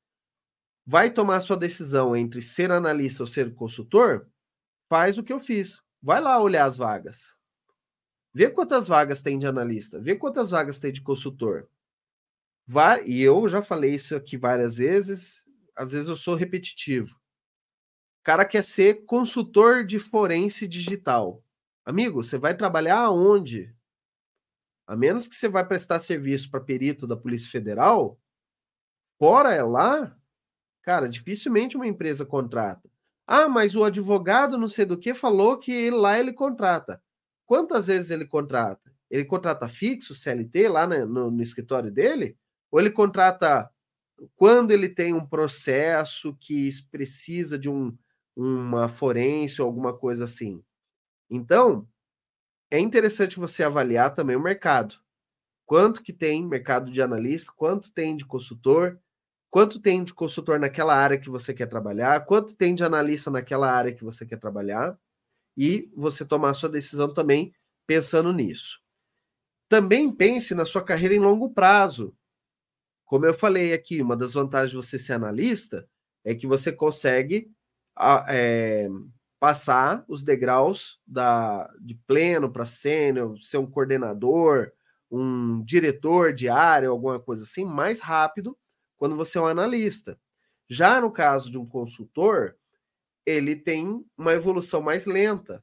vai 0.87 1.11
tomar 1.11 1.41
sua 1.41 1.57
decisão 1.57 2.15
entre 2.15 2.43
ser 2.43 2.71
analista 2.71 3.23
ou 3.23 3.27
ser 3.27 3.55
consultor, 3.55 4.29
faz 4.89 5.17
o 5.17 5.23
que 5.23 5.33
eu 5.33 5.41
fiz. 5.41 5.81
Vai 6.03 6.21
lá 6.21 6.41
olhar 6.41 6.67
as 6.67 6.77
vagas. 6.77 7.35
Vê 8.33 8.51
quantas 8.51 8.89
vagas 8.89 9.23
tem 9.23 9.39
de 9.39 9.47
analista, 9.47 10.01
vê 10.01 10.17
quantas 10.17 10.51
vagas 10.51 10.79
tem 10.79 10.93
de 10.93 11.01
consultor. 11.01 11.69
Vai, 12.67 13.05
e 13.05 13.23
eu 13.23 13.49
já 13.49 13.63
falei 13.63 13.95
isso 13.95 14.15
aqui 14.17 14.37
várias 14.37 14.77
vezes, 14.77 15.47
às 15.77 15.93
vezes 15.93 16.09
eu 16.09 16.17
sou 16.17 16.35
repetitivo. 16.35 17.15
Cara 18.25 18.47
quer 18.47 18.65
ser 18.65 19.05
consultor 19.05 19.85
de 19.85 19.99
forense 19.99 20.67
digital. 20.67 21.45
Amigo, 21.85 22.25
você 22.25 22.39
vai 22.39 22.57
trabalhar 22.57 23.01
aonde? 23.01 23.71
A 24.87 24.97
menos 24.97 25.29
que 25.29 25.35
você 25.35 25.47
vai 25.47 25.67
prestar 25.67 26.01
serviço 26.01 26.51
para 26.51 26.59
perito 26.59 27.07
da 27.07 27.19
Polícia 27.19 27.51
Federal, 27.51 28.19
fora 29.19 29.53
é 29.53 29.63
lá, 29.63 30.17
cara, 30.81 31.07
dificilmente 31.07 31.77
uma 31.77 31.87
empresa 31.87 32.25
contrata. 32.25 32.89
Ah, 33.27 33.47
mas 33.47 33.77
o 33.77 33.85
advogado 33.85 34.57
não 34.57 34.69
sei 34.69 34.87
do 34.87 34.99
que 34.99 35.13
falou 35.13 35.59
que 35.59 35.91
lá 35.91 36.19
ele 36.19 36.33
contrata. 36.33 37.03
Quantas 37.45 37.89
vezes 37.89 38.11
ele 38.11 38.25
contrata? 38.25 38.91
Ele 39.11 39.27
contrata 39.27 39.69
fixo, 39.69 40.15
CLT, 40.15 40.69
lá 40.69 40.87
no, 40.87 41.31
no 41.31 41.43
escritório 41.43 41.93
dele? 41.93 42.39
Ou 42.71 42.81
ele 42.81 42.91
contrata 42.91 43.71
quando 44.35 44.71
ele 44.71 44.89
tem 44.89 45.13
um 45.13 45.27
processo 45.27 46.35
que 46.41 46.71
precisa 46.91 47.59
de 47.59 47.69
um, 47.69 47.97
uma 48.37 48.89
forense 48.89 49.61
ou 49.61 49.67
alguma 49.67 49.97
coisa 49.97 50.25
assim? 50.25 50.63
Então, 51.31 51.89
é 52.71 52.79
interessante 52.79 53.39
você 53.39 53.63
avaliar 53.63 54.15
também 54.15 54.37
o 54.37 54.43
mercado. 54.43 54.97
Quanto 55.67 56.03
que 56.03 56.13
tem 56.13 56.47
mercado 56.47 56.91
de 56.91 57.01
analista, 57.01 57.53
quanto 57.57 57.93
tem 57.93 58.17
de 58.17 58.25
consultor, 58.25 59.01
quanto 59.51 59.81
tem 59.81 60.03
de 60.05 60.13
consultor 60.13 60.59
naquela 60.59 60.95
área 60.95 61.19
que 61.19 61.31
você 61.31 61.55
quer 61.55 61.67
trabalhar, 61.67 62.25
quanto 62.27 62.55
tem 62.57 62.75
de 62.75 62.85
analista 62.85 63.31
naquela 63.31 63.71
área 63.71 63.95
que 63.95 64.05
você 64.05 64.27
quer 64.27 64.39
trabalhar 64.39 64.99
e 65.57 65.89
você 65.95 66.25
tomar 66.25 66.51
a 66.51 66.55
sua 66.55 66.69
decisão 66.69 67.15
também 67.15 67.55
pensando 67.87 68.33
nisso. 68.33 68.81
Também 69.69 70.11
pense 70.11 70.55
na 70.55 70.65
sua 70.65 70.83
carreira 70.83 71.15
em 71.15 71.21
longo 71.21 71.51
prazo. 71.51 72.15
Como 73.05 73.25
eu 73.25 73.33
falei 73.33 73.73
aqui, 73.73 74.03
uma 74.03 74.17
das 74.17 74.35
vantagens 74.35 74.71
de 74.73 74.77
você 74.77 74.99
ser 74.99 75.13
analista 75.13 75.89
é 76.25 76.35
que 76.35 76.47
você 76.47 76.73
consegue 76.73 77.54
é, 78.29 78.89
passar 79.39 80.05
os 80.09 80.25
degraus 80.25 80.99
da, 81.07 81.71
de 81.81 81.95
pleno 82.07 82.51
para 82.51 82.65
sênior, 82.65 83.39
ser 83.41 83.59
um 83.59 83.67
coordenador, 83.71 84.73
um 85.11 85.63
diretor 85.65 86.33
de 86.33 86.49
área, 86.49 86.89
alguma 86.89 87.21
coisa 87.21 87.45
assim, 87.45 87.65
mais 87.65 88.01
rápido 88.01 88.57
quando 88.97 89.17
você 89.17 89.39
é 89.39 89.41
um 89.41 89.47
analista. 89.47 90.19
Já 90.69 91.01
no 91.01 91.11
caso 91.11 91.51
de 91.51 91.59
um 91.59 91.67
consultor, 91.67 92.57
ele 93.27 93.55
tem 93.55 94.05
uma 94.17 94.33
evolução 94.33 94.81
mais 94.81 95.07
lenta. 95.07 95.63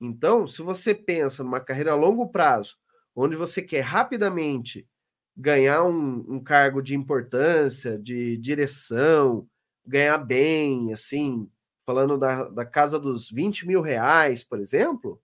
Então, 0.00 0.46
se 0.46 0.62
você 0.62 0.94
pensa 0.94 1.44
numa 1.44 1.60
carreira 1.60 1.92
a 1.92 1.96
longo 1.96 2.28
prazo, 2.28 2.76
onde 3.14 3.36
você 3.36 3.60
quer 3.60 3.82
rapidamente 3.82 4.88
ganhar 5.36 5.84
um, 5.84 6.24
um 6.28 6.42
cargo 6.42 6.82
de 6.82 6.94
importância, 6.94 7.98
de 7.98 8.36
direção, 8.38 9.46
ganhar 9.86 10.18
bem, 10.18 10.92
assim, 10.92 11.48
falando 11.90 12.16
da, 12.16 12.44
da 12.44 12.64
casa 12.64 13.00
dos 13.00 13.28
20 13.28 13.66
mil 13.66 13.80
reais, 13.80 14.44
por 14.44 14.60
exemplo, 14.60 15.20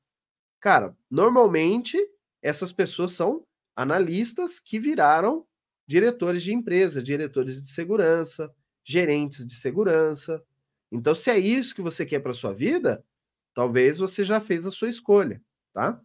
cara, 0.61 0.97
normalmente 1.09 1.97
essas 2.43 2.73
pessoas 2.73 3.13
são 3.13 3.47
analistas 3.77 4.59
que 4.59 4.81
viraram 4.81 5.47
diretores 5.87 6.43
de 6.43 6.53
empresa, 6.53 7.01
diretores 7.01 7.63
de 7.63 7.69
segurança, 7.69 8.53
gerentes 8.85 9.47
de 9.47 9.55
segurança. 9.55 10.43
Então, 10.91 11.15
se 11.15 11.31
é 11.31 11.39
isso 11.39 11.73
que 11.73 11.81
você 11.81 12.05
quer 12.05 12.19
para 12.19 12.35
sua 12.35 12.53
vida, 12.53 13.05
talvez 13.55 13.99
você 13.99 14.25
já 14.25 14.41
fez 14.41 14.67
a 14.67 14.73
sua 14.73 14.91
escolha, 14.91 15.41
tá? 15.73 16.01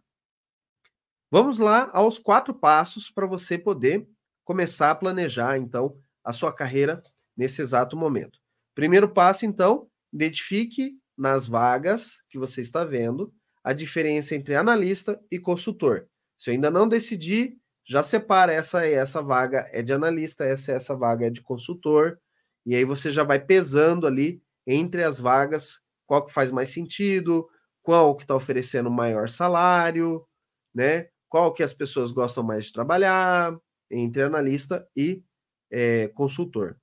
Vamos 1.28 1.58
lá 1.58 1.90
aos 1.92 2.20
quatro 2.20 2.54
passos 2.54 3.10
para 3.10 3.26
você 3.26 3.58
poder 3.58 4.08
começar 4.44 4.92
a 4.92 4.94
planejar, 4.94 5.58
então, 5.58 5.98
a 6.22 6.32
sua 6.32 6.52
carreira 6.52 7.02
nesse 7.36 7.60
exato 7.60 7.96
momento. 7.96 8.38
Primeiro 8.76 9.08
passo, 9.08 9.44
então, 9.44 9.90
identifique 10.12 10.92
nas 11.16 11.46
vagas 11.46 12.22
que 12.28 12.38
você 12.38 12.60
está 12.60 12.84
vendo 12.84 13.32
a 13.64 13.72
diferença 13.72 14.34
entre 14.34 14.54
analista 14.54 15.20
e 15.30 15.38
consultor. 15.38 16.08
Se 16.38 16.50
eu 16.50 16.54
ainda 16.54 16.70
não 16.70 16.88
decidi, 16.88 17.56
já 17.86 18.02
separa 18.02 18.52
essa 18.52 18.86
essa 18.86 19.22
vaga 19.22 19.68
é 19.72 19.82
de 19.82 19.92
analista, 19.92 20.44
essa 20.44 20.72
essa 20.72 20.96
vaga 20.96 21.26
é 21.26 21.30
de 21.30 21.42
consultor, 21.42 22.18
e 22.66 22.74
aí 22.74 22.84
você 22.84 23.10
já 23.10 23.24
vai 23.24 23.40
pesando 23.40 24.06
ali 24.06 24.42
entre 24.66 25.02
as 25.04 25.20
vagas 25.20 25.80
qual 26.06 26.24
que 26.24 26.32
faz 26.32 26.50
mais 26.50 26.68
sentido, 26.70 27.48
qual 27.82 28.16
que 28.16 28.24
está 28.24 28.34
oferecendo 28.34 28.90
maior 28.90 29.28
salário, 29.28 30.24
né? 30.74 31.08
Qual 31.28 31.52
que 31.52 31.62
as 31.62 31.72
pessoas 31.72 32.12
gostam 32.12 32.44
mais 32.44 32.66
de 32.66 32.72
trabalhar 32.72 33.56
entre 33.90 34.22
analista 34.22 34.86
e 34.96 35.22
é, 35.70 36.08
consultor. 36.08 36.76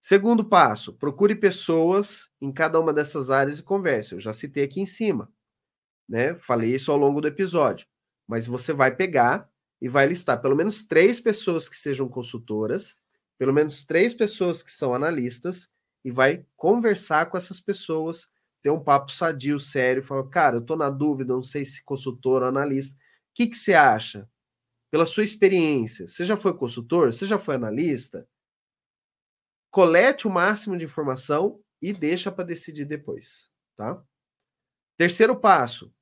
Segundo 0.00 0.44
passo, 0.44 0.94
procure 0.94 1.34
pessoas 1.34 2.28
em 2.40 2.50
cada 2.50 2.80
uma 2.80 2.92
dessas 2.92 3.30
áreas 3.30 3.58
e 3.58 3.62
converse. 3.62 4.14
Eu 4.14 4.20
já 4.20 4.32
citei 4.32 4.64
aqui 4.64 4.80
em 4.80 4.86
cima, 4.86 5.30
né? 6.08 6.34
Falei 6.40 6.74
isso 6.74 6.92
ao 6.92 6.98
longo 6.98 7.20
do 7.20 7.28
episódio. 7.28 7.86
Mas 8.28 8.46
você 8.46 8.72
vai 8.72 8.94
pegar 8.94 9.48
e 9.80 9.88
vai 9.88 10.06
listar 10.06 10.40
pelo 10.40 10.56
menos 10.56 10.84
três 10.84 11.20
pessoas 11.20 11.68
que 11.68 11.76
sejam 11.76 12.08
consultoras, 12.08 12.96
pelo 13.38 13.52
menos 13.52 13.84
três 13.84 14.14
pessoas 14.14 14.62
que 14.62 14.70
são 14.70 14.94
analistas 14.94 15.68
e 16.04 16.10
vai 16.10 16.46
conversar 16.56 17.26
com 17.26 17.36
essas 17.36 17.60
pessoas, 17.60 18.28
ter 18.62 18.70
um 18.70 18.80
papo 18.82 19.12
sadio, 19.12 19.58
sério, 19.60 20.02
falar, 20.02 20.28
cara, 20.28 20.56
eu 20.56 20.62
tô 20.62 20.76
na 20.76 20.90
dúvida, 20.90 21.34
não 21.34 21.42
sei 21.42 21.64
se 21.64 21.84
consultor 21.84 22.42
ou 22.42 22.48
analista. 22.48 22.96
O 22.96 23.00
que, 23.34 23.46
que 23.48 23.56
você 23.56 23.74
acha? 23.74 24.28
Pela 24.90 25.06
sua 25.06 25.24
experiência, 25.24 26.08
você 26.08 26.24
já 26.24 26.36
foi 26.36 26.54
consultor? 26.54 27.12
Você 27.12 27.26
já 27.26 27.38
foi 27.38 27.56
analista? 27.56 28.28
Colete 29.70 30.26
o 30.26 30.30
máximo 30.30 30.76
de 30.76 30.84
informação 30.84 31.62
e 31.80 31.92
deixa 31.92 32.30
para 32.30 32.44
decidir 32.44 32.84
depois, 32.84 33.48
tá? 33.76 34.02
Terceiro 34.96 35.38
passo, 35.38 35.92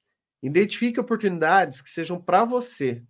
identifique 0.43 0.99
oportunidades 0.99 1.81
que 1.81 1.91
sejam 1.91 2.21
para 2.21 2.45
você. 2.45 3.05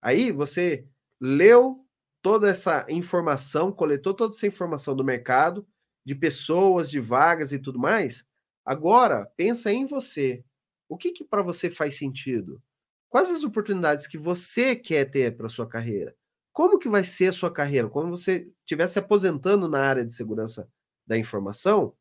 Aí 0.00 0.32
você 0.32 0.86
leu 1.20 1.86
toda 2.20 2.48
essa 2.48 2.86
informação, 2.88 3.72
coletou 3.72 4.14
toda 4.14 4.34
essa 4.34 4.46
informação 4.46 4.94
do 4.94 5.04
mercado, 5.04 5.66
de 6.04 6.14
pessoas, 6.14 6.90
de 6.90 7.00
vagas 7.00 7.52
e 7.52 7.58
tudo 7.58 7.78
mais. 7.78 8.24
Agora, 8.64 9.26
pensa 9.36 9.72
em 9.72 9.86
você. 9.86 10.44
O 10.88 10.96
que, 10.96 11.12
que 11.12 11.24
para 11.24 11.42
você 11.42 11.70
faz 11.70 11.96
sentido? 11.96 12.62
Quais 13.08 13.30
as 13.30 13.44
oportunidades 13.44 14.06
que 14.06 14.18
você 14.18 14.76
quer 14.76 15.10
ter 15.10 15.36
para 15.36 15.48
sua 15.48 15.68
carreira? 15.68 16.16
Como 16.52 16.78
que 16.78 16.88
vai 16.88 17.02
ser 17.02 17.28
a 17.28 17.32
sua 17.32 17.52
carreira? 17.52 17.88
Quando 17.88 18.10
você 18.10 18.48
estiver 18.60 18.86
se 18.86 18.98
aposentando 18.98 19.68
na 19.68 19.80
área 19.80 20.04
de 20.04 20.14
segurança 20.14 20.68
da 21.06 21.16
informação 21.16 21.94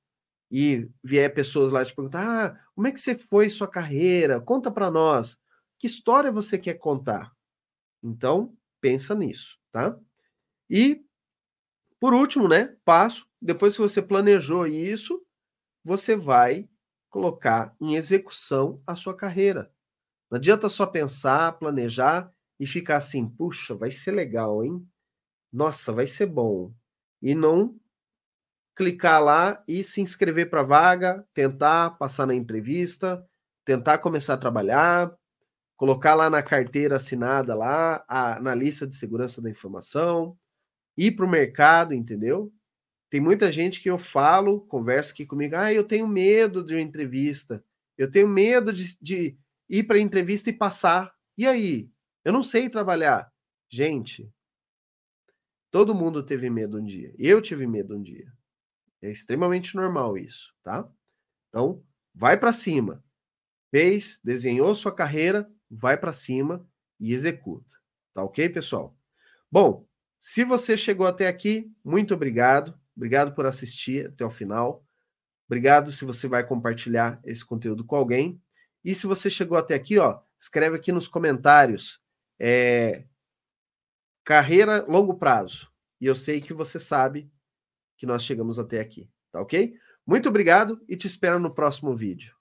e 0.51 0.89
vier 1.03 1.33
pessoas 1.33 1.71
lá 1.71 1.85
te 1.85 1.95
perguntar: 1.95 2.45
ah, 2.45 2.65
como 2.75 2.87
é 2.87 2.91
que 2.91 2.99
você 2.99 3.17
foi 3.17 3.49
sua 3.49 3.67
carreira? 3.67 4.41
Conta 4.41 4.69
para 4.69 4.91
nós. 4.91 5.39
Que 5.79 5.87
história 5.87 6.31
você 6.31 6.57
quer 6.57 6.75
contar? 6.75 7.31
Então, 8.03 8.55
pensa 8.81 9.15
nisso, 9.15 9.57
tá? 9.71 9.97
E, 10.69 11.03
por 11.99 12.13
último, 12.13 12.47
né, 12.47 12.75
passo, 12.83 13.27
depois 13.41 13.75
que 13.75 13.81
você 13.81 14.01
planejou 14.01 14.67
isso, 14.67 15.23
você 15.83 16.15
vai 16.15 16.69
colocar 17.09 17.75
em 17.79 17.95
execução 17.95 18.81
a 18.85 18.95
sua 18.95 19.15
carreira. 19.15 19.71
Não 20.29 20.37
adianta 20.37 20.69
só 20.69 20.85
pensar, 20.85 21.53
planejar 21.53 22.31
e 22.61 22.67
ficar 22.67 22.97
assim, 22.97 23.27
puxa, 23.27 23.73
vai 23.73 23.89
ser 23.89 24.11
legal, 24.11 24.63
hein? 24.63 24.87
Nossa, 25.51 25.91
vai 25.91 26.05
ser 26.05 26.27
bom. 26.27 26.71
E 27.19 27.33
não 27.33 27.75
clicar 28.75 29.19
lá 29.19 29.63
e 29.67 29.83
se 29.83 29.99
inscrever 29.99 30.47
para 30.47 30.61
vaga, 30.61 31.25
tentar 31.33 31.97
passar 31.97 32.27
na 32.27 32.35
entrevista, 32.35 33.27
tentar 33.65 33.97
começar 33.97 34.35
a 34.35 34.37
trabalhar, 34.37 35.11
colocar 35.75 36.13
lá 36.13 36.29
na 36.29 36.43
carteira 36.43 36.97
assinada 36.97 37.55
lá, 37.55 38.05
a, 38.07 38.39
na 38.39 38.53
lista 38.53 38.85
de 38.85 38.93
segurança 38.93 39.41
da 39.41 39.49
informação, 39.49 40.37
ir 40.95 41.13
para 41.13 41.25
o 41.25 41.29
mercado, 41.29 41.95
entendeu? 41.95 42.53
Tem 43.09 43.19
muita 43.19 43.51
gente 43.51 43.81
que 43.81 43.89
eu 43.89 43.97
falo, 43.97 44.61
conversa 44.67 45.13
aqui 45.13 45.25
comigo, 45.25 45.55
ah, 45.55 45.73
eu 45.73 45.83
tenho 45.83 46.07
medo 46.07 46.63
de 46.63 46.75
uma 46.75 46.81
entrevista, 46.81 47.63
eu 47.97 48.09
tenho 48.09 48.27
medo 48.27 48.71
de, 48.71 48.95
de 49.01 49.35
ir 49.67 49.83
para 49.83 49.97
a 49.97 50.01
entrevista 50.01 50.51
e 50.51 50.53
passar. 50.53 51.11
E 51.35 51.47
aí? 51.47 51.89
Eu 52.23 52.33
não 52.33 52.43
sei 52.43 52.69
trabalhar. 52.69 53.31
Gente, 53.69 54.31
todo 55.71 55.95
mundo 55.95 56.23
teve 56.23 56.49
medo 56.49 56.79
um 56.79 56.85
dia. 56.85 57.13
Eu 57.17 57.41
tive 57.41 57.65
medo 57.65 57.95
um 57.95 58.01
dia. 58.01 58.31
É 59.01 59.09
extremamente 59.09 59.75
normal 59.75 60.17
isso, 60.17 60.53
tá? 60.61 60.87
Então, 61.49 61.83
vai 62.13 62.37
para 62.37 62.53
cima. 62.53 63.03
Fez, 63.71 64.19
desenhou 64.23 64.75
sua 64.75 64.93
carreira, 64.93 65.49
vai 65.69 65.97
para 65.97 66.13
cima 66.13 66.67
e 66.99 67.13
executa. 67.13 67.77
Tá 68.13 68.23
ok, 68.23 68.49
pessoal? 68.49 68.95
Bom, 69.49 69.87
se 70.19 70.43
você 70.43 70.77
chegou 70.77 71.07
até 71.07 71.27
aqui, 71.27 71.73
muito 71.83 72.13
obrigado. 72.13 72.79
Obrigado 72.95 73.33
por 73.33 73.45
assistir 73.45 74.07
até 74.07 74.25
o 74.25 74.29
final. 74.29 74.85
Obrigado 75.47 75.91
se 75.91 76.05
você 76.05 76.27
vai 76.27 76.45
compartilhar 76.45 77.19
esse 77.23 77.43
conteúdo 77.43 77.83
com 77.83 77.95
alguém. 77.95 78.41
E 78.83 78.93
se 78.93 79.07
você 79.07 79.29
chegou 79.29 79.57
até 79.57 79.73
aqui, 79.73 79.97
ó, 79.97 80.19
escreve 80.39 80.75
aqui 80.75 80.91
nos 80.91 81.07
comentários. 81.07 82.00
É, 82.43 83.05
carreira 84.23 84.83
longo 84.87 85.13
prazo. 85.13 85.71
E 85.99 86.07
eu 86.07 86.15
sei 86.15 86.41
que 86.41 86.55
você 86.55 86.79
sabe 86.79 87.31
que 87.95 88.07
nós 88.07 88.23
chegamos 88.23 88.57
até 88.57 88.79
aqui, 88.79 89.07
tá 89.31 89.39
ok? 89.39 89.75
Muito 90.07 90.27
obrigado 90.27 90.83
e 90.89 90.97
te 90.97 91.05
espero 91.05 91.39
no 91.39 91.53
próximo 91.53 91.95
vídeo. 91.95 92.35